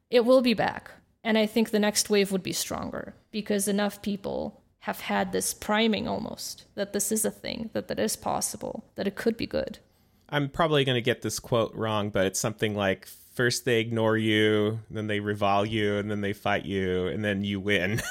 it 0.08 0.24
will 0.24 0.40
be 0.40 0.54
back. 0.54 0.92
And 1.24 1.36
I 1.36 1.46
think 1.46 1.70
the 1.70 1.80
next 1.80 2.08
wave 2.08 2.30
would 2.30 2.44
be 2.44 2.52
stronger 2.52 3.14
because 3.32 3.66
enough 3.66 4.00
people 4.00 4.62
have 4.80 5.00
had 5.00 5.32
this 5.32 5.52
priming 5.52 6.06
almost 6.06 6.64
that 6.76 6.92
this 6.92 7.10
is 7.10 7.24
a 7.24 7.30
thing, 7.30 7.70
that 7.72 7.88
that 7.88 7.98
is 7.98 8.14
possible, 8.14 8.84
that 8.94 9.08
it 9.08 9.16
could 9.16 9.36
be 9.36 9.46
good. 9.46 9.80
I'm 10.28 10.48
probably 10.48 10.84
going 10.84 10.94
to 10.94 11.02
get 11.02 11.22
this 11.22 11.40
quote 11.40 11.74
wrong, 11.74 12.10
but 12.10 12.24
it's 12.24 12.38
something 12.38 12.76
like 12.76 13.08
first 13.38 13.64
they 13.64 13.78
ignore 13.78 14.16
you, 14.16 14.80
then 14.90 15.06
they 15.06 15.20
revile 15.20 15.64
you, 15.64 15.96
and 15.98 16.10
then 16.10 16.22
they 16.22 16.32
fight 16.32 16.64
you, 16.64 17.06
and 17.06 17.24
then 17.24 17.44
you 17.44 17.60
win. 17.60 18.02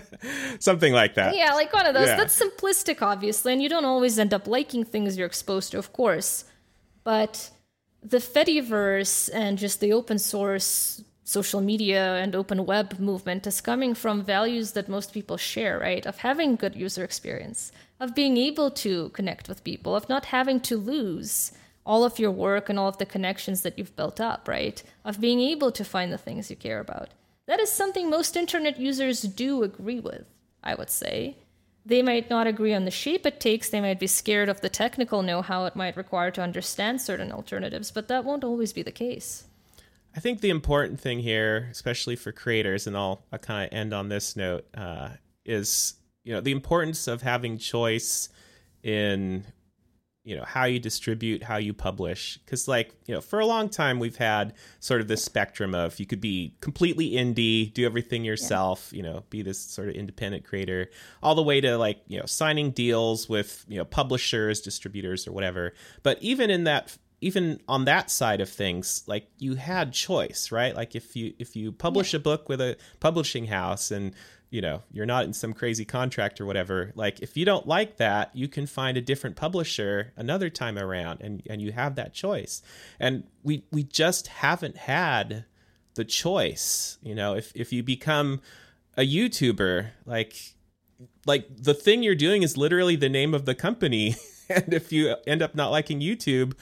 something 0.58 0.94
like 0.94 1.16
that. 1.16 1.36
Yeah, 1.36 1.52
like 1.52 1.70
one 1.70 1.84
of 1.84 1.92
those. 1.92 2.08
Yeah. 2.08 2.16
That's 2.16 2.40
simplistic, 2.40 3.02
obviously, 3.02 3.52
and 3.52 3.62
you 3.62 3.68
don't 3.68 3.84
always 3.84 4.18
end 4.18 4.32
up 4.32 4.46
liking 4.46 4.84
things 4.84 5.18
you're 5.18 5.26
exposed 5.26 5.72
to, 5.72 5.78
of 5.78 5.92
course. 5.92 6.46
But 7.04 7.50
the 8.02 8.22
Fediverse 8.32 9.28
and 9.34 9.58
just 9.58 9.80
the 9.80 9.92
open 9.92 10.18
source 10.18 11.04
social 11.24 11.60
media 11.60 12.14
and 12.22 12.34
open 12.34 12.64
web 12.64 12.98
movement 12.98 13.46
is 13.46 13.60
coming 13.60 13.92
from 13.94 14.24
values 14.24 14.72
that 14.72 14.88
most 14.88 15.12
people 15.12 15.36
share, 15.36 15.78
right? 15.78 16.06
Of 16.06 16.16
having 16.28 16.56
good 16.56 16.74
user 16.74 17.04
experience, 17.04 17.70
of 18.00 18.14
being 18.14 18.38
able 18.38 18.70
to 18.84 19.10
connect 19.10 19.46
with 19.46 19.62
people, 19.62 19.94
of 19.94 20.08
not 20.08 20.24
having 20.36 20.58
to 20.60 20.78
lose 20.78 21.52
all 21.84 22.04
of 22.04 22.18
your 22.18 22.30
work 22.30 22.68
and 22.68 22.78
all 22.78 22.88
of 22.88 22.98
the 22.98 23.06
connections 23.06 23.62
that 23.62 23.78
you've 23.78 23.96
built 23.96 24.20
up, 24.20 24.46
right? 24.46 24.82
Of 25.04 25.20
being 25.20 25.40
able 25.40 25.72
to 25.72 25.84
find 25.84 26.12
the 26.12 26.18
things 26.18 26.50
you 26.50 26.56
care 26.56 26.80
about. 26.80 27.10
That 27.46 27.60
is 27.60 27.70
something 27.72 28.08
most 28.08 28.36
internet 28.36 28.78
users 28.78 29.22
do 29.22 29.62
agree 29.62 30.00
with, 30.00 30.26
I 30.62 30.74
would 30.74 30.90
say. 30.90 31.36
They 31.84 32.02
might 32.02 32.28
not 32.28 32.46
agree 32.46 32.74
on 32.74 32.84
the 32.84 32.90
shape 32.90 33.24
it 33.24 33.40
takes, 33.40 33.70
they 33.70 33.80
might 33.80 33.98
be 33.98 34.06
scared 34.06 34.48
of 34.48 34.60
the 34.60 34.68
technical 34.68 35.22
know 35.22 35.42
how 35.42 35.64
it 35.64 35.74
might 35.74 35.96
require 35.96 36.30
to 36.32 36.42
understand 36.42 37.00
certain 37.00 37.32
alternatives, 37.32 37.90
but 37.90 38.08
that 38.08 38.24
won't 38.24 38.44
always 38.44 38.72
be 38.72 38.82
the 38.82 38.92
case. 38.92 39.44
I 40.14 40.20
think 40.20 40.40
the 40.40 40.50
important 40.50 41.00
thing 41.00 41.20
here, 41.20 41.68
especially 41.70 42.16
for 42.16 42.32
creators, 42.32 42.86
and 42.86 42.96
I'll, 42.96 43.24
I'll 43.32 43.38
kind 43.38 43.66
of 43.66 43.76
end 43.76 43.94
on 43.94 44.08
this 44.08 44.36
note, 44.36 44.66
uh, 44.74 45.10
is 45.44 45.94
you 46.24 46.34
know 46.34 46.40
the 46.40 46.52
importance 46.52 47.08
of 47.08 47.22
having 47.22 47.58
choice 47.58 48.28
in 48.82 49.46
you 50.30 50.36
know 50.36 50.44
how 50.44 50.64
you 50.64 50.78
distribute 50.78 51.42
how 51.42 51.56
you 51.56 51.74
publish 51.74 52.38
because 52.44 52.68
like 52.68 52.94
you 53.06 53.12
know 53.12 53.20
for 53.20 53.40
a 53.40 53.46
long 53.46 53.68
time 53.68 53.98
we've 53.98 54.18
had 54.18 54.54
sort 54.78 55.00
of 55.00 55.08
this 55.08 55.24
spectrum 55.24 55.74
of 55.74 55.98
you 55.98 56.06
could 56.06 56.20
be 56.20 56.54
completely 56.60 57.10
indie 57.10 57.74
do 57.74 57.84
everything 57.84 58.24
yourself 58.24 58.90
yeah. 58.92 58.96
you 58.96 59.02
know 59.02 59.24
be 59.28 59.42
this 59.42 59.58
sort 59.58 59.88
of 59.88 59.96
independent 59.96 60.44
creator 60.44 60.88
all 61.20 61.34
the 61.34 61.42
way 61.42 61.60
to 61.60 61.76
like 61.76 62.00
you 62.06 62.16
know 62.16 62.26
signing 62.26 62.70
deals 62.70 63.28
with 63.28 63.64
you 63.66 63.76
know 63.76 63.84
publishers 63.84 64.60
distributors 64.60 65.26
or 65.26 65.32
whatever 65.32 65.74
but 66.04 66.16
even 66.22 66.48
in 66.48 66.62
that 66.62 66.96
even 67.20 67.60
on 67.68 67.84
that 67.84 68.08
side 68.08 68.40
of 68.40 68.48
things 68.48 69.02
like 69.08 69.28
you 69.38 69.56
had 69.56 69.92
choice 69.92 70.52
right 70.52 70.76
like 70.76 70.94
if 70.94 71.16
you 71.16 71.34
if 71.40 71.56
you 71.56 71.72
publish 71.72 72.12
yeah. 72.12 72.18
a 72.18 72.22
book 72.22 72.48
with 72.48 72.60
a 72.60 72.76
publishing 73.00 73.46
house 73.46 73.90
and 73.90 74.14
you 74.50 74.60
know 74.60 74.82
you're 74.92 75.06
not 75.06 75.24
in 75.24 75.32
some 75.32 75.52
crazy 75.52 75.84
contract 75.84 76.40
or 76.40 76.46
whatever 76.46 76.92
like 76.96 77.20
if 77.20 77.36
you 77.36 77.44
don't 77.44 77.66
like 77.66 77.96
that 77.96 78.30
you 78.34 78.48
can 78.48 78.66
find 78.66 78.96
a 78.96 79.00
different 79.00 79.36
publisher 79.36 80.12
another 80.16 80.50
time 80.50 80.76
around 80.76 81.20
and 81.20 81.42
and 81.48 81.62
you 81.62 81.72
have 81.72 81.94
that 81.94 82.12
choice. 82.12 82.62
And 82.98 83.24
we 83.42 83.64
we 83.70 83.84
just 83.84 84.26
haven't 84.26 84.76
had 84.76 85.44
the 85.94 86.04
choice 86.04 86.98
you 87.02 87.14
know 87.14 87.34
if 87.34 87.52
if 87.54 87.72
you 87.72 87.82
become 87.82 88.40
a 88.96 89.02
youtuber 89.02 89.90
like 90.04 90.54
like 91.26 91.46
the 91.56 91.74
thing 91.74 92.02
you're 92.02 92.14
doing 92.14 92.42
is 92.42 92.56
literally 92.56 92.96
the 92.96 93.08
name 93.08 93.34
of 93.34 93.46
the 93.46 93.54
company. 93.54 94.16
And 94.52 94.74
if 94.74 94.90
you 94.90 95.14
end 95.28 95.42
up 95.42 95.54
not 95.54 95.70
liking 95.70 96.00
youtube 96.00 96.54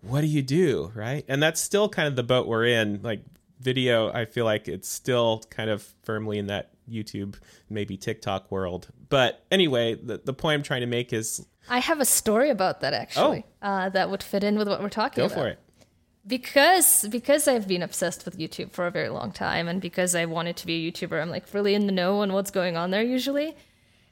what 0.00 0.22
do 0.22 0.26
you 0.26 0.42
do 0.42 0.90
right? 0.92 1.24
And 1.28 1.40
that's 1.40 1.60
still 1.60 1.88
kind 1.88 2.08
of 2.08 2.16
the 2.16 2.24
boat 2.24 2.48
we're 2.48 2.66
in. 2.66 3.00
Like 3.00 3.20
video 3.60 4.12
i 4.12 4.24
feel 4.24 4.44
like 4.44 4.68
it's 4.68 4.88
still 4.88 5.42
kind 5.50 5.68
of 5.68 5.82
firmly 6.02 6.38
in 6.38 6.46
that 6.46 6.70
YouTube, 6.90 7.36
maybe 7.70 7.96
TikTok 7.96 8.50
world. 8.50 8.88
But 9.08 9.44
anyway, 9.50 9.94
the, 9.94 10.18
the 10.18 10.32
point 10.32 10.54
I'm 10.54 10.62
trying 10.62 10.80
to 10.80 10.86
make 10.86 11.12
is 11.12 11.46
I 11.68 11.78
have 11.78 12.00
a 12.00 12.04
story 12.04 12.50
about 12.50 12.80
that 12.80 12.94
actually 12.94 13.44
oh. 13.62 13.68
uh, 13.68 13.88
that 13.90 14.10
would 14.10 14.22
fit 14.22 14.42
in 14.44 14.58
with 14.58 14.68
what 14.68 14.82
we're 14.82 14.88
talking 14.88 15.22
Go 15.22 15.26
about. 15.26 15.34
Go 15.36 15.42
for 15.42 15.48
it. 15.48 15.58
Because 16.26 17.06
because 17.10 17.48
I've 17.48 17.66
been 17.66 17.82
obsessed 17.82 18.24
with 18.24 18.38
YouTube 18.38 18.72
for 18.72 18.86
a 18.86 18.90
very 18.90 19.08
long 19.08 19.32
time, 19.32 19.66
and 19.66 19.80
because 19.80 20.14
I 20.14 20.26
wanted 20.26 20.56
to 20.58 20.66
be 20.66 20.86
a 20.86 20.92
YouTuber, 20.92 21.20
I'm 21.20 21.30
like 21.30 21.52
really 21.54 21.74
in 21.74 21.86
the 21.86 21.92
know 21.92 22.20
on 22.20 22.32
what's 22.32 22.50
going 22.50 22.76
on 22.76 22.90
there 22.90 23.02
usually. 23.02 23.56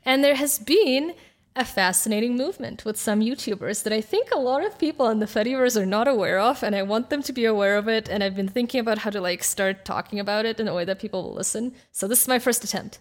And 0.04 0.22
there 0.22 0.36
has 0.36 0.58
been 0.58 1.14
a 1.56 1.64
fascinating 1.64 2.36
movement 2.36 2.84
with 2.84 2.96
some 2.98 3.20
YouTubers 3.20 3.82
that 3.82 3.92
I 3.92 4.00
think 4.00 4.30
a 4.30 4.38
lot 4.38 4.64
of 4.64 4.78
people 4.78 5.08
in 5.08 5.18
the 5.18 5.26
Fediverse 5.26 5.80
are 5.80 5.86
not 5.86 6.06
aware 6.06 6.38
of, 6.38 6.62
and 6.62 6.76
I 6.76 6.82
want 6.82 7.10
them 7.10 7.22
to 7.22 7.32
be 7.32 7.46
aware 7.46 7.76
of 7.76 7.88
it. 7.88 8.08
And 8.08 8.22
I've 8.22 8.36
been 8.36 8.48
thinking 8.48 8.78
about 8.78 8.98
how 8.98 9.10
to 9.10 9.20
like 9.20 9.42
start 9.42 9.84
talking 9.84 10.20
about 10.20 10.44
it 10.44 10.60
in 10.60 10.68
a 10.68 10.74
way 10.74 10.84
that 10.84 11.00
people 11.00 11.22
will 11.22 11.34
listen. 11.34 11.72
So 11.92 12.06
this 12.06 12.22
is 12.22 12.28
my 12.28 12.38
first 12.38 12.62
attempt. 12.62 12.98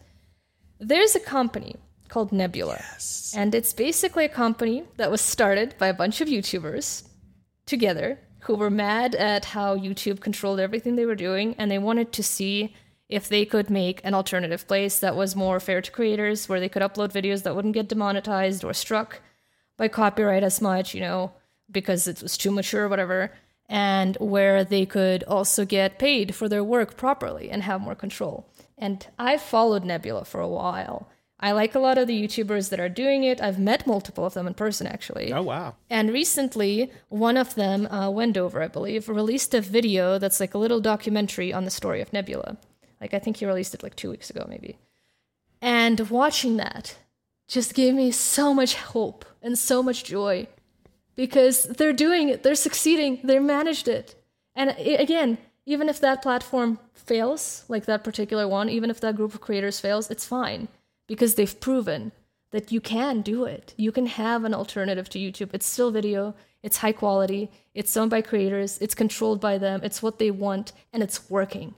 There's 0.80 1.16
a 1.16 1.20
company 1.20 1.76
called 2.08 2.32
Nebula, 2.32 2.78
yes. 2.80 3.34
and 3.36 3.54
it's 3.56 3.74
basically 3.74 4.26
a 4.26 4.30
company 4.30 4.84
that 4.98 5.12
was 5.12 5.22
started 5.22 5.76
by 5.78 5.88
a 5.88 5.94
bunch 5.94 6.22
of 6.22 6.28
YouTubers 6.28 7.08
together 7.66 8.20
who 8.42 8.56
were 8.56 8.70
mad 8.70 9.16
at 9.16 9.46
how 9.46 9.76
YouTube 9.76 10.20
controlled 10.20 10.60
everything 10.60 10.96
they 10.96 11.06
were 11.06 11.16
doing, 11.16 11.56
and 11.58 11.72
they 11.72 11.80
wanted 11.80 12.12
to 12.14 12.24
see 12.24 12.76
if 13.08 13.30
they 13.30 13.46
could 13.46 13.70
make 13.70 14.02
an 14.04 14.14
alternative 14.14 14.68
place 14.68 15.00
that 15.00 15.16
was 15.16 15.36
more 15.36 15.60
fair 15.60 15.82
to 15.82 15.92
creators, 15.92 16.50
where 16.50 16.60
they 16.60 16.70
could 16.70 16.82
upload 16.82 17.12
videos 17.12 17.44
that 17.44 17.56
wouldn't 17.56 17.74
get 17.74 17.90
demonetized 17.90 18.64
or 18.64 18.74
struck 18.74 19.22
by 19.78 19.88
copyright 19.88 20.44
as 20.44 20.62
much, 20.62 20.94
you 20.94 21.02
know, 21.02 21.32
because 21.70 22.08
it 22.08 22.22
was 22.22 22.38
too 22.38 22.52
mature 22.52 22.86
or 22.86 22.90
whatever, 22.90 23.32
and 23.68 24.16
where 24.20 24.64
they 24.64 24.86
could 24.86 25.24
also 25.24 25.66
get 25.66 26.00
paid 26.00 26.36
for 26.36 26.48
their 26.48 26.64
work 26.64 26.98
properly 26.98 27.50
and 27.50 27.64
have 27.64 27.82
more 27.82 27.96
control. 27.96 28.50
And 28.78 29.06
I've 29.18 29.42
followed 29.42 29.84
Nebula 29.84 30.26
for 30.26 30.42
a 30.42 30.48
while. 30.48 31.10
I 31.40 31.52
like 31.52 31.76
a 31.76 31.80
lot 31.80 31.98
of 31.98 32.08
the 32.08 32.24
YouTubers 32.24 32.70
that 32.70 32.80
are 32.80 32.90
doing 32.90 33.24
it. 33.24 33.42
I've 33.42 33.60
met 33.60 33.86
multiple 33.86 34.26
of 34.26 34.34
them 34.34 34.48
in 34.48 34.54
person, 34.54 34.88
actually. 34.88 35.34
Oh, 35.34 35.42
wow. 35.42 35.76
And 35.90 36.12
recently, 36.12 36.92
one 37.10 37.38
of 37.38 37.56
them, 37.56 37.88
uh, 37.88 38.10
Wendover, 38.10 38.62
I 38.62 38.68
believe, 38.68 39.10
released 39.10 39.54
a 39.54 39.62
video 39.62 40.18
that's 40.18 40.40
like 40.40 40.54
a 40.54 40.58
little 40.58 40.80
documentary 40.80 41.52
on 41.52 41.66
the 41.66 41.72
story 41.72 42.02
of 42.02 42.14
Nebula. 42.14 42.58
Like 43.06 43.14
I 43.14 43.20
think 43.20 43.38
he 43.38 43.46
released 43.46 43.76
it 43.76 43.84
like 43.84 43.96
two 43.96 44.10
weeks 44.10 44.32
ago, 44.32 44.48
maybe. 44.50 44.80
And 45.62 46.10
watching 46.10 46.58
that 46.58 46.98
just 47.48 47.76
gave 47.76 47.94
me 47.94 48.10
so 48.10 48.52
much 48.52 48.74
hope 48.74 49.26
and 49.44 49.56
so 49.60 49.84
much 49.84 50.04
joy 50.04 50.48
because 51.16 51.66
they're 51.66 51.94
doing 51.94 52.30
it, 52.30 52.42
they're 52.42 52.56
succeeding, 52.56 53.20
they 53.24 53.38
managed 53.38 53.88
it. 53.88 54.16
And 54.56 54.72
again, 54.80 55.38
even 55.68 55.88
if 55.88 56.02
that 56.02 56.24
platform 56.24 56.80
fails, 56.94 57.64
like 57.68 57.86
that 57.86 58.04
particular 58.04 58.48
one, 58.48 58.70
even 58.70 58.90
if 58.90 59.00
that 59.02 59.16
group 59.16 59.36
of 59.36 59.42
creators 59.42 59.80
fails, 59.80 60.10
it's 60.10 60.26
fine 60.26 60.68
because 61.06 61.36
they've 61.36 61.60
proven 61.60 62.12
that 62.50 62.72
you 62.72 62.82
can 62.82 63.22
do 63.22 63.46
it. 63.46 63.76
You 63.78 63.92
can 63.92 64.08
have 64.08 64.46
an 64.46 64.56
alternative 64.56 65.10
to 65.10 65.20
YouTube. 65.20 65.52
It's 65.54 65.68
still 65.68 65.92
video, 65.92 66.34
it's 66.64 66.78
high 66.78 66.94
quality, 66.94 67.52
it's 67.76 67.96
owned 67.96 68.10
by 68.10 68.24
creators, 68.24 68.80
it's 68.82 68.96
controlled 68.96 69.40
by 69.40 69.60
them, 69.60 69.82
it's 69.84 70.02
what 70.02 70.18
they 70.18 70.32
want, 70.32 70.72
and 70.92 71.04
it's 71.04 71.30
working 71.30 71.76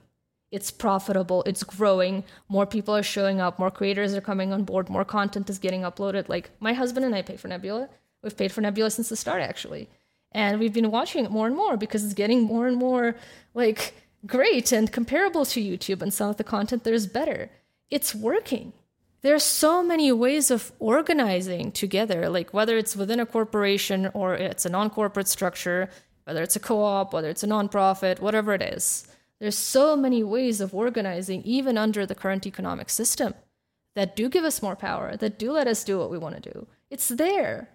it's 0.50 0.70
profitable, 0.70 1.42
it's 1.44 1.62
growing, 1.62 2.24
more 2.48 2.66
people 2.66 2.96
are 2.96 3.02
showing 3.02 3.40
up, 3.40 3.58
more 3.58 3.70
creators 3.70 4.14
are 4.14 4.20
coming 4.20 4.52
on 4.52 4.64
board, 4.64 4.88
more 4.88 5.04
content 5.04 5.50
is 5.50 5.58
getting 5.58 5.82
uploaded. 5.82 6.28
Like 6.28 6.50
my 6.60 6.72
husband 6.72 7.04
and 7.04 7.14
I 7.14 7.22
pay 7.22 7.36
for 7.36 7.48
Nebula. 7.48 7.88
We've 8.22 8.36
paid 8.36 8.52
for 8.52 8.60
Nebula 8.60 8.90
since 8.90 9.08
the 9.08 9.16
start 9.16 9.42
actually. 9.42 9.88
And 10.32 10.58
we've 10.58 10.72
been 10.72 10.90
watching 10.90 11.24
it 11.24 11.30
more 11.30 11.46
and 11.46 11.56
more 11.56 11.76
because 11.76 12.04
it's 12.04 12.14
getting 12.14 12.42
more 12.42 12.66
and 12.66 12.76
more 12.76 13.16
like 13.54 13.94
great 14.26 14.72
and 14.72 14.90
comparable 14.92 15.44
to 15.46 15.60
YouTube 15.60 16.02
and 16.02 16.12
some 16.12 16.30
of 16.30 16.36
the 16.36 16.44
content 16.44 16.84
there's 16.84 17.06
better. 17.06 17.50
It's 17.90 18.14
working. 18.14 18.72
There 19.22 19.34
are 19.34 19.40
so 19.40 19.82
many 19.82 20.12
ways 20.12 20.50
of 20.50 20.72
organizing 20.78 21.72
together, 21.72 22.28
like 22.28 22.54
whether 22.54 22.78
it's 22.78 22.94
within 22.94 23.18
a 23.18 23.26
corporation 23.26 24.10
or 24.14 24.34
it's 24.34 24.64
a 24.64 24.68
non 24.68 24.90
corporate 24.90 25.28
structure, 25.28 25.90
whether 26.24 26.42
it's 26.42 26.56
a 26.56 26.60
co 26.60 26.82
op, 26.82 27.12
whether 27.12 27.28
it's 27.28 27.42
a 27.42 27.48
nonprofit, 27.48 28.20
whatever 28.20 28.54
it 28.54 28.62
is. 28.62 29.07
There's 29.40 29.56
so 29.56 29.96
many 29.96 30.22
ways 30.24 30.60
of 30.60 30.74
organizing, 30.74 31.42
even 31.42 31.78
under 31.78 32.04
the 32.04 32.14
current 32.14 32.46
economic 32.46 32.90
system, 32.90 33.34
that 33.94 34.16
do 34.16 34.28
give 34.28 34.44
us 34.44 34.62
more 34.62 34.76
power, 34.76 35.16
that 35.16 35.38
do 35.38 35.52
let 35.52 35.66
us 35.66 35.84
do 35.84 35.98
what 35.98 36.10
we 36.10 36.18
want 36.18 36.42
to 36.42 36.52
do. 36.52 36.66
It's 36.90 37.08
there. 37.08 37.68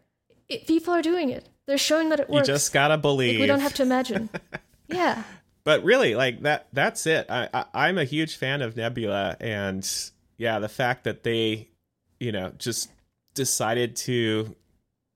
It, 0.49 0.67
people 0.67 0.93
are 0.93 1.01
doing 1.01 1.29
it. 1.29 1.47
They're 1.65 1.77
showing 1.77 2.09
that 2.09 2.19
it 2.19 2.29
works. 2.29 2.47
You 2.47 2.53
just 2.53 2.73
gotta 2.73 2.97
believe. 2.97 3.35
Like, 3.35 3.41
we 3.41 3.47
don't 3.47 3.61
have 3.61 3.73
to 3.75 3.83
imagine. 3.83 4.29
yeah. 4.87 5.23
But 5.63 5.83
really, 5.83 6.15
like 6.15 6.41
that. 6.41 6.67
That's 6.73 7.07
it. 7.07 7.27
I, 7.29 7.47
I 7.53 7.65
I'm 7.73 7.97
a 7.97 8.03
huge 8.03 8.35
fan 8.35 8.61
of 8.61 8.75
Nebula, 8.75 9.37
and 9.39 9.89
yeah, 10.37 10.59
the 10.59 10.67
fact 10.67 11.05
that 11.05 11.23
they, 11.23 11.69
you 12.19 12.33
know, 12.33 12.51
just 12.57 12.91
decided 13.33 13.95
to 13.95 14.55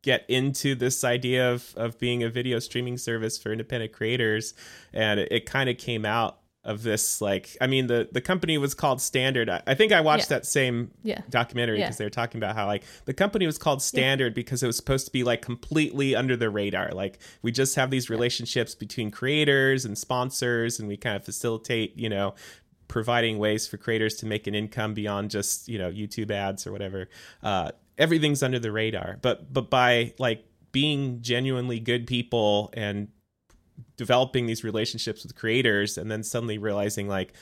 get 0.08 0.24
into 0.30 0.74
this 0.76 1.04
idea 1.04 1.42
of 1.54 1.74
of 1.76 1.90
being 2.00 2.24
a 2.24 2.30
video 2.30 2.58
streaming 2.60 2.98
service 2.98 3.38
for 3.38 3.52
independent 3.52 3.92
creators 3.92 4.54
and 4.94 5.20
it, 5.20 5.28
it 5.38 5.46
kind 5.46 5.70
of 5.70 5.78
came 5.78 6.06
out 6.06 6.34
of 6.64 6.84
this 6.84 7.22
like 7.22 7.46
i 7.62 7.68
mean 7.74 7.88
the 7.88 8.08
the 8.12 8.20
company 8.22 8.58
was 8.58 8.74
called 8.74 9.00
standard 9.02 9.48
i, 9.50 9.62
I 9.72 9.74
think 9.80 9.92
i 9.92 10.02
watched 10.02 10.30
Yeah. 10.30 10.38
that 10.38 10.46
same 10.46 10.92
Yeah. 11.04 11.22
documentary 11.30 11.80
Yeah. 11.80 11.86
because 11.88 11.98
they 11.98 12.06
were 12.06 12.18
talking 12.22 12.40
about 12.42 12.56
how 12.56 12.66
like 12.74 12.84
the 13.06 13.14
company 13.14 13.46
was 13.46 13.58
called 13.58 13.82
standard 13.82 14.34
because 14.34 14.64
it 14.64 14.68
was 14.68 14.76
supposed 14.78 15.06
to 15.08 15.12
be 15.12 15.24
like 15.32 15.42
completely 15.42 16.10
under 16.16 16.36
the 16.38 16.50
radar 16.50 16.90
like 16.92 17.20
we 17.42 17.52
just 17.52 17.76
have 17.76 17.90
these 17.90 18.10
relationships 18.10 18.76
between 18.76 19.12
creators 19.12 19.86
and 19.86 19.98
sponsors 19.98 20.80
and 20.80 20.88
we 20.88 20.96
kind 20.98 21.16
of 21.16 21.24
facilitate 21.26 21.90
you 21.98 22.10
know 22.10 22.34
providing 22.88 23.38
ways 23.38 23.68
for 23.68 23.78
creators 23.78 24.16
to 24.16 24.26
make 24.26 24.48
an 24.48 24.56
income 24.56 24.94
beyond 24.94 25.30
just 25.30 25.68
you 25.68 25.78
know 25.78 25.92
youtube 25.92 26.32
ads 26.32 26.66
or 26.68 26.72
whatever 26.72 27.08
uh, 27.44 27.70
everything's 27.98 28.44
under 28.44 28.60
the 28.60 28.72
radar 28.72 29.18
but 29.22 29.52
but 29.52 29.70
by 29.70 30.14
like 30.20 30.46
being 30.72 31.22
genuinely 31.22 31.80
good 31.80 32.06
people 32.08 32.70
and 32.74 33.08
developing 33.96 34.46
these 34.46 34.64
relationships 34.64 35.24
with 35.24 35.36
creators 35.36 35.98
and 35.98 36.10
then 36.12 36.24
suddenly 36.24 36.58
realizing 36.58 37.08
like 37.08 37.34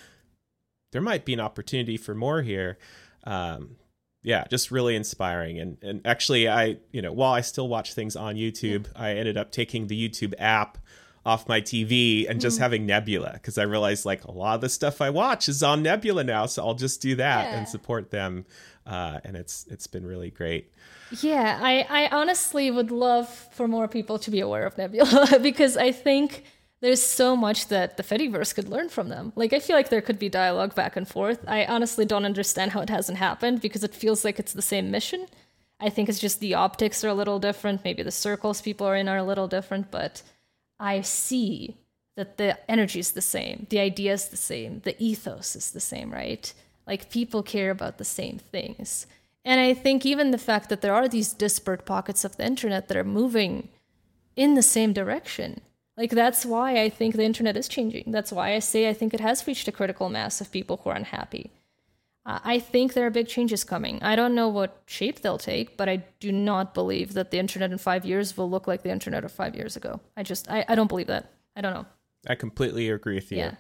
there 0.92 1.02
might 1.02 1.26
be 1.26 1.34
an 1.34 1.40
opportunity 1.40 1.98
for 1.98 2.16
more 2.16 2.42
here 2.42 2.78
um 3.26 3.76
yeah 4.24 4.46
just 4.50 4.72
really 4.72 4.96
inspiring. 4.96 5.60
And 5.60 5.78
and 5.82 6.02
actually 6.06 6.48
i 6.48 6.78
you 6.92 7.02
know 7.02 7.12
while 7.12 7.34
i 7.34 7.42
still 7.42 7.68
watch 7.68 7.94
things 7.94 8.16
on 8.16 8.36
youtube 8.36 8.88
i 8.96 9.12
ended 9.12 9.38
up 9.38 9.52
taking 9.52 9.88
the 9.88 10.10
youtube 10.10 10.34
app 10.40 10.78
off 11.26 11.48
my 11.50 11.60
tv 11.60 12.30
and 12.30 12.40
just 12.40 12.60
having 12.60 12.86
nebula 12.86 13.32
because 13.34 13.58
i 13.58 13.64
realized 13.64 14.06
like 14.06 14.24
a 14.26 14.32
lot 14.32 14.56
of 14.56 14.62
the 14.62 14.70
stuff 14.70 15.02
i 15.02 15.10
watch 15.10 15.50
is 15.50 15.64
on 15.64 15.82
nebula 15.82 16.24
now 16.24 16.46
so 16.46 16.64
i'll 16.64 16.76
just 16.76 17.02
do 17.02 17.16
that 17.16 17.46
Yeah. 17.46 17.58
and 17.58 17.68
support 17.68 18.12
them 18.12 18.46
uh 18.86 19.20
and 19.24 19.36
it's 19.36 19.66
it's 19.70 19.88
been 19.88 20.06
really 20.06 20.30
great 20.30 20.72
Yeah, 21.22 21.60
I, 21.62 21.86
I 21.90 22.08
honestly 22.10 22.72
would 22.72 22.92
love 22.92 23.30
for 23.52 23.68
more 23.68 23.88
people 23.88 24.18
to 24.20 24.32
be 24.32 24.40
aware 24.40 24.66
of 24.66 24.78
Nebula 24.78 25.40
because 25.42 25.78
I 25.78 25.92
think 25.92 26.44
there's 26.82 27.02
so 27.02 27.36
much 27.36 27.68
that 27.70 27.98
the 27.98 28.04
Fediverse 28.04 28.54
could 28.54 28.70
learn 28.70 28.90
from 28.90 29.10
them. 29.10 29.34
Like, 29.36 29.54
I 29.54 29.60
feel 29.60 29.76
like 29.76 29.90
there 29.90 30.02
could 30.02 30.20
be 30.20 30.30
dialogue 30.30 30.76
back 30.76 30.96
and 30.96 31.08
forth. 31.08 31.40
I 31.48 31.66
honestly 31.66 32.06
don't 32.06 32.26
understand 32.26 32.72
how 32.72 32.82
it 32.82 32.90
hasn't 32.90 33.18
happened 33.18 33.62
because 33.62 33.84
it 33.84 33.96
feels 33.96 34.24
like 34.26 34.40
it's 34.40 34.54
the 34.54 34.62
same 34.62 34.92
mission. 34.92 35.28
I 35.80 35.90
think 35.90 36.10
it's 36.10 36.20
just 36.20 36.40
the 36.40 36.54
optics 36.54 37.04
are 37.04 37.10
a 37.10 37.14
little 37.14 37.40
different. 37.40 37.84
Maybe 37.84 38.04
the 38.04 38.12
circles 38.12 38.62
people 38.62 38.86
are 38.88 38.96
in 38.96 39.10
are 39.10 39.18
a 39.18 39.24
little 39.24 39.48
different, 39.48 39.90
but 39.90 40.22
I 40.80 41.02
see 41.02 41.78
that 42.18 42.38
the 42.38 42.58
energy 42.70 43.00
is 43.00 43.12
the 43.12 43.22
same, 43.22 43.68
the 43.70 43.80
idea 43.80 44.14
is 44.14 44.30
the 44.30 44.38
same, 44.38 44.82
the 44.82 44.96
ethos 45.04 45.56
is 45.56 45.72
the 45.72 45.82
same, 45.82 46.14
right? 46.14 46.54
Like 46.88 47.10
people 47.10 47.44
care 47.44 47.72
about 47.72 47.98
the 47.98 48.06
same 48.06 48.38
things. 48.38 49.08
And 49.44 49.60
I 49.62 49.74
think 49.74 50.06
even 50.06 50.32
the 50.32 50.38
fact 50.38 50.70
that 50.70 50.82
there 50.82 50.94
are 50.94 51.08
these 51.08 51.34
disparate 51.34 51.86
pockets 51.86 52.26
of 52.26 52.36
the 52.38 52.46
internet 52.46 52.88
that 52.88 52.98
are 52.98 53.04
moving 53.04 53.70
in 54.36 54.56
the 54.56 54.64
same 54.64 54.92
direction. 54.94 55.62
Like 55.98 56.12
that's 56.12 56.46
why 56.46 56.82
I 56.82 56.90
think 56.90 57.16
the 57.16 57.24
internet 57.24 57.56
is 57.56 57.68
changing. 57.68 58.06
That's 58.08 58.32
why 58.32 58.54
I 58.54 58.60
say 58.60 58.90
I 58.90 58.94
think 58.94 59.14
it 59.14 59.20
has 59.20 59.48
reached 59.48 59.68
a 59.68 59.72
critical 59.72 60.10
mass 60.10 60.42
of 60.42 60.52
people 60.52 60.82
who 60.84 60.90
are 60.90 60.96
unhappy. 60.96 61.52
Uh, 62.26 62.40
I 62.44 62.60
think 62.60 62.94
there 62.94 63.06
are 63.06 63.12
big 63.12 63.28
changes 63.28 63.64
coming. 63.64 64.02
I 64.02 64.16
don't 64.16 64.34
know 64.34 64.50
what 64.50 64.82
shape 64.88 65.22
they'll 65.22 65.38
take, 65.38 65.78
but 65.78 65.88
I 65.88 65.98
do 66.20 66.32
not 66.32 66.74
believe 66.74 67.14
that 67.14 67.30
the 67.30 67.38
internet 67.38 67.72
in 67.72 67.78
five 67.78 68.04
years 68.04 68.36
will 68.36 68.50
look 68.50 68.68
like 68.68 68.82
the 68.82 68.90
internet 68.90 69.24
of 69.24 69.32
five 69.32 69.56
years 69.56 69.76
ago. 69.76 70.02
I 70.18 70.24
just, 70.24 70.50
I, 70.50 70.66
I 70.68 70.74
don't 70.74 70.88
believe 70.88 71.08
that. 71.08 71.32
I 71.56 71.62
don't 71.62 71.74
know. 71.74 71.86
i 72.28 72.34
completely 72.36 72.90
agree 72.90 73.16
with 73.16 73.32
you 73.32 73.38
Yeah. 73.38 73.54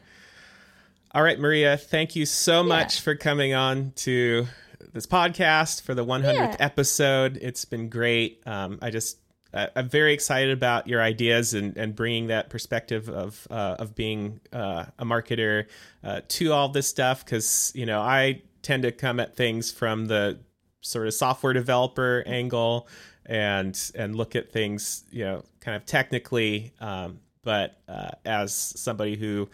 All 1.16 1.24
right, 1.24 1.40
Mariya, 1.40 1.78
thank 1.78 2.18
you 2.18 2.26
so 2.26 2.62
much 2.62 3.00
for 3.00 3.16
coming 3.16 3.54
on 3.54 3.94
to 3.98 4.48
this 4.92 5.06
podcast 5.06 5.82
for 5.84 5.96
the 5.96 6.04
100th 6.04 6.34
Yeah. 6.36 6.56
episode. 6.60 7.40
It's 7.42 7.64
been 7.64 7.88
great. 7.88 8.42
Um, 8.46 8.80
I 8.82 8.90
just, 8.90 9.20
I- 9.54 9.70
I'm 9.78 9.88
very 9.88 10.14
excited 10.14 10.52
about 10.52 10.90
your 10.90 11.02
ideas 11.02 11.54
and, 11.54 11.78
and 11.78 11.96
bringing 11.96 12.28
that 12.28 12.50
perspective 12.50 13.08
of 13.08 13.48
uh, 13.50 13.78
of 13.80 13.96
being 13.96 14.42
uh, 14.52 14.88
a 15.00 15.06
marketer 15.06 15.68
uh, 16.04 16.20
to 16.28 16.52
all 16.52 16.68
this 16.68 16.90
stuff 16.90 17.24
because 17.24 17.72
you 17.74 17.86
know 17.86 18.02
I 18.02 18.42
tend 18.62 18.84
to 18.84 18.92
come 18.92 19.22
at 19.22 19.38
things 19.38 19.72
from 19.72 20.08
the 20.08 20.40
sort 20.82 21.08
of 21.08 21.14
software 21.14 21.54
developer 21.54 22.24
angle 22.26 22.90
and 23.26 23.80
and 23.96 24.18
look 24.18 24.36
at 24.36 24.52
things 24.52 25.06
you 25.12 25.24
know 25.24 25.46
kind 25.62 25.78
of 25.78 25.86
technically 25.86 26.74
um, 26.82 27.22
but 27.42 27.78
uh, 27.88 28.10
as 28.26 28.54
somebody 28.54 29.16
who 29.16 29.48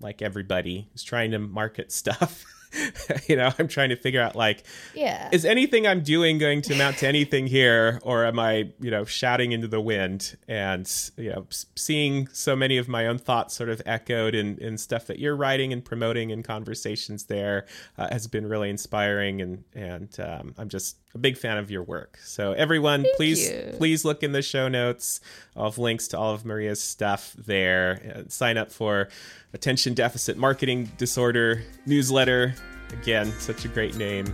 like 0.00 0.22
everybody 0.22 0.88
is 0.94 1.02
trying 1.02 1.30
to 1.32 1.38
market 1.38 1.92
stuff 1.92 2.44
you 3.28 3.34
know 3.34 3.52
i'm 3.58 3.66
trying 3.66 3.88
to 3.88 3.96
figure 3.96 4.20
out 4.22 4.36
like 4.36 4.64
Yeah. 4.94 5.28
is 5.32 5.44
anything 5.44 5.88
i'm 5.88 6.02
doing 6.02 6.38
going 6.38 6.62
to 6.62 6.74
amount 6.74 6.98
to 6.98 7.08
anything 7.08 7.48
here 7.48 8.00
or 8.04 8.24
am 8.24 8.38
i 8.38 8.70
you 8.80 8.90
know 8.92 9.04
shouting 9.04 9.50
into 9.50 9.66
the 9.66 9.80
wind 9.80 10.36
and 10.46 10.88
you 11.16 11.30
know 11.30 11.46
seeing 11.74 12.28
so 12.28 12.54
many 12.54 12.76
of 12.78 12.86
my 12.86 13.08
own 13.08 13.18
thoughts 13.18 13.54
sort 13.56 13.70
of 13.70 13.82
echoed 13.86 14.36
in, 14.36 14.56
in 14.58 14.78
stuff 14.78 15.06
that 15.08 15.18
you're 15.18 15.34
writing 15.34 15.72
and 15.72 15.84
promoting 15.84 16.30
in 16.30 16.42
conversations 16.44 17.24
there 17.24 17.66
uh, 17.98 18.08
has 18.12 18.28
been 18.28 18.46
really 18.48 18.70
inspiring 18.70 19.40
and 19.42 19.64
and 19.74 20.20
um, 20.20 20.54
i'm 20.56 20.68
just 20.68 20.96
a 21.14 21.18
big 21.18 21.36
fan 21.36 21.58
of 21.58 21.70
your 21.70 21.82
work 21.82 22.18
so 22.22 22.52
everyone 22.52 23.04
please 23.16 23.48
you. 23.50 23.72
please 23.76 24.04
look 24.04 24.22
in 24.22 24.32
the 24.32 24.42
show 24.42 24.68
notes 24.68 25.20
i'll 25.56 25.64
have 25.64 25.78
links 25.78 26.06
to 26.08 26.18
all 26.18 26.32
of 26.34 26.44
Mariya's 26.44 26.80
stuff 26.80 27.34
there 27.36 28.00
Uh, 28.14 28.22
sign 28.28 28.56
up 28.56 28.70
for 28.70 29.08
attention 29.52 29.94
deficit 29.94 30.36
marketing 30.36 30.90
disorder 30.98 31.62
newsletter 31.86 32.54
again 32.92 33.32
such 33.40 33.64
a 33.64 33.68
great 33.68 33.96
name 33.96 34.26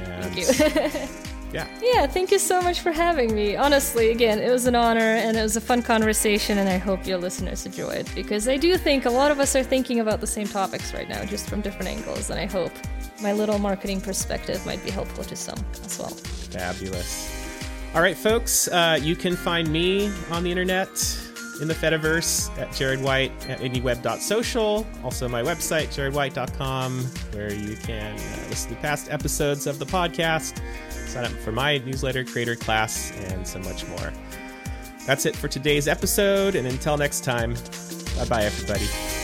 and 0.00 0.24
Thank 0.24 0.36
you. 0.36 1.08
yeah 1.52 1.66
Yeah, 1.80 2.06
thank 2.08 2.30
you 2.32 2.38
so 2.40 2.60
much 2.60 2.80
for 2.80 2.90
having 2.90 3.32
me. 3.34 3.54
Honestly, 3.54 4.10
again, 4.10 4.40
it 4.40 4.50
was 4.50 4.66
an 4.66 4.74
honor 4.74 5.00
and 5.00 5.36
it 5.36 5.42
was 5.42 5.56
a 5.56 5.60
fun 5.60 5.82
conversation, 5.82 6.58
and 6.58 6.68
I 6.68 6.78
hope 6.78 7.06
your 7.06 7.18
listeners 7.18 7.64
enjoy 7.64 7.90
it 7.90 8.10
because 8.12 8.48
I 8.48 8.56
do 8.56 8.76
think 8.76 9.04
a 9.04 9.10
lot 9.10 9.30
of 9.30 9.38
us 9.38 9.54
are 9.54 9.62
thinking 9.62 10.00
about 10.00 10.20
the 10.20 10.26
same 10.26 10.48
topics 10.48 10.92
right 10.92 11.08
now, 11.08 11.24
just 11.24 11.48
from 11.48 11.60
different 11.60 11.86
angles, 11.88 12.28
and 12.30 12.40
I 12.40 12.46
hope 12.46 12.72
my 13.22 13.32
little 13.32 13.58
marketing 13.58 14.00
perspective 14.00 14.64
might 14.66 14.82
be 14.84 14.90
helpful 14.90 15.24
to 15.24 15.36
some 15.36 15.58
as 15.84 15.98
well. 15.98 16.08
Fabulous. 16.08 17.30
All 17.94 18.02
right, 18.02 18.16
folks, 18.16 18.68
uh, 18.68 18.98
you 19.00 19.14
can 19.14 19.36
find 19.36 19.68
me 19.68 20.10
on 20.30 20.42
the 20.42 20.50
internet 20.50 20.88
in 21.60 21.68
the 21.68 21.74
Fediverse 21.74 22.56
at 22.58 22.72
Jared 22.72 23.00
White 23.00 23.30
at 23.48 23.60
indieweb.social. 23.60 24.86
Also, 25.04 25.28
my 25.28 25.42
website, 25.42 25.88
jaredwhite.com, 25.88 26.98
where 27.32 27.52
you 27.52 27.76
can 27.76 28.14
uh, 28.14 28.48
listen 28.48 28.74
to 28.74 28.80
past 28.80 29.10
episodes 29.10 29.66
of 29.66 29.78
the 29.78 29.86
podcast, 29.86 30.60
sign 30.90 31.24
up 31.24 31.30
for 31.30 31.52
my 31.52 31.78
newsletter, 31.78 32.24
creator 32.24 32.56
class, 32.56 33.12
and 33.28 33.46
so 33.46 33.58
much 33.60 33.86
more. 33.86 34.12
That's 35.06 35.26
it 35.26 35.36
for 35.36 35.48
today's 35.48 35.86
episode, 35.86 36.56
and 36.56 36.66
until 36.66 36.96
next 36.96 37.24
time, 37.24 37.54
bye 38.16 38.24
bye, 38.24 38.44
everybody. 38.44 39.23